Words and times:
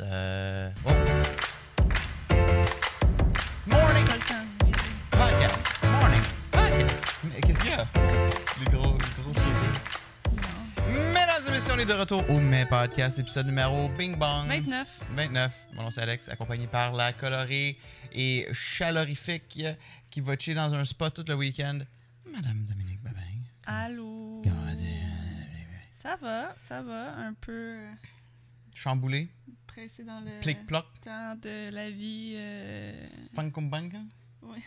Euh... 0.00 0.70
Oh. 0.84 0.90
Morning 3.66 4.04
podcast. 4.06 5.66
Morning 5.84 6.22
podcast. 6.50 7.04
Qu'est-ce 7.46 7.60
qu'il 7.60 7.70
y 7.70 7.74
a? 7.74 7.86
Les 8.58 8.66
gros, 8.70 8.94
les 8.94 9.22
gros 9.22 9.34
cheveux. 9.34 9.72
Mesdames 11.12 11.42
et 11.46 11.50
messieurs, 11.50 11.72
on 11.76 11.78
est 11.78 11.84
de 11.84 11.92
retour 11.92 12.28
au 12.28 12.40
Mes 12.40 12.66
Podcast, 12.66 13.18
épisode 13.20 13.46
numéro 13.46 13.88
Bing 13.90 14.16
Bong. 14.16 14.48
29. 14.48 14.88
29. 15.10 15.68
Mon 15.74 15.82
nom 15.84 15.90
c'est 15.90 16.00
Alex, 16.02 16.28
accompagné 16.28 16.66
par 16.66 16.92
la 16.92 17.12
colorée 17.12 17.78
et 18.12 18.48
chalorifique 18.52 19.64
qui 20.10 20.20
va 20.20 20.36
chiller 20.36 20.56
dans 20.56 20.74
un 20.74 20.84
spot 20.84 21.14
tout 21.14 21.24
le 21.28 21.34
week-end. 21.34 21.78
Madame 22.26 22.64
Dominique 22.66 23.00
Babin. 23.02 23.20
Allô? 23.66 24.40
Comment 24.42 24.64
vas-tu? 24.64 24.86
Ça 26.02 26.16
va, 26.20 26.54
ça 26.68 26.82
va. 26.82 27.14
Un 27.16 27.34
peu 27.34 27.52
euh, 27.52 27.92
Chamboulé, 28.74 29.28
pressé 29.78 30.02
dans 30.02 30.20
le 30.20 30.40
plic-ploc, 30.40 30.86
temps 31.04 31.36
de 31.36 31.70
la 31.70 31.90
vie. 31.90 32.32
euh, 32.36 33.06
funkumbanga. 33.34 34.00
Ouais. 34.42 34.58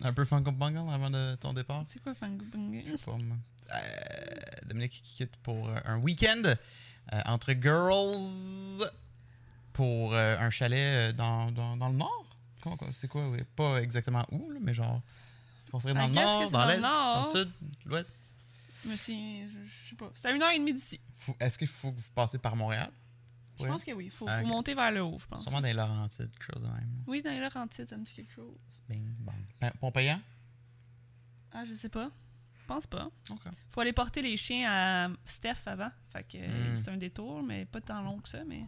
Un 0.00 0.12
peu 0.12 0.24
funkumbanga 0.24 0.80
avant 0.92 1.10
de 1.10 1.36
ton 1.36 1.52
départ? 1.52 1.84
C'est 1.88 2.02
quoi 2.02 2.14
Fangubunga? 2.14 2.80
Je 2.84 2.96
sais 2.96 3.04
pas, 3.04 3.12
moi. 3.12 3.36
Euh, 3.74 4.66
Dominique 4.66 4.90
qui 4.90 5.14
quitte 5.14 5.36
pour 5.38 5.68
euh, 5.68 5.78
un 5.84 5.98
week-end 5.98 6.42
euh, 6.44 7.20
entre 7.26 7.52
girls 7.52 8.90
pour 9.72 10.14
un 10.14 10.50
chalet 10.50 11.14
dans, 11.14 11.52
dans, 11.52 11.76
dans 11.76 11.88
le 11.88 11.96
nord? 11.96 12.26
C'est 12.92 13.06
quoi, 13.06 13.28
oui? 13.28 13.42
Pas 13.54 13.80
exactement 13.82 14.26
où, 14.32 14.50
là, 14.50 14.58
mais 14.60 14.74
genre. 14.74 15.00
C'est 15.62 15.70
considéré 15.70 15.98
dans 15.98 16.06
I 16.06 16.08
le 16.08 16.14
nord, 16.14 16.50
dans 16.50 16.58
dans 16.58 16.66
le 16.66 16.72
l'est, 16.72 16.80
dans 16.80 17.22
le 17.22 17.26
sud, 17.26 17.52
l'ouest? 17.84 18.20
Mais 18.84 18.96
c'est. 18.96 19.12
Je, 19.14 19.90
sais 19.90 19.96
pas. 19.96 20.10
C'est 20.14 20.26
à 20.26 20.30
une 20.32 20.42
heure 20.42 20.50
et 20.50 20.58
demie 20.58 20.74
d'ici. 20.74 20.98
Est-ce 21.38 21.56
qu'il 21.56 21.68
faut 21.68 21.92
que 21.92 21.96
vous 21.96 22.10
passiez 22.14 22.38
par 22.40 22.56
Montréal? 22.56 22.90
Je 23.58 23.66
pense 23.66 23.84
que 23.84 23.92
oui. 23.92 24.10
Faut, 24.10 24.26
Ah, 24.28 24.40
faut 24.40 24.46
monter 24.46 24.74
vers 24.74 24.90
le 24.92 25.02
haut, 25.02 25.18
je 25.18 25.26
pense. 25.26 25.42
Sûrement 25.42 25.60
dans 25.60 25.66
les 25.68 25.74
Laurentides, 25.74 26.30
quelque 26.30 26.52
chose 26.54 26.62
de 26.62 26.68
même. 26.68 27.02
Oui, 27.06 27.22
dans 27.22 27.30
les 27.30 27.40
Laurentides, 27.40 27.90
me 27.98 28.04
dit 28.04 28.12
quelque 28.12 28.32
chose. 28.32 28.54
Bing, 28.88 29.04
bang. 29.20 29.34
Pa- 29.58 29.70
Pont-Payant? 29.72 30.20
Ah, 31.52 31.64
je 31.64 31.74
sais 31.74 31.88
pas. 31.88 32.10
Je 32.60 32.66
pense 32.66 32.86
pas. 32.86 33.08
OK. 33.30 33.40
Faut 33.70 33.80
aller 33.80 33.92
porter 33.92 34.20
les 34.22 34.36
chiens 34.36 34.68
à 34.70 35.08
Steph 35.24 35.56
avant. 35.66 35.90
Fait 36.12 36.24
que 36.24 36.38
euh, 36.38 36.74
Mm. 36.74 36.76
c'est 36.82 36.90
un 36.90 36.96
détour, 36.96 37.42
mais 37.42 37.64
pas 37.64 37.80
tant 37.80 38.02
long 38.02 38.18
que 38.18 38.28
ça. 38.28 38.44
Mais 38.44 38.64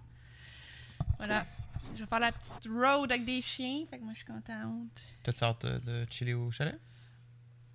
voilà. 1.16 1.44
Je 1.94 2.00
vais 2.02 2.06
faire 2.06 2.20
la 2.20 2.32
petite 2.32 2.70
road 2.70 3.10
avec 3.10 3.24
des 3.24 3.40
chiens. 3.42 3.84
Fait 3.90 3.98
que 3.98 4.04
moi, 4.04 4.12
je 4.12 4.18
suis 4.18 4.26
contente. 4.26 5.04
T'as-tu 5.22 5.44
hâte 5.44 5.66
de, 5.66 5.78
de 6.04 6.06
chiller 6.10 6.34
au 6.34 6.50
chalet? 6.50 6.78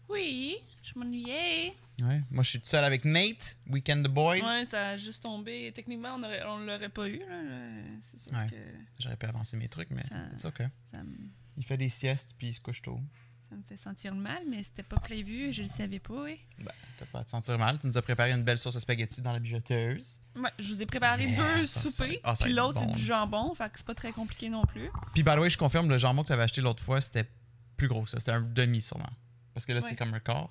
Oui, 0.10 0.58
je 0.82 0.98
m'ennuyais. 0.98 1.74
Ouais. 2.02 2.22
Moi, 2.32 2.44
je 2.44 2.50
suis 2.50 2.60
tout 2.60 2.66
seul 2.68 2.84
avec 2.84 3.06
Nate, 3.06 3.56
Weekend 3.70 4.04
the 4.06 4.10
Boys. 4.10 4.40
Ouais, 4.42 4.66
ça 4.66 4.90
a 4.90 4.98
juste 4.98 5.22
tombé. 5.24 5.72
Techniquement, 5.76 6.16
on 6.16 6.24
on 6.24 6.58
l'aurait 6.66 6.90
pas 6.90 7.08
eu. 7.08 7.20
là. 7.20 7.42
Le- 7.44 8.00
C'est 8.02 8.20
sûr 8.20 8.32
Ouais. 8.34 8.48
que 8.50 8.56
J'aurais 9.00 9.16
pu 9.18 9.26
avancer 9.28 9.58
mes 9.58 9.68
trucs, 9.68 9.92
mais 9.92 10.02
Ça- 10.04 10.16
c'est 10.38 10.48
OK. 10.48 10.64
ça 10.92 11.04
me, 11.04 11.16
Il 11.58 11.64
fait 11.64 11.78
des 11.78 11.90
siestes 11.90 12.34
puis 12.38 12.48
il 12.48 12.54
se 12.54 12.60
couche 12.60 12.82
tôt. 12.82 13.00
ça 13.48 13.56
me 13.56 13.62
fait 13.62 13.78
sentir 13.78 14.16
mal, 14.16 14.42
mais 14.50 14.64
c'était 14.64 14.82
pas 14.82 14.98
prévu. 14.98 15.54
Je 15.54 15.62
le 15.62 15.68
savais 15.70 16.00
pas, 16.00 16.24
oui. 16.24 16.40
Ben, 16.58 16.72
t'as 16.98 17.06
pas 17.06 17.20
à 17.20 17.24
te 17.24 17.30
sentir 17.30 17.60
mal. 17.60 17.78
Tu 17.78 17.86
nous 17.86 17.96
as 17.96 18.02
préparé 18.02 18.32
une 18.32 18.44
belle 18.44 18.58
sauce 18.58 18.76
à 18.76 18.80
spaghetti 18.80 19.22
dans 19.22 19.32
la 19.32 19.40
bijoteuse. 19.40 20.20
Ouais, 20.36 20.50
je 20.58 20.68
vous 20.74 20.82
ai 20.82 20.88
préparé 20.88 21.26
Yeah, 21.28 21.58
deux 21.60 21.66
soupers. 21.68 22.20
ah, 22.24 22.34
puis 22.40 22.52
l'autre, 22.54 22.80
bon. 22.82 22.88
c'est 22.92 22.96
du 23.00 23.06
jambon. 23.06 23.54
Fait 23.54 23.66
que 23.70 23.78
c'est 23.78 23.86
pas 23.86 23.94
très 23.94 24.12
compliqué 24.12 24.50
non 24.50 24.64
plus. 24.66 24.90
Puis, 25.14 25.22
by 25.22 25.34
the 25.36 25.38
way, 25.38 25.50
je 25.52 25.58
confirme, 25.60 25.88
le 25.90 26.00
jambon 26.00 26.24
que 26.24 26.28
tu 26.28 26.34
avais 26.34 26.42
acheté 26.44 26.62
l'autre 26.62 26.82
fois, 26.82 27.00
c'était 27.02 27.30
plus 27.78 27.88
gros 27.88 28.02
que 28.04 28.10
ça. 28.10 28.20
C'était 28.20 28.32
un 28.32 28.42
demi, 28.42 28.82
sûrement. 28.82 29.10
Parce 29.54 29.68
que 29.68 29.74
là, 29.74 29.82
Ouais. 29.82 29.90
c'est 29.90 29.96
comme 29.96 30.16
un 30.16 30.20
quart. 30.20 30.50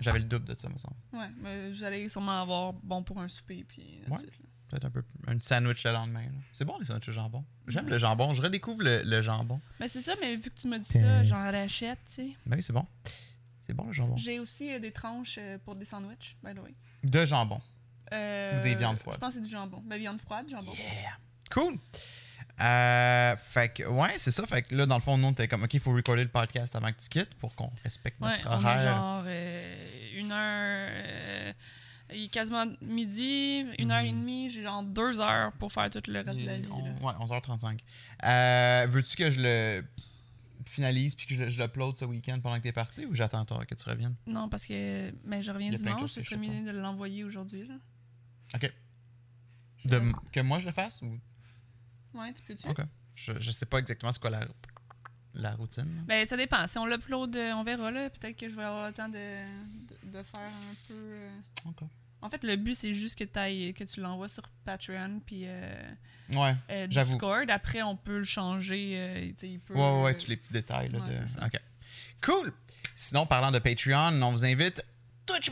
J'avais 0.00 0.18
le 0.20 0.24
double 0.24 0.46
de 0.46 0.58
ça, 0.58 0.68
me 0.68 0.76
semble. 0.78 0.94
Ouais, 1.12 1.28
mais 1.42 1.70
allez 1.84 2.08
sûrement 2.08 2.42
avoir 2.42 2.72
bon 2.72 3.02
pour 3.02 3.20
un 3.20 3.28
souper. 3.28 3.64
Puis, 3.68 4.02
Ouais. 4.08 4.18
Peut-être 4.68 4.84
un 4.84 4.90
peu. 4.90 5.02
Un 5.26 5.36
petit 5.36 5.48
sandwich 5.48 5.82
le 5.84 5.90
lendemain. 5.92 6.26
C'est 6.52 6.64
bon, 6.64 6.78
les 6.78 6.84
sandwichs 6.84 7.08
au 7.08 7.12
jambon. 7.12 7.44
J'aime 7.66 7.88
le 7.88 7.98
jambon. 7.98 8.34
Je 8.34 8.40
redécouvre 8.42 8.82
le, 8.84 9.02
le 9.02 9.20
jambon. 9.20 9.60
Mais 9.80 9.88
c'est 9.88 10.00
ça, 10.00 10.14
mais 10.20 10.36
vu 10.36 10.48
que 10.48 10.60
tu 10.60 10.68
m'as 10.68 10.78
dit 10.78 10.84
Test. 10.92 11.04
ça, 11.04 11.24
j'en 11.24 11.34
rachète, 11.50 11.98
tu 12.06 12.12
sais. 12.14 12.36
Ben 12.46 12.54
oui, 12.56 12.62
c'est 12.62 12.72
bon. 12.72 12.86
C'est 13.60 13.72
bon, 13.74 13.86
le 13.86 13.92
jambon. 13.92 14.16
J'ai 14.16 14.38
aussi 14.38 14.72
euh, 14.72 14.78
des 14.78 14.92
tranches 14.92 15.38
euh, 15.40 15.58
pour 15.58 15.74
des 15.74 15.84
sandwichs, 15.84 16.36
by 16.44 16.54
the 16.54 16.60
way. 16.60 16.74
De 17.02 17.24
jambon. 17.24 17.60
Euh, 18.12 18.60
Ou 18.60 18.62
des 18.62 18.76
viandes 18.76 18.98
froides. 18.98 19.16
Je 19.16 19.20
pense 19.20 19.30
que 19.34 19.40
c'est 19.40 19.44
du 19.44 19.50
jambon. 19.50 19.82
Ben, 19.84 19.98
viande 19.98 20.20
froide, 20.20 20.48
jambon. 20.48 20.72
Yeah. 20.72 21.16
Cool. 21.50 21.74
Euh, 22.60 23.36
fait 23.36 23.70
que, 23.72 23.84
ouais, 23.84 24.12
c'est 24.18 24.30
ça. 24.30 24.46
Fait 24.46 24.62
que 24.62 24.74
là, 24.74 24.84
dans 24.86 24.96
le 24.96 25.00
fond, 25.00 25.16
nous, 25.16 25.28
on 25.28 25.32
était 25.32 25.48
comme, 25.48 25.62
OK, 25.62 25.72
il 25.74 25.80
faut 25.80 25.92
recorder 25.94 26.22
le 26.24 26.28
podcast 26.28 26.76
avant 26.76 26.92
que 26.92 26.98
tu 27.00 27.08
quittes 27.08 27.34
pour 27.36 27.54
qu'on 27.54 27.70
respecte 27.84 28.20
Ouais, 28.20 28.36
notre 28.36 28.50
on 28.50 28.52
horaire. 28.52 28.76
est 28.76 28.82
genre 28.84 29.22
euh, 29.26 29.79
une 30.30 30.36
heure. 30.36 30.90
euh, 30.94 31.52
il 32.12 32.24
est 32.24 32.28
quasiment 32.28 32.66
midi, 32.82 33.64
une 33.78 33.90
heure 33.92 34.00
et 34.00 34.10
demie. 34.10 34.50
J'ai 34.50 34.62
genre 34.62 34.82
deux 34.82 35.20
heures 35.20 35.52
pour 35.58 35.70
faire 35.72 35.88
tout 35.90 36.02
le 36.08 36.20
reste 36.20 36.40
de 36.40 36.46
la 36.46 36.58
vie. 36.58 36.68
on- 36.72 37.06
ouais, 37.06 37.14
11h35. 37.20 37.80
Euh, 38.24 38.86
Veux-tu 38.88 39.16
que 39.16 39.30
je 39.30 39.40
le 39.40 39.84
finalise 40.66 41.14
puis 41.14 41.26
que 41.26 41.34
je, 41.34 41.48
je 41.48 41.60
l'upload 41.62 41.96
ce 41.96 42.04
week-end 42.04 42.38
pendant 42.40 42.56
que 42.58 42.62
t'es 42.62 42.72
parti 42.72 43.06
ou 43.06 43.14
j'attends 43.14 43.44
que 43.44 43.74
tu 43.74 43.88
reviennes? 43.88 44.16
Non, 44.26 44.48
parce 44.48 44.66
que 44.66 45.10
ben, 45.24 45.40
je 45.42 45.50
reviens 45.52 45.70
dimanche. 45.70 46.10
Ce 46.10 46.22
serait 46.22 46.36
mieux 46.36 46.64
de 46.72 46.76
l'envoyer 46.78 47.22
aujourd'hui. 47.24 47.68
OK. 48.54 48.72
De, 49.84 50.00
que 50.32 50.40
moi 50.40 50.58
je 50.58 50.66
le 50.66 50.72
fasse 50.72 51.00
ou... 51.02 51.18
Ouais, 52.12 52.32
tu 52.34 52.42
peux-tu? 52.42 52.68
OK. 52.68 52.80
Je, 53.14 53.32
je 53.38 53.50
sais 53.52 53.66
pas 53.66 53.78
exactement 53.78 54.12
c'est 54.12 54.20
quoi 54.20 54.30
la, 54.30 54.46
la 55.34 55.52
routine. 55.54 56.04
Ben, 56.06 56.26
ça 56.26 56.36
dépend. 56.36 56.66
Si 56.66 56.76
on 56.76 56.86
l'upload, 56.86 57.34
euh, 57.36 57.52
on 57.52 57.62
verra. 57.62 57.90
Peut-être 57.92 58.36
que 58.36 58.48
je 58.50 58.54
vais 58.56 58.64
avoir 58.64 58.88
le 58.88 58.92
temps 58.94 59.08
de, 59.08 59.44
de, 60.10 60.22
faire 60.22 60.40
un 60.40 60.74
peu. 60.88 60.94
euh, 60.94 61.30
OK. 61.66 61.82
En 62.22 62.28
fait, 62.28 62.42
le 62.44 62.56
but, 62.56 62.74
c'est 62.74 62.92
juste 62.92 63.18
que, 63.18 63.24
t'ailles- 63.24 63.72
que 63.72 63.84
tu 63.84 64.00
l'envoies 64.00 64.28
sur 64.28 64.42
Patreon 64.66 65.20
puis 65.24 65.44
euh, 65.46 65.90
Ouais. 66.30 66.54
euh, 66.70 66.86
J'avoue. 66.90 67.12
Discord. 67.12 67.48
Après, 67.50 67.80
on 67.82 67.96
peut 67.96 68.18
le 68.18 68.24
changer. 68.24 68.92
euh, 68.94 69.20
tu 69.28 69.34
sais, 69.38 69.48
il 69.52 69.60
peut, 69.60 69.72
Ouais, 69.74 69.80
ouais, 69.80 70.02
ouais, 70.02 70.18
tous 70.18 70.28
les 70.28 70.36
petits 70.36 70.52
détails. 70.52 70.90
Là, 70.90 70.98
Ouais, 70.98 71.08
de... 71.20 71.26
c'est 71.26 71.38
ça. 71.40 71.46
OK. 71.46 71.58
Cool! 72.22 72.52
Sinon, 72.94 73.24
parlant 73.24 73.50
de 73.50 73.58
Patreon, 73.58 74.20
on 74.22 74.32
vous 74.32 74.44
invite 74.44 74.84
Twitch... 75.24 75.50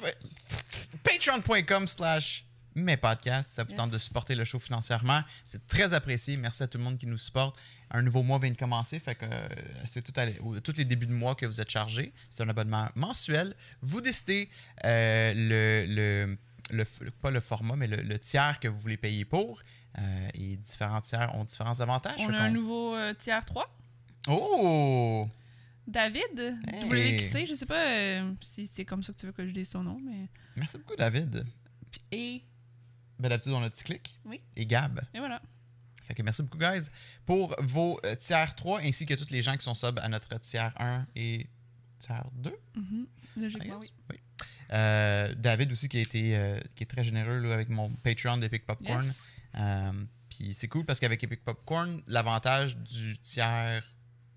patreon.com 1.02 1.86
slash 1.88 2.44
mes 2.74 2.96
podcasts. 2.96 3.52
Ça 3.52 3.64
vous 3.64 3.70
Yes. 3.70 3.76
tente 3.76 3.90
de 3.90 3.98
supporter 3.98 4.34
le 4.34 4.44
show 4.44 4.58
financièrement. 4.58 5.22
C'est 5.44 5.66
très 5.66 5.94
apprécié. 5.94 6.36
Merci 6.36 6.62
à 6.62 6.66
tout 6.68 6.78
le 6.78 6.84
monde 6.84 6.98
qui 6.98 7.06
nous 7.06 7.18
supporte. 7.18 7.56
Un 7.90 8.02
nouveau 8.02 8.22
mois 8.22 8.38
vient 8.38 8.50
de 8.50 8.56
commencer, 8.56 8.98
fait 9.00 9.14
que 9.14 9.24
euh, 9.24 9.48
c'est 9.86 10.02
tout 10.02 10.12
à 10.20 10.26
tous 10.60 10.76
les 10.76 10.84
débuts 10.84 11.06
de 11.06 11.12
mois 11.12 11.34
que 11.34 11.46
vous 11.46 11.60
êtes 11.60 11.70
chargés. 11.70 12.12
C'est 12.30 12.42
un 12.42 12.48
abonnement 12.48 12.88
mensuel. 12.94 13.54
Vous 13.80 14.00
décidez 14.00 14.50
euh, 14.84 15.32
le, 15.34 15.86
le, 15.94 16.38
le 16.76 16.84
f- 16.84 17.10
pas 17.22 17.30
le 17.30 17.40
format, 17.40 17.76
mais 17.76 17.86
le, 17.86 17.96
le 18.02 18.18
tiers 18.18 18.60
que 18.60 18.68
vous 18.68 18.78
voulez 18.80 18.96
payer 18.98 19.24
pour. 19.24 19.62
Euh, 19.98 20.28
et 20.34 20.56
différents 20.58 21.00
tiers 21.00 21.34
ont 21.34 21.44
différents 21.44 21.80
avantages. 21.80 22.20
On 22.28 22.32
a 22.34 22.38
un 22.38 22.50
nouveau 22.50 22.94
euh, 22.94 23.14
tiers 23.14 23.44
3. 23.44 23.74
Oh! 24.28 25.26
David, 25.86 26.58
Hey. 26.66 26.84
WQC, 27.16 27.46
je 27.46 27.54
sais 27.54 27.64
pas 27.64 28.20
si 28.42 28.66
c'est 28.66 28.84
comme 28.84 29.02
ça 29.02 29.12
que 29.14 29.18
tu 29.18 29.24
veux 29.26 29.32
que 29.32 29.46
je 29.46 29.52
dise 29.52 29.70
son 29.70 29.82
nom, 29.82 29.98
mais. 30.04 30.28
Merci 30.56 30.76
beaucoup, 30.76 30.96
David. 30.96 31.46
Et, 32.12 32.42
Ben, 33.18 33.30
d'habitude, 33.30 33.52
on 33.52 33.62
a 33.62 33.70
petit 33.70 33.84
clic. 33.84 34.18
Oui. 34.26 34.42
Et 34.54 34.66
Gab. 34.66 35.00
et 35.14 35.18
voilà. 35.18 35.40
Fait 36.08 36.14
que 36.14 36.22
merci 36.22 36.42
beaucoup, 36.42 36.56
guys, 36.58 36.88
pour 37.26 37.54
vos 37.62 38.00
euh, 38.06 38.16
tiers 38.16 38.54
3 38.54 38.80
ainsi 38.80 39.04
que 39.04 39.12
tous 39.12 39.30
les 39.30 39.42
gens 39.42 39.54
qui 39.54 39.62
sont 39.62 39.74
sub 39.74 39.98
à 39.98 40.08
notre 40.08 40.40
tiers 40.40 40.72
1 40.80 41.06
et 41.14 41.46
tiers 41.98 42.24
2. 42.32 42.50
Mhm. 42.74 43.06
I 43.36 43.40
Logiquement, 43.42 43.78
guess. 43.78 43.90
oui. 43.90 43.92
Oui. 44.10 44.16
Euh, 44.72 45.34
David 45.34 45.70
aussi 45.72 45.88
qui 45.88 45.98
a 45.98 46.00
été 46.00 46.36
euh, 46.36 46.58
qui 46.74 46.84
est 46.84 46.86
très 46.86 47.04
généreux 47.04 47.38
là, 47.40 47.54
avec 47.54 47.68
mon 47.68 47.90
Patreon 47.90 48.38
d'Epic 48.38 48.66
Popcorn. 48.66 49.02
Yes. 49.02 49.42
Puis 50.30 50.54
c'est 50.54 50.68
cool 50.68 50.84
parce 50.84 50.98
qu'avec 51.00 51.22
Epic 51.22 51.44
Popcorn, 51.44 52.00
l'avantage 52.06 52.76
du 52.76 53.18
tiers 53.18 53.82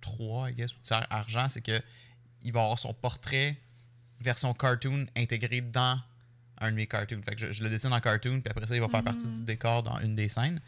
3, 0.01 0.51
I 0.51 0.53
guess, 0.53 0.73
ou 0.73 0.79
tiers 0.81 1.05
argent, 1.09 1.47
c'est 1.49 1.61
que 1.61 1.81
il 2.43 2.51
va 2.51 2.63
avoir 2.63 2.79
son 2.79 2.93
portrait 2.93 3.57
version 4.19 4.53
cartoon 4.53 5.05
intégré 5.15 5.61
dans 5.61 5.99
un 6.59 6.71
de 6.71 6.75
mes 6.75 6.87
cartoons. 6.87 7.21
Fait 7.23 7.35
que 7.35 7.47
je, 7.47 7.51
je 7.51 7.63
le 7.63 7.69
dessine 7.69 7.91
en 7.93 7.99
cartoon, 7.99 8.41
puis 8.41 8.49
après 8.49 8.67
ça, 8.67 8.75
il 8.75 8.81
va 8.81 8.87
faire 8.89 9.03
partie 9.03 9.27
du 9.27 9.43
décor 9.43 9.83
dans 9.83 9.99
une 9.99 10.15
des 10.15 10.29
scènes. 10.29 10.59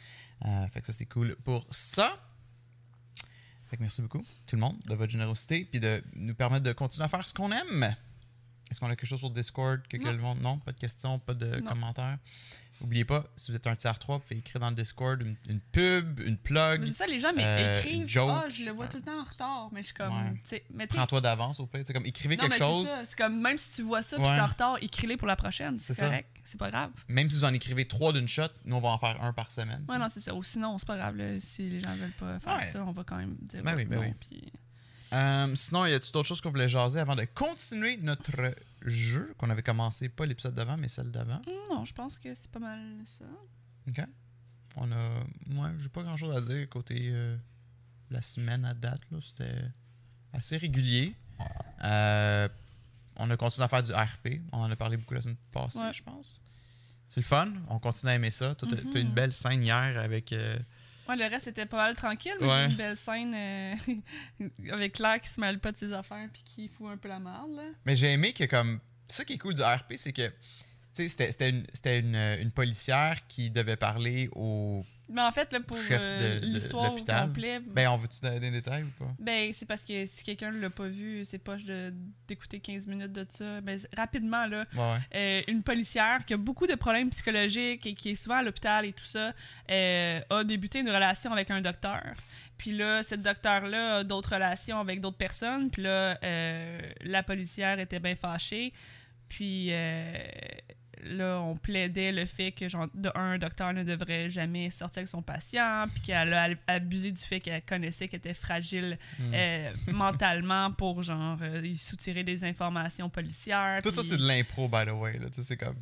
Euh, 0.46 0.68
fait 0.68 0.81
que 0.81 0.88
ça, 0.88 0.94
c'est 0.94 1.06
cool 1.06 1.36
pour 1.44 1.66
ça. 1.72 2.18
Fait 3.66 3.78
que 3.78 3.81
merci 3.81 4.01
beaucoup, 4.01 4.24
tout 4.45 4.56
le 4.56 4.62
monde, 4.62 4.78
de 4.86 4.94
votre 4.94 5.12
générosité, 5.12 5.66
puis 5.66 5.80
de 5.80 6.04
nous 6.16 6.36
permettre 6.36 6.63
de 6.63 6.74
continuer 6.74 7.06
à 7.06 7.07
faire 7.07 7.25
ce 7.28 7.34
qu'on 7.34 7.51
aime. 7.51 7.95
Est-ce 8.69 8.80
qu'on 8.80 8.88
a 8.88 8.95
quelque 8.95 9.07
chose 9.07 9.19
sur 9.19 9.30
Discord 9.31 9.81
que 9.88 9.98
Non. 9.98 10.13
monde 10.18 10.42
Non, 10.42 10.60
pas 10.60 10.72
de 10.72 10.80
questions, 10.80 11.18
pas 11.19 11.34
de 11.34 11.57
Non. 11.60 11.63
commentaires? 11.72 12.18
N'oubliez 12.81 13.06
pas, 13.06 13.25
si 13.38 13.52
vous 13.52 13.56
êtes 13.56 13.66
un 13.68 13.75
tiers 13.75 13.98
3, 13.98 14.18
vous 14.18 14.24
pouvez 14.24 14.40
écrire 14.40 14.60
dans 14.60 14.70
le 14.70 14.75
Discord 14.75 15.22
une, 15.22 15.36
une 15.48 15.60
pub, 15.62 16.20
une 16.20 16.38
plug. 16.38 16.86
C'est 16.86 16.94
ça, 16.94 17.08
les 17.08 17.20
gens 17.20 17.31
mais 17.36 17.46
euh, 17.46 17.78
écrivent. 17.80 18.08
Ah, 18.30 18.46
je 18.50 18.66
le 18.66 18.72
vois 18.72 18.88
tout 18.88 18.98
le 18.98 19.04
temps 19.04 19.20
en 19.20 19.24
retard. 19.24 19.70
Mais 19.72 19.81
je 19.81 19.88
suis 19.88 19.94
comme. 19.96 20.14
Ouais. 20.52 20.88
Prends-toi 20.88 21.22
d'avance 21.22 21.60
au 21.60 21.66
pire. 21.66 21.84
C'est 21.86 21.94
comme 21.94 22.06
écrivez 22.06 22.36
non, 22.36 22.44
quelque 22.44 22.58
chose. 22.58 22.90
C'est 23.06 23.18
comme, 23.18 23.40
même 23.42 23.58
si 23.58 23.75
tu 23.75 23.81
vois 23.84 24.02
ça 24.04 24.18
puis 24.18 24.25
c'est 24.25 24.40
en 24.40 24.48
retard, 24.48 24.78
écris-les 24.81 25.18
pour 25.18 25.28
la 25.28 25.36
prochaine. 25.36 25.78
C'est 25.78 25.98
correct. 25.98 26.30
C'est 26.44 26.60
pas 26.60 26.70
grave. 26.70 26.92
Même 27.08 27.30
si 27.30 27.38
vous 27.38 27.46
en 27.46 27.54
écrivez 27.54 27.88
trois 27.88 28.12
d'une 28.12 28.28
shot, 28.28 28.48
nous 28.66 28.76
on 28.76 28.81
va 28.81 28.90
en 28.90 28.98
faire 28.98 29.22
un 29.24 29.31
par 29.31 29.50
semaine. 29.50 29.86
Ouais, 29.88 29.98
non, 29.98 30.08
c'est 30.14 30.19
ça. 30.19 30.34
Ou 30.36 30.44
sinon, 30.44 30.78
c'est 30.78 30.88
pas 30.88 30.98
grave. 30.98 31.16
là, 31.16 31.40
si 31.40 31.69
les 31.69 31.81
gens 31.81 31.94
veulent 31.96 32.12
pas 32.12 32.40
faire 32.40 32.58
Ouais. 32.58 32.68
ça, 32.68 32.84
on 32.86 32.92
va 32.92 33.04
quand 33.06 33.16
même 33.16 33.36
dire 33.42 33.64
Ben 33.64 33.76
oui, 33.78 33.86
ben 33.86 33.96
non, 33.96 34.02
oui. 34.08 34.14
puis- 34.19 34.52
Euh, 35.14 35.56
sinon, 35.56 35.86
y 35.86 35.94
a-t-il 35.94 36.12
d'autres 36.12 36.28
choses 36.28 36.42
qu'on 36.42 36.50
voulait 36.50 36.68
jaser 36.68 37.00
avant 37.00 37.16
de 37.16 37.24
continuer 37.24 37.98
notre 38.02 38.31
jeu 38.89 39.33
qu'on 39.38 39.50
avait 39.50 39.63
commencé, 39.63 40.09
pas 40.09 40.25
l'épisode 40.25 40.53
d'avant, 40.56 40.77
mais 40.77 40.88
celle 40.88 41.12
d'avant 41.12 41.41
Non, 41.69 41.85
je 41.85 41.94
pense 41.94 42.19
que 42.19 42.33
c'est 42.35 42.50
pas 42.51 42.59
mal 42.59 42.80
ça. 43.06 43.25
Ok. 43.88 44.01
On 44.75 44.91
a. 44.91 45.24
Moi, 45.47 45.71
j'ai 45.80 45.89
pas 45.89 46.03
grand 46.03 46.18
chose 46.18 46.35
à 46.35 46.41
dire 46.41 46.68
côté 46.69 47.09
euh, 47.12 47.38
la 48.09 48.21
semaine 48.21 48.65
à 48.65 48.74
date. 48.74 49.01
là. 49.12 49.19
C'était 49.21 49.62
assez 50.33 50.57
régulier. 50.57 51.15
Euh, 51.83 52.47
on 53.18 53.30
a 53.30 53.38
continué 53.38 53.65
à 53.65 53.68
faire 53.68 53.83
du 53.83 53.91
RP. 53.94 54.41
On 54.51 54.59
en 54.59 54.71
a 54.71 54.75
parlé 54.75 54.97
beaucoup 54.97 55.13
la 55.13 55.21
semaine 55.21 55.38
passée, 55.51 55.80
Ouais. 55.80 55.94
je 55.94 56.01
pense. 56.03 56.41
C'est 57.09 57.19
le 57.19 57.25
fun. 57.25 57.53
On 57.69 57.77
continue 57.80 58.12
à 58.12 58.15
aimer 58.15 58.31
ça. 58.31 58.56
T'as 58.56 58.65
t'as 58.68 59.00
une 59.00 59.09
Mhm. 59.09 59.13
belle 59.13 59.33
scène 59.33 59.63
hier 59.63 60.00
avec. 60.00 60.33
euh, 60.33 60.57
Ouais, 61.10 61.16
le 61.18 61.26
reste 61.26 61.48
était 61.48 61.66
pas 61.66 61.78
mal 61.78 61.96
tranquille, 61.96 62.34
mais 62.40 62.48
Ouais. 62.48 62.66
une 62.68 62.76
belle 62.76 62.98
scène 62.98 63.34
euh, 63.36 63.76
avec 64.72 64.94
Claire 64.94 65.20
qui 65.22 65.30
se 65.30 65.40
mêle 65.42 65.60
pas 65.60 65.72
de 65.72 65.78
ses 65.78 65.92
affaires 65.94 66.28
puis 66.32 66.44
qui 66.44 66.68
fout 66.70 66.88
un 66.92 66.98
peu 66.98 67.10
la 67.10 67.20
merde, 67.20 67.52
là. 67.56 67.64
Mais 67.86 67.96
j'ai 67.96 68.12
aimé 68.12 68.32
que, 68.34 68.46
comme. 68.46 68.80
Ça 69.08 69.26
qui 69.26 69.34
est 69.34 69.38
cool 69.38 69.54
du 69.54 69.62
RP, 69.62 69.94
c'est 69.98 70.14
que. 70.14 70.28
Tu 70.96 71.10
sais, 71.10 71.28
c'était- 71.28 71.50
une, 71.50 71.66
une, 71.86 72.16
une 72.16 72.52
policière 72.52 73.18
qui 73.28 73.50
devait 73.52 73.76
parler 73.76 74.30
au. 74.34 74.86
Mais 75.10 75.22
en 75.22 75.32
fait, 75.32 75.52
là, 75.52 75.60
pour 75.60 75.78
euh, 75.92 76.40
l'histoire 76.42 76.96
complet, 76.96 77.60
Ben, 77.66 77.90
on 77.90 77.98
veut-tu 77.98 78.22
donner 78.22 78.40
des 78.40 78.52
détails 78.52 78.84
ou 78.84 79.04
pas? 79.04 79.12
Ben, 79.20 79.52
c'est 79.54 79.66
parce 79.66 79.84
que 79.84 80.06
si 80.06 80.24
quelqu'un 80.24 80.52
l'a 80.52 80.70
pas 80.70 80.88
vu, 80.88 81.26
c'est 81.26 81.40
poche 81.40 81.66
de- 81.66 81.94
d'écouter 82.28 82.60
15 82.62 82.88
minutes 82.88 83.12
de 83.12 83.28
ça. 83.30 83.60
Ben, 83.62 83.78
rapidement, 83.98 84.46
là, 84.46 84.66
Ouais, 84.76 84.98
euh, 85.16 85.42
une 85.50 85.62
policière 85.62 86.24
qui 86.26 86.34
a 86.34 86.38
beaucoup 86.38 86.68
de 86.68 86.76
problèmes 86.76 87.10
psychologiques 87.10 87.86
et 87.86 87.94
qui 87.94 88.12
est 88.12 88.16
souvent 88.16 88.38
à 88.38 88.44
l'hôpital 88.44 88.86
et 88.86 88.94
tout 88.94 89.04
ça, 89.06 89.34
euh, 89.70 90.22
a 90.30 90.44
débuté 90.46 90.80
une 90.80 90.90
relation 90.90 91.32
avec 91.34 91.52
un 91.52 91.60
docteur. 91.62 92.14
Puis 92.58 92.72
là, 92.72 93.04
cette 93.04 93.22
docteur-là 93.22 93.98
a 93.98 94.04
d'autres 94.06 94.36
relations 94.36 94.80
avec 94.80 95.02
d'autres 95.02 95.18
personnes. 95.18 95.70
Puis 95.70 95.82
là, 95.82 96.18
euh, 96.24 96.80
la 97.02 97.24
policière 97.24 97.78
était 97.80 98.00
bien 98.00 98.16
fâchée. 98.16 98.72
Puis 99.28 99.70
là, 101.06 101.40
on 101.42 101.56
plaidait 101.56 102.12
le 102.12 102.26
fait 102.26 102.52
que, 102.52 102.68
genre, 102.68 102.88
de 102.94 103.10
un, 103.16 103.32
un 103.34 103.38
docteur 103.38 103.74
ne 103.74 103.84
devrait 103.84 104.30
jamais 104.30 104.70
sortir 104.70 105.00
avec 105.00 105.10
son 105.10 105.22
patient, 105.22 105.86
puis 105.94 106.02
qu'elle 106.02 106.34
a 106.34 106.50
abusé 106.68 107.12
du 107.12 107.22
fait 107.22 107.40
qu'elle 107.40 107.62
connaissait 107.64 108.08
qu'elle 108.08 108.20
était 108.20 108.34
fragile 108.34 108.98
Hmm. 109.20 109.32
euh, 109.34 109.72
mentalement 109.94 110.72
pour, 110.72 111.04
genre, 111.04 111.38
euh, 111.42 111.66
y 111.66 111.76
soutirer 111.76 112.24
des 112.24 112.44
informations 112.44 113.10
policières. 113.10 113.82
Tout 113.84 113.94
ça, 113.94 114.04
c'est 114.04 114.18
de 114.18 114.26
l'impro, 114.28 114.68
by 114.68 114.86
the 114.86 114.92
way. 114.92 115.18
Là. 115.20 115.28
C'est 115.42 115.58
comme. 115.58 115.78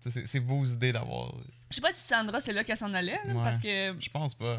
C'est 0.00 0.38
vos 0.38 0.64
idées 0.64 0.92
d'avoir. 0.92 1.34
Je 1.70 1.76
sais 1.76 1.80
pas 1.80 1.92
si 1.92 2.06
Sandra, 2.06 2.40
c'est 2.40 2.52
là 2.52 2.62
qu'elle 2.62 2.76
s'en 2.76 2.92
allait, 2.92 3.18
là, 3.26 3.34
Ouais. 3.34 3.42
parce 3.42 3.58
que 3.58 3.94
Je 3.98 4.10
pense 4.10 4.34
pas. 4.34 4.58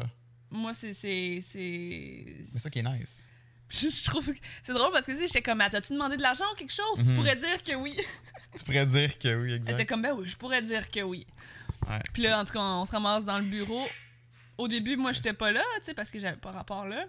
moi, 0.50 0.74
c'est. 0.74 0.92
c'est- 0.92 1.40
c'est- 1.48 2.36
Mais 2.52 2.58
ça 2.60 2.68
qui 2.70 2.80
est 2.80 2.82
nice. 2.82 3.30
Je, 3.68 3.88
je 3.90 4.04
trouve 4.04 4.32
que 4.32 4.38
c'est 4.62 4.72
drôle 4.72 4.92
parce 4.92 5.06
que, 5.06 5.12
tu 5.12 5.18
sais, 5.18 5.26
j'étais 5.26 5.42
comme, 5.42 5.60
Ah, 5.60 5.68
t'as-tu 5.70 5.92
demandé 5.92 6.16
de 6.16 6.22
l'argent 6.22 6.44
ou 6.52 6.56
quelque 6.56 6.72
chose? 6.72 6.98
Mhm. 6.98 7.06
Tu 7.08 7.14
pourrais 7.14 7.36
dire 7.36 7.62
que 7.62 7.74
oui. 7.74 7.96
Tu 8.56 8.64
pourrais 8.64 8.86
dire 8.86 9.18
que 9.18 9.28
oui, 9.34 9.50
Elle 9.52 9.56
était 9.58 9.72
exact. 9.72 9.88
comme, 9.88 10.02
ben 10.02 10.12
oui, 10.12 10.26
je 10.26 10.36
pourrais 10.36 10.62
dire 10.62 10.88
que 10.88 11.00
oui. 11.00 11.26
Ouais. 11.88 11.98
Puis 12.12 12.22
là, 12.22 12.40
en 12.40 12.44
tout 12.44 12.52
cas, 12.52 12.60
on 12.60 12.84
se 12.84 12.92
ramasse 12.92 13.24
dans 13.24 13.38
le 13.38 13.44
bureau. 13.44 13.86
Au 14.58 14.68
début, 14.68 14.96
moi, 14.96 15.12
j'étais 15.12 15.32
pas 15.34 15.50
là, 15.52 15.62
tu 15.80 15.86
sais, 15.86 15.94
parce 15.94 16.10
que 16.10 16.18
j'avais 16.18 16.36
pas 16.38 16.50
rapport 16.52 16.86
là. 16.86 17.04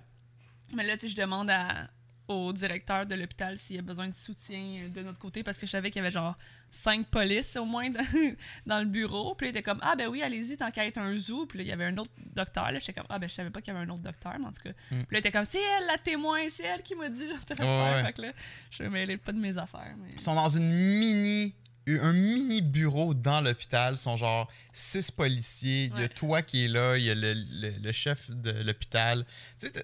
Mais 0.74 0.86
là, 0.86 0.98
tu 0.98 1.08
sais, 1.08 1.16
je 1.16 1.16
demande 1.22 1.50
à- 1.50 1.90
au 2.28 2.52
directeur 2.52 3.06
de 3.06 3.16
l'hôpital 3.16 3.58
s'il 3.58 3.78
y 3.78 3.80
a 3.80 3.82
besoin 3.82 4.08
de 4.08 4.14
soutien 4.14 4.60
euh, 4.60 4.90
de 4.90 5.02
notre 5.02 5.20
côté, 5.20 5.44
parce 5.44 5.58
que 5.58 5.66
je 5.66 5.72
savais 5.72 5.90
qu'il 5.90 6.00
y 6.00 6.02
avait 6.02 6.12
genre 6.12 6.38
cinq 6.72 7.08
polices 7.08 7.56
au 7.56 7.66
moins 7.66 7.90
dans, 7.90 8.06
dans 8.66 8.80
le 8.80 8.86
bureau. 8.86 9.34
Puis 9.36 9.46
là, 9.46 9.50
il 9.50 9.52
était 9.52 9.64
comme, 9.64 9.80
ah 9.82 9.96
ben 9.96 10.08
oui, 10.08 10.22
allez-y, 10.22 10.58
tant 10.58 10.70
qu'à 10.72 10.86
être 10.86 10.98
un 10.98 11.18
zoo. 11.18 11.46
Puis 11.46 11.60
là, 11.60 11.64
il 11.64 11.68
y 11.70 11.72
avait 11.72 11.86
un 11.86 11.98
autre 11.98 12.12
docteur. 12.36 12.72
Là, 12.72 12.80
j'étais 12.80 12.94
comme, 12.94 13.08
ah 13.10 13.20
ben 13.20 13.30
je 13.30 13.34
savais 13.34 13.50
pas 13.50 13.62
qu'il 13.62 13.74
y 13.74 13.78
avait 13.78 13.86
un 13.86 13.90
autre 13.90 14.04
docteur, 14.04 14.36
mais 14.40 14.48
en 14.48 14.52
tout 14.52 14.62
cas. 14.64 14.72
Mm. 14.72 14.74
Puis 14.90 14.98
là, 15.00 15.06
il 15.12 15.18
était 15.18 15.32
comme, 15.32 15.46
c'est 15.46 15.62
elle 15.78 15.88
la 15.88 15.98
témoin, 15.98 16.40
c'est 16.52 16.64
elle 16.64 16.84
qui 16.84 16.96
m'a 16.96 17.10
dit, 17.10 17.28
genre, 17.30 17.46
telle 17.46 17.58
Ouais. 17.66 18.04
Fait 18.04 18.14
que 18.14 18.22
là, 18.22 18.34
je 18.72 18.84
me 18.84 18.90
mêlais 18.90 19.18
pas 19.18 19.32
de 19.32 19.40
mes 19.40 19.58
affaires. 19.58 19.94
Mais... 19.98 20.10
Ils 20.14 20.22
sont 20.22 20.36
dans 20.36 20.50
une 20.50 20.70
mini. 20.70 21.54
Un 21.88 22.12
mini 22.14 22.62
bureau 22.62 23.14
dans 23.14 23.40
l'hôpital. 23.42 23.94
Ils 23.94 23.98
sont 23.98 24.18
genre 24.18 24.52
six 24.74 25.10
policiers. 25.10 25.92
Il 25.96 26.02
y 26.02 26.04
a 26.04 26.10
toi 26.10 26.42
qui 26.42 26.66
est 26.66 26.68
là. 26.68 26.98
Il 26.98 27.04
y 27.06 27.10
a 27.12 27.16
le, 27.16 27.34
le- 27.34 27.78
le 27.82 27.92
chef 27.92 28.30
de 28.30 28.52
l'hôpital. 28.52 29.26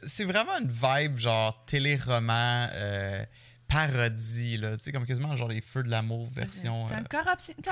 C'est 0.05 0.25
vraiment 0.25 0.51
une 0.59 0.69
vibe 0.71 1.17
genre 1.17 1.63
téléroman, 1.65 2.69
euh, 2.73 3.23
parodie. 3.67 4.57
Là. 4.57 4.77
Tu 4.77 4.83
sais, 4.85 4.91
comme 4.91 5.05
quasiment 5.05 5.35
genre 5.38 5.47
les 5.47 5.61
feux 5.61 5.83
de 5.83 5.89
l'amour 5.89 6.27
version 6.31 6.85
euh, 6.85 6.89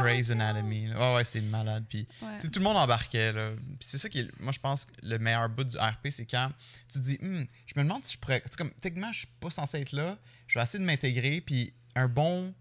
Grey's. 0.01 0.31
Anatomy. 0.31 0.88
là. 0.88 1.00
Ouais, 1.12 1.16
ouais, 1.18 1.24
c'est 1.24 1.42
malade. 1.42 1.86
Puis 1.89 2.07
Ouais. 2.22 2.38
Tout 2.39 2.50
le 2.60 2.63
monde 2.63 2.77
embarquait. 2.77 3.34
Là. 3.34 3.51
Puis 3.51 3.77
c'est 3.89 3.98
ça 3.98 4.10
qui 4.10 4.19
est, 4.22 4.39
moi, 4.39 4.51
je 4.51 4.60
pense, 4.60 4.86
que 4.86 4.92
le 5.04 5.19
meilleur 5.19 5.50
bout 5.50 5.63
du 5.63 5.77
RP, 5.77 6.07
c'est 6.10 6.25
quand 6.25 6.51
tu 6.89 7.00
te 7.00 7.04
dis, 7.04 7.18
Hmm, 7.22 7.44
je 7.66 7.74
me 7.80 7.84
demande 7.84 8.06
si 8.06 8.13
je 8.13 8.18
pourrais. 8.19 8.42
Tu 8.50 8.56
comme, 8.57 8.72
techniquement, 8.81 9.12
je 9.12 9.19
suis 9.19 9.27
pas 9.39 9.50
censé 9.50 9.80
être 9.81 9.92
là. 9.92 10.18
Je 10.48 10.57
vais 10.60 10.63
essayer 10.63 10.80
de 10.80 10.86
m'intégrer. 10.86 11.42
Puis 11.42 11.74
un 11.95 12.07
bon 12.07 12.54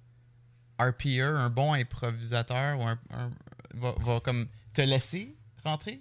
RPer, 0.89 1.23
un 1.23 1.51
bon 1.51 1.73
improvisateur, 1.75 2.79
ou 2.79 2.83
un, 2.85 2.99
un- 3.13 3.31
va, 3.75 3.95
va 3.99 4.21
comme 4.21 4.49
te 4.73 4.83
laisser 4.83 5.35
rentrer? 5.65 6.01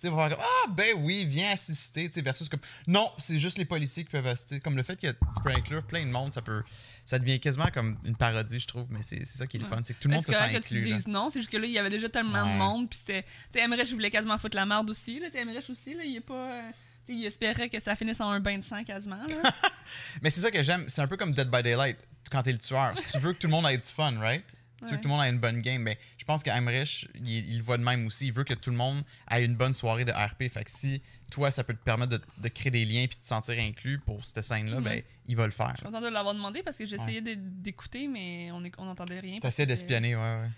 Tu 0.00 0.08
va 0.08 0.28
faire 0.28 0.38
comme, 0.38 0.46
ah, 0.46 0.70
ben 0.70 0.94
oui, 0.98 1.26
viens 1.26 1.50
assister. 1.52 2.08
Tu 2.08 2.14
sais, 2.14 2.22
versus 2.22 2.48
comme, 2.48 2.60
non, 2.86 3.10
c'est 3.18 3.38
juste 3.38 3.58
les 3.58 3.66
policiers 3.66 4.02
qui 4.02 4.10
peuvent 4.10 4.26
assister. 4.26 4.58
Comme 4.58 4.74
le 4.74 4.82
fait 4.82 4.98
que 4.98 5.08
tu 5.08 5.42
peux 5.44 5.50
inclure 5.50 5.82
plein 5.84 6.06
de 6.06 6.10
monde, 6.10 6.32
ça 6.32 6.40
peut. 6.40 6.62
Ça 7.04 7.18
devient 7.18 7.38
quasiment 7.38 7.66
comme 7.66 7.98
une 8.04 8.16
parodie, 8.16 8.60
je 8.60 8.66
trouve. 8.66 8.86
Mais 8.88 9.02
c'est 9.02 9.26
ça 9.26 9.46
qui 9.46 9.58
est 9.58 9.60
le 9.60 9.66
fun. 9.66 9.78
C'est 9.82 9.92
que 9.92 9.98
tout 10.00 10.08
le 10.08 10.14
monde 10.14 10.24
se 10.24 10.32
sent 10.32 10.38
que 10.54 10.58
tu 10.66 10.78
inclus. 10.78 10.94
dises 10.94 11.06
non, 11.06 11.28
c'est 11.28 11.40
juste 11.40 11.50
que 11.52 11.58
là, 11.58 11.66
il 11.66 11.72
y 11.72 11.78
avait 11.78 11.90
déjà 11.90 12.08
tellement 12.08 12.44
Ouais. 12.44 12.52
de 12.54 12.56
monde, 12.58 12.88
puis 12.88 12.98
c'était... 12.98 13.24
Tu 13.52 13.58
sais, 13.60 13.86
je 13.86 13.92
voulais 13.94 14.10
quasiment 14.10 14.38
foutre 14.38 14.56
la 14.56 14.64
merde 14.64 14.88
aussi, 14.88 15.18
là. 15.20 15.26
Tu 15.30 15.32
sais, 15.32 15.70
aussi, 15.70 15.92
là, 15.94 16.02
il 16.04 16.16
est 16.16 16.20
pas... 16.20 16.50
euh, 16.50 16.70
il 17.08 17.24
espérait 17.26 17.68
que 17.68 17.78
ça 17.80 17.94
finisse 17.96 18.20
en 18.22 18.30
un 18.30 18.40
bain 18.40 18.56
de 18.56 18.64
sang 18.64 18.82
quasiment, 18.84 19.22
là. 19.28 19.52
Mais 20.22 20.30
c'est 20.30 20.40
ça 20.40 20.50
que 20.50 20.62
j'aime. 20.62 20.84
C'est 20.88 21.02
un 21.02 21.08
peu 21.08 21.18
comme 21.18 21.32
Dead 21.32 21.50
by 21.50 21.62
Daylight 21.62 21.98
quand 22.30 22.42
t'es 22.42 22.52
le 22.52 22.58
tueur. 22.58 22.94
tu 23.10 23.18
veux 23.18 23.32
que 23.32 23.38
tout 23.38 23.46
le 23.46 23.52
monde 23.52 23.66
ait 23.66 23.76
du 23.76 23.86
fun, 23.86 24.18
right? 24.18 24.44
Tu 24.82 24.86
veux 24.86 24.96
que 24.96 25.02
tout 25.02 25.08
le 25.08 25.14
monde 25.14 25.24
ait 25.24 25.28
une 25.28 25.38
bonne 25.38 25.60
game. 25.60 25.82
Mais 25.82 25.98
je 26.16 26.24
pense 26.24 26.42
qu'Heinrich, 26.42 27.06
il, 27.14 27.28
il 27.50 27.58
le 27.58 27.62
voit 27.62 27.76
de 27.76 27.82
même 27.84 28.06
aussi. 28.06 28.28
Il 28.28 28.32
veut 28.32 28.44
que 28.44 28.54
tout 28.54 28.70
le 28.70 28.76
monde 28.76 29.02
ait 29.30 29.44
une 29.44 29.54
bonne 29.54 29.74
soirée 29.74 30.06
de 30.06 30.12
RP. 30.12 30.48
Fait 30.50 30.64
que 30.64 30.70
si 30.70 31.02
toi, 31.30 31.50
ça 31.50 31.64
peut 31.64 31.74
te 31.74 31.84
permettre 31.84 32.12
de, 32.12 32.20
de 32.38 32.48
créer 32.48 32.70
des 32.70 32.86
liens 32.86 33.04
puis 33.06 33.16
de 33.18 33.20
te 33.22 33.26
sentir 33.26 33.58
inclus 33.58 33.98
pour 33.98 34.24
cette 34.24 34.42
scène-là, 34.42 34.80
ben, 34.80 35.02
il 35.26 35.36
va 35.36 35.44
le 35.44 35.52
faire. 35.52 35.72
Je 35.72 35.76
suis 35.76 35.84
contente 35.84 36.02
de 36.04 36.08
l'avoir 36.08 36.34
demandé 36.34 36.62
parce 36.62 36.78
que 36.78 36.86
j'essayais 36.86 37.20
d'écouter, 37.20 38.08
mais 38.08 38.50
on 38.52 38.84
n'entendait 38.86 39.20
rien. 39.20 39.38
T'essaies 39.40 39.64
que- 39.64 39.68
d'espionner, 39.68 40.16
ouais, 40.16 40.22
ouais. 40.22 40.48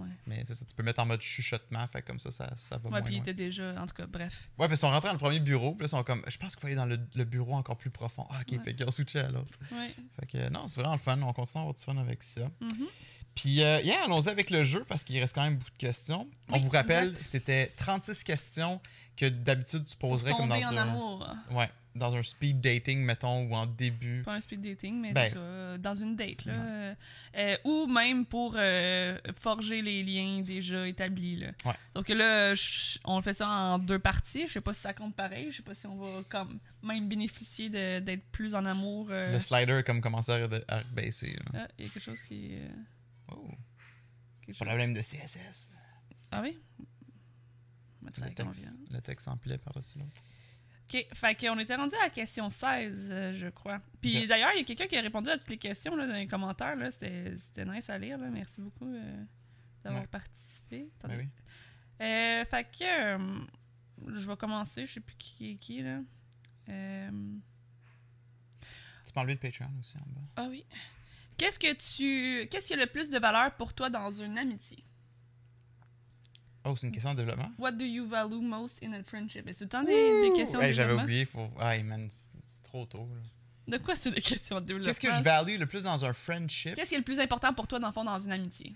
Ouais. 0.00 0.08
Mais 0.26 0.42
c'est 0.46 0.54
ça, 0.54 0.64
tu 0.64 0.74
peux 0.74 0.82
mettre 0.82 1.00
en 1.00 1.06
mode 1.06 1.20
chuchotement, 1.20 1.86
fait 1.88 2.02
comme 2.02 2.18
ça, 2.18 2.30
ça, 2.30 2.50
ça 2.58 2.76
va 2.78 2.84
Ouais, 2.84 2.90
moins 2.90 3.02
puis 3.02 3.12
il 3.14 3.16
loin. 3.18 3.22
était 3.24 3.34
déjà... 3.34 3.80
En 3.80 3.86
tout 3.86 3.94
cas, 3.94 4.06
bref. 4.06 4.48
Ouais, 4.58 4.66
puis 4.66 4.74
ils 4.74 4.78
sont 4.78 4.90
rentrés 4.90 5.08
dans 5.08 5.14
le 5.14 5.18
premier 5.18 5.40
bureau, 5.40 5.72
puis 5.74 5.80
là, 5.82 5.86
ils 5.86 5.90
sont 5.90 6.02
comme, 6.04 6.22
je 6.26 6.36
pense 6.36 6.54
qu'il 6.54 6.60
faut 6.60 6.66
aller 6.66 6.76
dans 6.76 6.86
le, 6.86 6.98
le 7.14 7.24
bureau 7.24 7.54
encore 7.54 7.76
plus 7.76 7.90
profond. 7.90 8.26
Ah, 8.30 8.40
ok, 8.40 8.52
Ouais. 8.58 8.64
fait 8.64 8.74
qu'ils 8.74 8.86
ont 8.86 8.90
switché 8.90 9.20
à 9.20 9.28
l'autre. 9.30 9.58
Ouais. 9.72 9.94
Fait 10.18 10.26
que 10.26 10.48
non, 10.50 10.66
c'est 10.68 10.80
vraiment 10.80 10.94
le 10.94 11.00
fun. 11.00 11.20
On 11.22 11.32
continue 11.32 11.58
à 11.58 11.60
avoir 11.60 11.74
du 11.74 11.82
fun 11.82 11.96
avec 11.96 12.22
ça. 12.22 12.50
Mhm. 12.60 12.86
Puis, 13.34 13.62
euh, 13.62 13.80
yeah, 13.82 14.04
allons-y 14.04 14.28
avec 14.28 14.50
le 14.50 14.62
jeu 14.64 14.84
parce 14.88 15.04
qu'il 15.04 15.18
reste 15.20 15.34
quand 15.34 15.42
même 15.44 15.56
beaucoup 15.56 15.70
de 15.70 15.76
questions. 15.78 16.28
On 16.48 16.58
vous 16.58 16.70
rappelle, 16.70 17.16
c'était 17.16 17.72
36 17.76 18.24
questions 18.24 18.80
que 19.16 19.26
d'habitude 19.28 19.84
tu 19.84 19.96
poserais 19.96 20.32
comme 20.32 20.48
dans 20.48 20.56
en 20.56 20.76
un, 20.76 20.88
amour. 20.88 21.30
ouais, 21.52 21.70
dans 21.94 22.14
un 22.14 22.22
speed 22.22 22.60
dating, 22.60 23.00
mettons, 23.02 23.46
ou 23.48 23.54
en 23.54 23.66
début. 23.66 24.22
Pas 24.22 24.34
un 24.34 24.40
speed 24.40 24.60
dating, 24.60 25.00
mais 25.00 25.12
Ben. 25.12 25.32
euh, 25.36 25.76
dans 25.78 25.94
une 25.94 26.14
date, 26.14 26.44
là. 26.44 26.52
Euh, 26.54 26.94
euh, 27.36 27.56
ou 27.64 27.86
même 27.86 28.24
pour 28.26 28.54
euh, 28.56 29.18
forger 29.38 29.82
les 29.82 30.02
liens 30.04 30.40
déjà 30.42 30.86
établis, 30.86 31.36
là. 31.36 31.48
Ouais. 31.64 31.74
Donc 31.94 32.08
là, 32.08 32.54
on 33.04 33.20
fait 33.22 33.34
ça 33.34 33.48
en 33.48 33.78
deux 33.78 33.98
parties. 33.98 34.46
Je 34.46 34.52
sais 34.52 34.60
pas 34.60 34.72
si 34.72 34.80
ça 34.80 34.94
compte 34.94 35.16
pareil. 35.16 35.50
Je 35.50 35.56
sais 35.58 35.62
pas 35.64 35.74
si 35.74 35.86
on 35.86 35.96
va 35.96 36.22
comme 36.28 36.60
même 36.82 37.08
bénéficier 37.08 37.68
d'être 37.68 38.24
plus 38.30 38.54
en 38.54 38.64
amour. 38.66 39.08
Le 39.10 39.38
slider 39.40 39.82
comme 39.84 40.00
commencer 40.00 40.32
à, 40.32 40.48
à 40.76 40.82
baisser. 40.84 41.36
Ah, 41.54 41.66
il 41.78 41.86
y 41.86 41.88
a 41.88 41.90
quelque 41.90 42.04
chose 42.04 42.22
qui... 42.22 42.52
Oh, 43.32 43.48
quelque 44.46 44.56
chose- 44.58 44.66
problème 44.66 44.94
de 44.94 45.00
CSS. 45.00 45.72
Ah 46.30 46.40
oui? 46.42 46.56
Le 48.02 48.30
texte, 48.32 48.68
le 48.90 49.00
texte 49.00 49.24
s'empilait 49.26 49.58
par-dessus 49.58 49.98
l'autre. 49.98 50.20
OK, 50.92 51.06
fait 51.14 51.34
qu'on 51.36 51.58
était 51.58 51.74
rendu 51.76 51.94
à 51.96 52.04
la 52.04 52.10
question 52.10 52.50
16, 52.50 53.10
euh, 53.12 53.32
je 53.32 53.46
crois. 53.48 53.80
Puis 54.00 54.26
d'ailleurs, 54.26 54.50
il 54.54 54.58
y 54.58 54.62
a 54.62 54.64
quelqu'un 54.64 54.86
qui 54.86 54.96
a 54.96 55.00
répondu 55.00 55.30
à 55.30 55.38
toutes 55.38 55.50
les 55.50 55.58
questions 55.58 55.94
là, 55.94 56.06
dans 56.06 56.14
les 56.14 56.26
commentaires. 56.26 56.74
là. 56.76 56.90
C'était 56.90 57.36
c'était 57.38 57.64
nice 57.64 57.88
à 57.90 57.96
lire. 57.98 58.18
Là. 58.18 58.28
Merci 58.28 58.60
beaucoup 58.60 58.92
euh, 58.92 59.24
d'avoir 59.84 60.02
Ouais. 60.02 60.08
participé. 60.08 60.88
Ben 61.04 61.16
oui. 61.18 61.28
Euh, 62.00 62.44
fait 62.44 62.64
que 62.64 63.18
je 64.18 64.26
vais 64.28 64.36
commencer. 64.36 64.86
Je 64.86 64.94
sais 64.94 65.00
plus 65.00 65.14
qui 65.16 65.52
est 65.52 65.56
qui. 65.56 65.82
Là. 65.82 66.00
Tu 69.04 69.12
peux 69.12 69.20
enlever 69.20 69.34
le 69.34 69.38
Patreon 69.40 69.70
aussi 69.80 69.96
en 69.96 70.00
bas. 70.12 70.20
Ah 70.36 70.46
oui. 70.50 70.64
Qu'est-ce 71.36 71.58
que 71.58 71.72
tu. 71.72 72.48
Qu'est-ce 72.48 72.66
qui 72.66 72.74
a 72.74 72.76
le 72.76 72.86
plus 72.86 73.10
de 73.10 73.18
valeur 73.18 73.54
pour 73.56 73.72
toi 73.74 73.90
dans 73.90 74.10
une 74.10 74.38
amitié? 74.38 74.84
Oh, 76.64 76.76
c'est 76.76 76.86
une 76.86 76.92
question 76.92 77.12
de 77.12 77.18
développement? 77.18 77.50
What 77.58 77.72
do 77.72 77.84
you 77.84 78.06
value 78.06 78.40
most 78.42 78.82
in 78.84 78.92
a 78.92 79.02
friendship? 79.02 79.48
Et 79.48 79.52
c'est 79.52 79.66
tout 79.66 79.78
le 79.78 79.82
temps 79.82 79.82
des, 79.84 80.28
des 80.28 80.36
questions 80.36 80.58
de 80.58 80.64
Hey, 80.64 80.72
J'avais 80.72 80.88
développement. 80.88 81.04
oublié. 81.04 81.24
Faut... 81.24 81.50
Hey, 81.60 81.82
man, 81.82 82.06
c'est 82.10 82.28
c'est 82.44 82.62
trop 82.62 82.84
tôt. 82.84 83.08
là. 83.14 83.76
De 83.78 83.82
quoi 83.82 83.94
c'est 83.94 84.10
des 84.10 84.20
questions 84.20 84.56
de 84.60 84.66
développement? 84.66 84.86
Qu'est-ce 84.88 85.00
que 85.00 85.12
je 85.12 85.22
value 85.22 85.58
le 85.58 85.66
plus 85.66 85.84
dans 85.84 86.04
un 86.04 86.12
friendship? 86.12 86.74
Qu'est-ce 86.74 86.90
qui 86.90 86.94
est 86.96 86.98
le 86.98 87.04
plus 87.04 87.18
important 87.20 87.54
pour 87.54 87.66
toi, 87.66 87.78
dans 87.78 87.86
le 87.86 87.92
fond, 87.92 88.04
dans 88.04 88.18
une 88.18 88.32
amitié? 88.32 88.74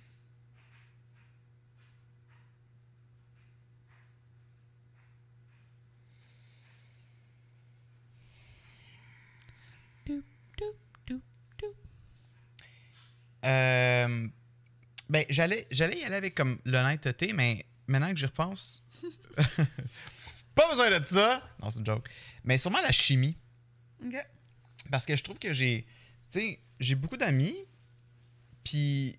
Euh, 13.44 14.26
ben, 15.10 15.24
j'allais, 15.28 15.66
j'allais 15.70 15.98
y 15.98 16.04
aller 16.04 16.14
avec 16.14 16.34
comme 16.34 16.58
l'honnêteté, 16.64 17.32
mais 17.34 17.64
maintenant 17.86 18.10
que 18.10 18.16
j'y 18.16 18.26
repense, 18.26 18.82
pas 20.54 20.68
besoin 20.70 20.98
de 20.98 21.04
ça. 21.04 21.42
Non, 21.60 21.70
c'est 21.70 21.80
une 21.80 21.86
joke. 21.86 22.08
Mais 22.44 22.58
sûrement 22.58 22.80
la 22.82 22.92
chimie. 22.92 23.36
Ok. 24.04 24.14
Parce 24.90 25.06
que 25.06 25.16
je 25.16 25.22
trouve 25.22 25.38
que 25.38 25.52
j'ai. 25.52 25.86
Tu 26.30 26.40
sais, 26.40 26.60
j'ai 26.80 26.94
beaucoup 26.94 27.16
d'amis. 27.16 27.54
Puis 28.62 29.18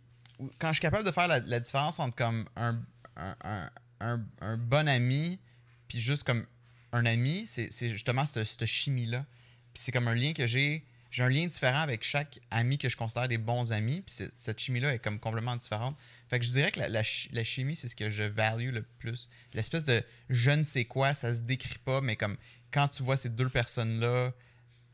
quand 0.60 0.70
je 0.70 0.74
suis 0.76 0.82
capable 0.82 1.04
de 1.06 1.12
faire 1.12 1.28
la, 1.28 1.40
la 1.40 1.60
différence 1.60 2.00
entre 2.00 2.16
comme 2.16 2.48
un, 2.56 2.82
un, 3.16 3.36
un, 3.44 3.70
un, 4.00 4.26
un 4.42 4.58
bon 4.58 4.88
ami, 4.88 5.40
puis 5.88 6.00
juste 6.00 6.24
comme 6.24 6.46
un 6.92 7.06
ami, 7.06 7.46
c'est 7.48 7.72
c'est 7.72 7.90
justement 7.90 8.26
cette, 8.26 8.46
cette 8.46 8.66
chimie-là. 8.66 9.26
Puis 9.74 9.84
c'est 9.84 9.92
comme 9.92 10.08
un 10.08 10.16
lien 10.16 10.34
que 10.34 10.48
j'ai. 10.48 10.86
J'ai 11.16 11.24
un 11.24 11.30
lien 11.30 11.48
différent 11.48 11.80
avec 11.80 12.04
chaque 12.04 12.42
ami 12.52 12.78
que 12.78 12.90
je 12.90 12.98
considère 12.98 13.30
des 13.30 13.38
bons 13.38 13.72
amis. 13.72 14.02
Puis 14.02 14.28
cette 14.36 14.60
chimie-là 14.60 14.94
est 14.96 15.00
comme 15.00 15.18
complètement 15.18 15.56
différente. 15.56 15.96
Fait 16.28 16.40
que 16.40 16.46
je 16.46 16.52
dirais 16.52 16.74
que 16.74 16.80
la, 16.82 16.90
la 16.90 17.04
chi- 17.04 17.30
la 17.32 17.46
chimie, 17.46 17.78
c'est 17.78 17.88
ce 17.88 17.96
que 17.96 18.10
je 18.10 18.24
value 18.24 18.72
le 18.74 18.82
plus. 18.82 19.30
L'espèce 19.54 19.86
de 19.86 20.04
je 20.30 20.52
ne 20.52 20.66
sais 20.66 20.84
quoi, 20.84 21.14
ça 21.14 21.34
se 21.34 21.40
décrit 21.40 21.78
pas, 21.78 22.02
mais 22.02 22.18
comme 22.18 22.36
quand 22.70 22.90
tu 22.90 23.02
vois 23.02 23.16
ces 23.16 23.30
deux 23.30 23.48
personnes-là 23.48 24.34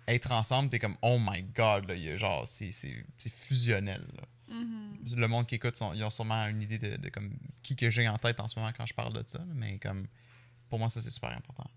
être 0.07 0.31
ensemble, 0.31 0.69
t'es 0.69 0.77
comme 0.77 0.95
oh 1.01 1.17
my 1.19 1.41
god, 1.41 1.87
là, 1.87 1.95
y 1.95 2.09
a 2.11 2.15
genre, 2.17 2.47
c'est 2.47 2.71
fusionnel. 3.31 4.05
là. 4.15 4.53
Mhm. 4.53 4.99
Le 5.15 5.27
monde 5.27 5.47
qui 5.47 5.55
écoute, 5.55 5.81
ils 5.95 6.03
ont 6.03 6.09
sûrement 6.11 6.45
une 6.45 6.61
idée 6.61 6.77
de, 6.77 6.97
de 6.97 7.09
comme 7.09 7.35
qui 7.63 7.75
que 7.75 7.89
j'ai 7.89 8.07
en 8.07 8.17
tête 8.19 8.39
en 8.39 8.47
ce 8.47 8.59
moment 8.59 8.71
quand 8.77 8.85
je 8.85 8.93
parle 8.93 9.13
de 9.13 9.23
ça, 9.27 9.43
mais 9.55 9.79
comme 9.79 10.05
pour 10.69 10.77
moi, 10.77 10.91
ça 10.91 11.01
c'est 11.01 11.09
super 11.09 11.31
important. 11.31 11.67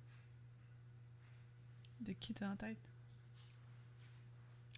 De 2.00 2.12
qui 2.12 2.34
t'as 2.34 2.50
en 2.50 2.56
tête? 2.56 2.76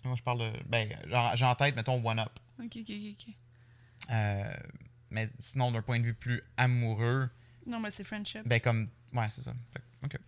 Moi, 0.05 0.15
je 0.17 0.23
parle 0.23 0.39
de. 0.41 0.53
Ben, 0.67 0.89
j'ai 1.35 1.45
en 1.45 1.55
tête, 1.55 1.75
mettons, 1.77 2.03
One 2.05 2.19
Up. 2.21 2.31
Ok, 2.63 2.77
ok, 2.77 2.91
ok. 3.13 3.35
Euh, 4.11 4.55
mais 5.11 5.29
sinon, 5.39 5.71
d'un 5.73 5.83
point 5.83 5.99
de 5.99 6.05
vue 6.05 6.15
plus 6.15 6.43
amoureux, 6.57 7.29
Non, 7.67 7.81
mais 7.81 7.91
c'est 7.91 8.05
friendship. 8.05 8.47
ben, 8.47 8.61
comme. 8.61 8.89
Ouais, 9.13 9.29
c'est 9.31 9.43
ça. 9.43 9.53
Fait 9.73 9.83
ok. 10.05 10.21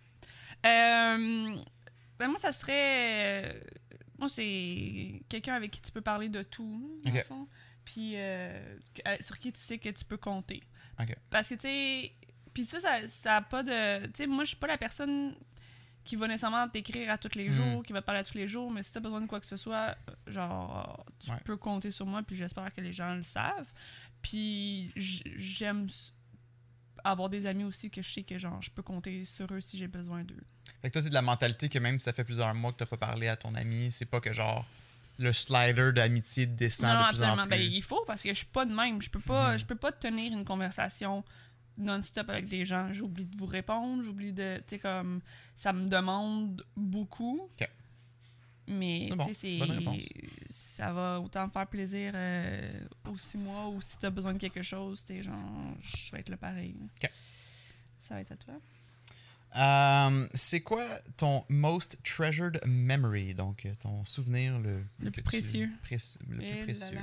Euh, 0.65 1.55
ben 2.17 2.27
moi, 2.27 2.37
ça 2.39 2.51
serait. 2.51 3.45
euh, 3.55 3.59
Moi, 4.17 4.27
c'est 4.29 5.21
quelqu'un 5.29 5.55
avec 5.55 5.71
qui 5.71 5.81
tu 5.81 5.91
peux 5.91 6.01
parler 6.01 6.27
de 6.29 6.43
tout, 6.43 6.99
dans 7.03 7.11
Ok. 7.11 7.17
le 7.17 7.23
fond. 7.23 7.47
Puis 7.85 8.13
euh, 8.15 8.77
euh, 9.07 9.17
sur 9.21 9.39
qui 9.39 9.51
tu 9.53 9.59
sais 9.59 9.77
que 9.77 9.89
tu 9.89 10.03
peux 10.05 10.17
compter. 10.17 10.61
Ok. 10.99 11.15
Parce 11.29 11.47
que, 11.49 11.55
tu 11.55 11.61
sais. 11.61 12.11
Puis 12.53 12.65
ça, 12.65 12.81
ça, 12.81 13.07
ça 13.07 13.35
a 13.37 13.41
pas 13.41 13.63
de. 13.63 14.05
Tu 14.07 14.11
sais, 14.17 14.27
moi, 14.27 14.43
je 14.43 14.49
suis 14.49 14.57
pas 14.57 14.67
la 14.67 14.77
personne 14.77 15.33
qui 16.09 16.15
va 16.15 16.27
nécessairement 16.27 16.67
t'écrire 16.67 17.11
à 17.11 17.19
tous 17.19 17.35
les 17.35 17.49
Mm. 17.49 17.53
jours, 17.53 17.83
qui 17.83 17.93
va 17.93 18.01
te 18.01 18.05
parler 18.07 18.21
à 18.21 18.23
tous 18.23 18.35
les 18.35 18.47
jours, 18.47 18.71
mais 18.71 18.81
si 18.81 18.91
t'as 18.91 18.99
besoin 18.99 19.21
de 19.21 19.27
quoi 19.27 19.39
que 19.39 19.45
ce 19.45 19.57
soit, 19.57 19.95
genre, 20.25 21.05
tu 21.19 21.29
Ouais. 21.29 21.37
peux 21.45 21.55
compter 21.55 21.91
sur 21.91 22.07
moi, 22.07 22.23
puis 22.23 22.35
j'espère 22.35 22.73
que 22.73 22.81
les 22.81 22.91
gens 22.93 23.13
le 23.13 23.21
savent. 23.21 23.71
Puis 24.23 24.91
j'aime 24.95 25.87
avoir 27.03 27.29
des 27.29 27.45
amis 27.45 27.63
aussi 27.63 27.91
que 27.91 28.01
je 28.01 28.11
sais 28.11 28.23
que, 28.23 28.39
genre, 28.39 28.59
je 28.59 28.71
peux 28.71 28.81
compter 28.81 29.23
sur 29.25 29.53
eux 29.53 29.61
si 29.61 29.77
j'ai 29.77 29.87
besoin 29.87 30.23
d'eux. 30.23 30.41
Fait 30.81 30.89
que 30.89 30.93
toi, 30.93 31.01
t'es 31.03 31.09
de 31.09 31.13
la 31.13 31.21
mentalité 31.21 31.69
que 31.69 31.77
même 31.77 31.99
si 31.99 32.05
ça 32.05 32.13
fait 32.13 32.23
plusieurs 32.23 32.53
mois 32.55 32.71
que 32.71 32.77
t'as 32.77 32.85
pas 32.87 32.97
parlé 32.97 33.27
à 33.27 33.35
ton 33.37 33.53
ami, 33.53 33.91
c'est 33.91 34.05
pas 34.05 34.19
que 34.19 34.33
genre 34.33 34.65
le 35.19 35.31
slider 35.31 35.91
d'amitié 35.93 36.45
descend 36.47 36.89
non, 36.97 37.03
de 37.03 37.09
plus 37.09 37.21
en 37.23 37.25
absolument. 37.27 37.43
plus. 37.43 37.49
Ben, 37.49 37.61
il 37.73 37.83
faut 37.83 38.03
parce 38.07 38.23
que 38.23 38.29
je 38.29 38.33
suis 38.35 38.45
pas 38.47 38.65
de 38.65 38.73
même. 38.73 38.99
Je 39.01 39.09
peux 39.11 39.19
pas, 39.19 39.51
Mhm. 39.53 39.59
je 39.59 39.65
peux 39.65 39.75
pas 39.75 39.91
tenir 39.91 40.31
une 40.33 40.45
conversation 40.45 41.23
non-stop 41.79 42.29
avec 42.29 42.47
des 42.47 42.65
gens. 42.65 42.93
J'oublie 42.93 43.25
de 43.25 43.37
vous 43.37 43.45
répondre, 43.45 44.03
j'oublie 44.03 44.31
de, 44.33 44.57
tu 44.67 44.75
sais 44.75 44.79
comme 44.79 45.21
ça 45.55 45.73
me 45.73 45.87
demande 45.87 46.63
beaucoup. 46.75 47.49
Ok. 47.59 47.67
Mais 48.67 49.09
bon, 49.15 49.25
tu 49.25 49.33
sais, 49.33 49.59
ça 50.49 50.93
va 50.93 51.19
autant 51.19 51.49
faire 51.49 51.65
plaisir 51.65 52.11
euh, 52.13 52.85
aux 53.09 53.17
six 53.17 53.37
mois 53.39 53.67
ou 53.69 53.81
si 53.81 53.97
t'as 53.97 54.11
besoin 54.11 54.33
de 54.33 54.37
quelque 54.37 54.61
chose, 54.61 55.03
tu 55.07 55.15
sais 55.15 55.23
genre 55.23 55.75
je 55.81 56.11
vais 56.11 56.19
être 56.19 56.29
là 56.29 56.37
pareil. 56.37 56.75
Ok. 57.01 57.09
Ça 58.01 58.13
va 58.13 58.21
être 58.21 58.31
à 58.31 58.35
toi. 58.37 58.53
Euh, 59.55 60.27
c'est 60.35 60.61
quoi 60.61 60.85
ton 61.17 61.43
most 61.49 61.97
treasured 62.03 62.61
memory? 62.65 63.33
Donc, 63.33 63.67
ton 63.79 64.05
souvenir 64.05 64.59
le, 64.59 64.83
Le 64.99 65.09
plus 65.09 65.21
tu- 65.21 65.23
précieux. 65.23 65.69
préci- 65.83 66.19
le 66.29 66.37
plus 66.37 66.45
Eh 66.45 66.57
là 66.57 66.63
précieux. 66.65 66.95
là. 66.95 67.01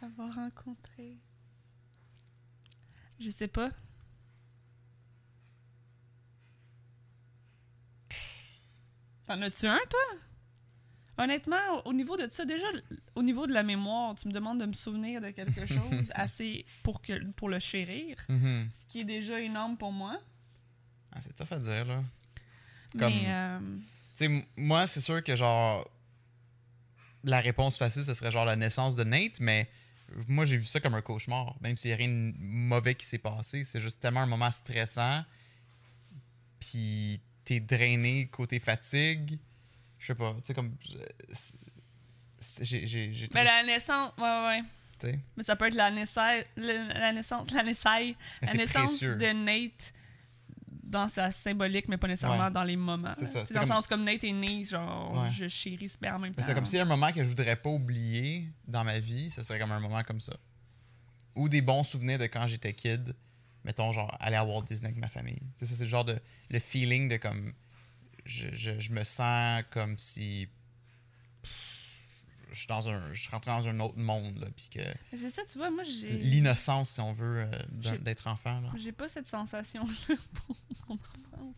T'avoir 0.00 0.34
rencontré. 0.34 1.18
Je 3.18 3.30
sais 3.30 3.48
pas. 3.48 3.70
T'en 9.26 9.40
as-tu 9.42 9.66
un, 9.66 9.78
toi? 9.88 10.18
Honnêtement, 11.18 11.56
au 11.86 11.92
niveau 11.92 12.16
de 12.16 12.28
ça, 12.30 12.44
déjà, 12.44 12.66
au 13.14 13.22
niveau 13.22 13.46
de 13.46 13.52
la 13.52 13.62
mémoire, 13.62 14.14
tu 14.14 14.26
me 14.26 14.32
demandes 14.32 14.58
de 14.60 14.66
me 14.66 14.72
souvenir 14.72 15.20
de 15.20 15.30
quelque 15.30 15.66
chose 15.66 16.10
assez 16.14 16.64
pour, 16.82 17.00
que, 17.02 17.22
pour 17.32 17.48
le 17.48 17.58
chérir, 17.58 18.16
Mhm. 18.28 18.68
ce 18.80 18.86
qui 18.86 19.00
est 19.00 19.04
déjà 19.04 19.40
énorme 19.40 19.76
pour 19.76 19.92
moi. 19.92 20.18
Ah, 21.12 21.20
c'est 21.20 21.34
tough 21.36 21.52
à 21.52 21.58
dire, 21.58 21.84
là. 21.84 22.02
Comme- 22.98 23.12
Mais, 23.12 23.24
euh, 23.26 23.58
Tu 24.16 24.26
sais, 24.26 24.46
moi, 24.56 24.86
c'est 24.86 25.00
sûr 25.00 25.22
que 25.22 25.36
genre. 25.36 25.88
La 27.22 27.40
réponse 27.40 27.76
facile, 27.76 28.02
ce 28.02 28.14
serait 28.14 28.30
genre 28.30 28.46
la 28.46 28.56
naissance 28.56 28.96
de 28.96 29.04
Nate, 29.04 29.40
mais 29.40 29.68
moi, 30.28 30.44
j'ai 30.44 30.56
vu 30.56 30.64
ça 30.66 30.80
comme 30.80 30.94
un 30.94 31.02
cauchemar. 31.02 31.56
Même 31.60 31.76
s'il 31.76 31.90
n'y 31.90 31.94
a 31.94 31.96
rien 31.96 32.08
de 32.08 32.32
mauvais 32.38 32.94
qui 32.94 33.06
s'est 33.06 33.18
passé, 33.18 33.64
c'est 33.64 33.80
juste 33.80 34.00
tellement 34.00 34.20
un 34.20 34.26
moment 34.26 34.50
stressant. 34.50 35.24
Puis 36.58 37.20
t'es 37.44 37.60
drainé 37.60 38.26
côté 38.28 38.58
fatigue. 38.58 39.38
Je 39.98 40.06
sais 40.06 40.14
pas, 40.14 40.32
tu 40.34 40.40
sais, 40.46 40.54
comme. 40.54 40.76
c'est- 41.32 41.58
J'ai. 42.64 43.28
mais 43.34 43.44
la 43.44 43.62
naissance, 43.62 44.12
ouais, 44.16 44.62
ouais, 45.02 45.14
Mais 45.36 45.44
ça 45.44 45.56
peut 45.56 45.66
être 45.66 45.74
la 45.74 45.90
naissance, 45.90 46.42
la 46.56 47.12
naissance, 47.12 47.50
la 47.52 47.62
naissance, 47.62 48.14
la 48.42 48.54
naissance 48.54 49.00
de 49.00 49.32
Nate 49.32 49.92
dans 50.90 51.08
sa 51.08 51.30
symbolique, 51.32 51.88
mais 51.88 51.96
pas 51.96 52.08
nécessairement 52.08 52.44
Ouais. 52.46 52.50
dans 52.50 52.64
les 52.64 52.76
moments. 52.76 53.12
C'est 53.16 53.26
ça. 53.26 53.44
C'est 53.46 53.54
dans 53.54 53.60
le 53.62 53.66
sens 53.66 53.86
comme 53.86 54.04
Nate 54.04 54.24
est 54.24 54.32
né, 54.32 54.64
genre, 54.64 55.12
Ouais. 55.22 55.30
je 55.30 55.48
chéris 55.48 55.88
super 55.88 56.16
en 56.16 56.18
même 56.18 56.34
temps. 56.34 56.42
C'est 56.42 56.54
comme 56.54 56.64
a 56.64 56.82
un 56.82 56.84
moment 56.84 57.12
que 57.12 57.22
je 57.22 57.28
voudrais 57.28 57.56
pas 57.56 57.70
oublier 57.70 58.48
dans 58.66 58.84
ma 58.84 58.98
vie, 58.98 59.30
ce 59.30 59.42
serait 59.42 59.58
comme 59.58 59.72
un 59.72 59.80
moment 59.80 60.02
comme 60.02 60.20
ça. 60.20 60.34
Ou 61.36 61.48
des 61.48 61.62
bons 61.62 61.84
souvenirs 61.84 62.18
de 62.18 62.24
quand 62.24 62.46
j'étais 62.46 62.72
kid. 62.74 63.14
Mettons, 63.64 63.92
genre, 63.92 64.16
aller 64.20 64.36
à 64.36 64.44
Walt 64.44 64.62
Disney 64.62 64.88
avec 64.88 64.98
ma 65.00 65.08
famille. 65.08 65.38
C'est 65.56 65.66
ça, 65.66 65.74
c'est 65.76 65.84
le 65.84 65.88
genre 65.90 66.04
de. 66.04 66.18
Le 66.48 66.58
feeling 66.58 67.08
de 67.08 67.16
comme. 67.18 67.52
Je, 68.24 68.48
je, 68.52 68.78
je 68.80 68.90
me 68.90 69.04
sens 69.04 69.62
comme 69.70 69.96
si. 69.98 70.48
Je 72.52 72.58
suis 72.58 72.66
dans 72.66 72.88
un. 72.88 73.12
Je 73.12 73.20
suis 73.20 73.30
rentré 73.30 73.50
dans 73.50 73.68
un 73.68 73.80
autre 73.80 73.96
monde, 73.98 74.38
là. 74.38 74.46
Puis 74.56 74.68
que. 74.70 74.80
C'est 75.16 75.30
ça, 75.30 75.42
tu 75.50 75.58
vois, 75.58 75.70
moi, 75.70 75.84
j'ai. 75.84 76.18
L'innocence, 76.18 76.90
si 76.90 77.00
on 77.00 77.12
veut, 77.12 77.46
euh, 77.82 77.98
d'être 77.98 78.26
enfant, 78.26 78.60
là. 78.60 78.70
J'ai 78.76 78.92
pas 78.92 79.08
cette 79.08 79.26
sensation-là 79.28 80.16
pour 80.46 80.56
mon 80.88 80.94
enfance. 80.94 81.54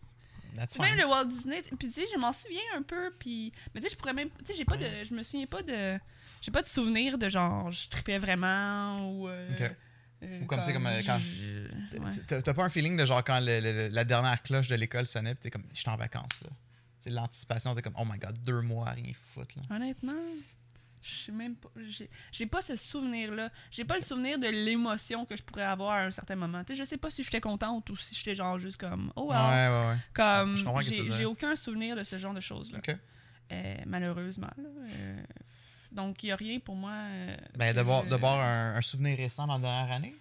That's 0.55 0.77
Même 0.77 0.97
le 0.97 1.05
Walt 1.07 1.25
Disney, 1.25 1.63
puis 1.63 1.87
tu 1.87 1.91
sais, 1.91 2.05
je 2.13 2.19
m'en 2.19 2.31
souviens 2.31 2.61
un 2.77 2.83
peu, 2.83 3.11
puis. 3.17 3.51
Mais 3.73 3.81
tu 3.81 3.87
sais, 3.87 3.93
je 3.93 3.97
pourrais 3.97 4.13
même. 4.13 4.29
Tu 4.29 4.45
sais, 4.45 4.53
j'ai 4.55 4.65
pas 4.65 4.77
Ouais. 4.77 5.01
de. 5.01 5.05
Je 5.05 5.13
me 5.15 5.23
souviens 5.23 5.47
pas 5.47 5.63
de. 5.63 5.99
J'ai 6.41 6.51
pas 6.51 6.61
de 6.61 6.67
souvenir 6.67 7.17
de 7.17 7.27
genre, 7.29 7.71
je 7.71 7.89
tripais 7.89 8.19
vraiment, 8.19 9.09
ou. 9.09 9.29
euh, 9.29 9.49
euh, 10.23 10.41
Ou 10.41 10.45
comme, 10.45 10.59
tu 10.59 10.65
sais, 10.67 10.73
comme, 10.73 10.87
quand- 11.05 11.19
je- 11.19 11.97
ouais. 11.97 12.11
T'as 12.27 12.41
t'as 12.41 12.53
pas 12.53 12.63
un 12.65 12.69
feeling 12.69 12.95
de 12.97 13.05
genre 13.05 13.23
quand 13.23 13.39
le- 13.39 13.59
le- 13.59 13.87
la 13.87 14.03
dernière 14.05 14.41
cloche 14.43 14.67
de 14.67 14.75
l'école 14.75 15.07
sonnait, 15.07 15.33
pis 15.35 15.41
t'es 15.43 15.49
comme, 15.51 15.65
je 15.73 15.79
suis 15.79 15.89
en 15.89 15.95
vacances, 15.97 16.41
là. 16.43 16.49
C'est 16.99 17.09
l'anticipation, 17.09 17.73
t'es 17.75 17.81
comme, 17.81 17.95
oh 17.97 18.05
my 18.09 18.17
god, 18.19 18.37
deux 18.43 18.61
mois 18.61 18.91
rien 18.91 19.11
foutre, 19.33 19.55
là. 19.57 19.75
Honnêtement, 19.75 20.13
je 21.03 21.25
sais 21.25 21.31
même 21.31 21.55
pas. 21.55 21.69
J'ai, 21.87 22.09
j'ai 22.31 22.45
pas 22.47 22.61
ce 22.61 22.75
souvenir-là. 22.75 23.49
J'ai 23.71 23.83
pas 23.85 23.95
le 23.95 24.01
souvenir 24.01 24.39
de 24.39 24.47
l'émotion 24.47 25.25
que 25.25 25.35
je 25.35 25.43
pourrais 25.43 25.63
avoir 25.65 25.91
à 25.91 26.01
un 26.05 26.11
certain 26.11 26.35
moment. 26.35 26.63
Je 26.73 26.83
sais 26.83 26.97
pas 26.97 27.11
si 27.11 27.23
j'étais 27.23 27.41
contente 27.41 27.89
ou 27.89 27.95
si 27.97 28.15
j'étais 28.15 28.33
genre 28.35 28.57
juste 28.57 28.77
comme 28.77 29.11
oh 29.15 29.29
Ouais, 29.29 29.35
well. 29.37 29.71
ouais, 29.71 29.89
ouais. 29.91 29.97
Comme 30.13 30.57
j'ai, 31.11 31.25
aucun 31.25 31.55
souvenir 31.55 31.95
de 31.95 32.03
ce 32.03 32.17
genre 32.17 32.33
de 32.33 32.39
choses-là. 32.41 32.79
Euh, 33.51 33.75
malheureusement. 33.85 34.49
là. 34.57 34.63
Euh, 34.89 35.23
donc 35.91 36.23
il 36.23 36.27
y 36.27 36.31
a 36.31 36.35
rien 36.35 36.59
pour 36.59 36.75
moi. 36.75 36.91
euh, 36.93 37.35
Ben, 37.55 37.69
que 37.71 37.75
d'avoir 37.75 38.03
je- 38.05 38.09
d'avoir 38.09 38.39
un, 38.39 38.75
un 38.77 38.81
souvenir 38.81 39.17
récent 39.17 39.45
dans 39.45 39.55
la 39.55 39.59
dernière 39.59 39.91
année? 39.95 40.15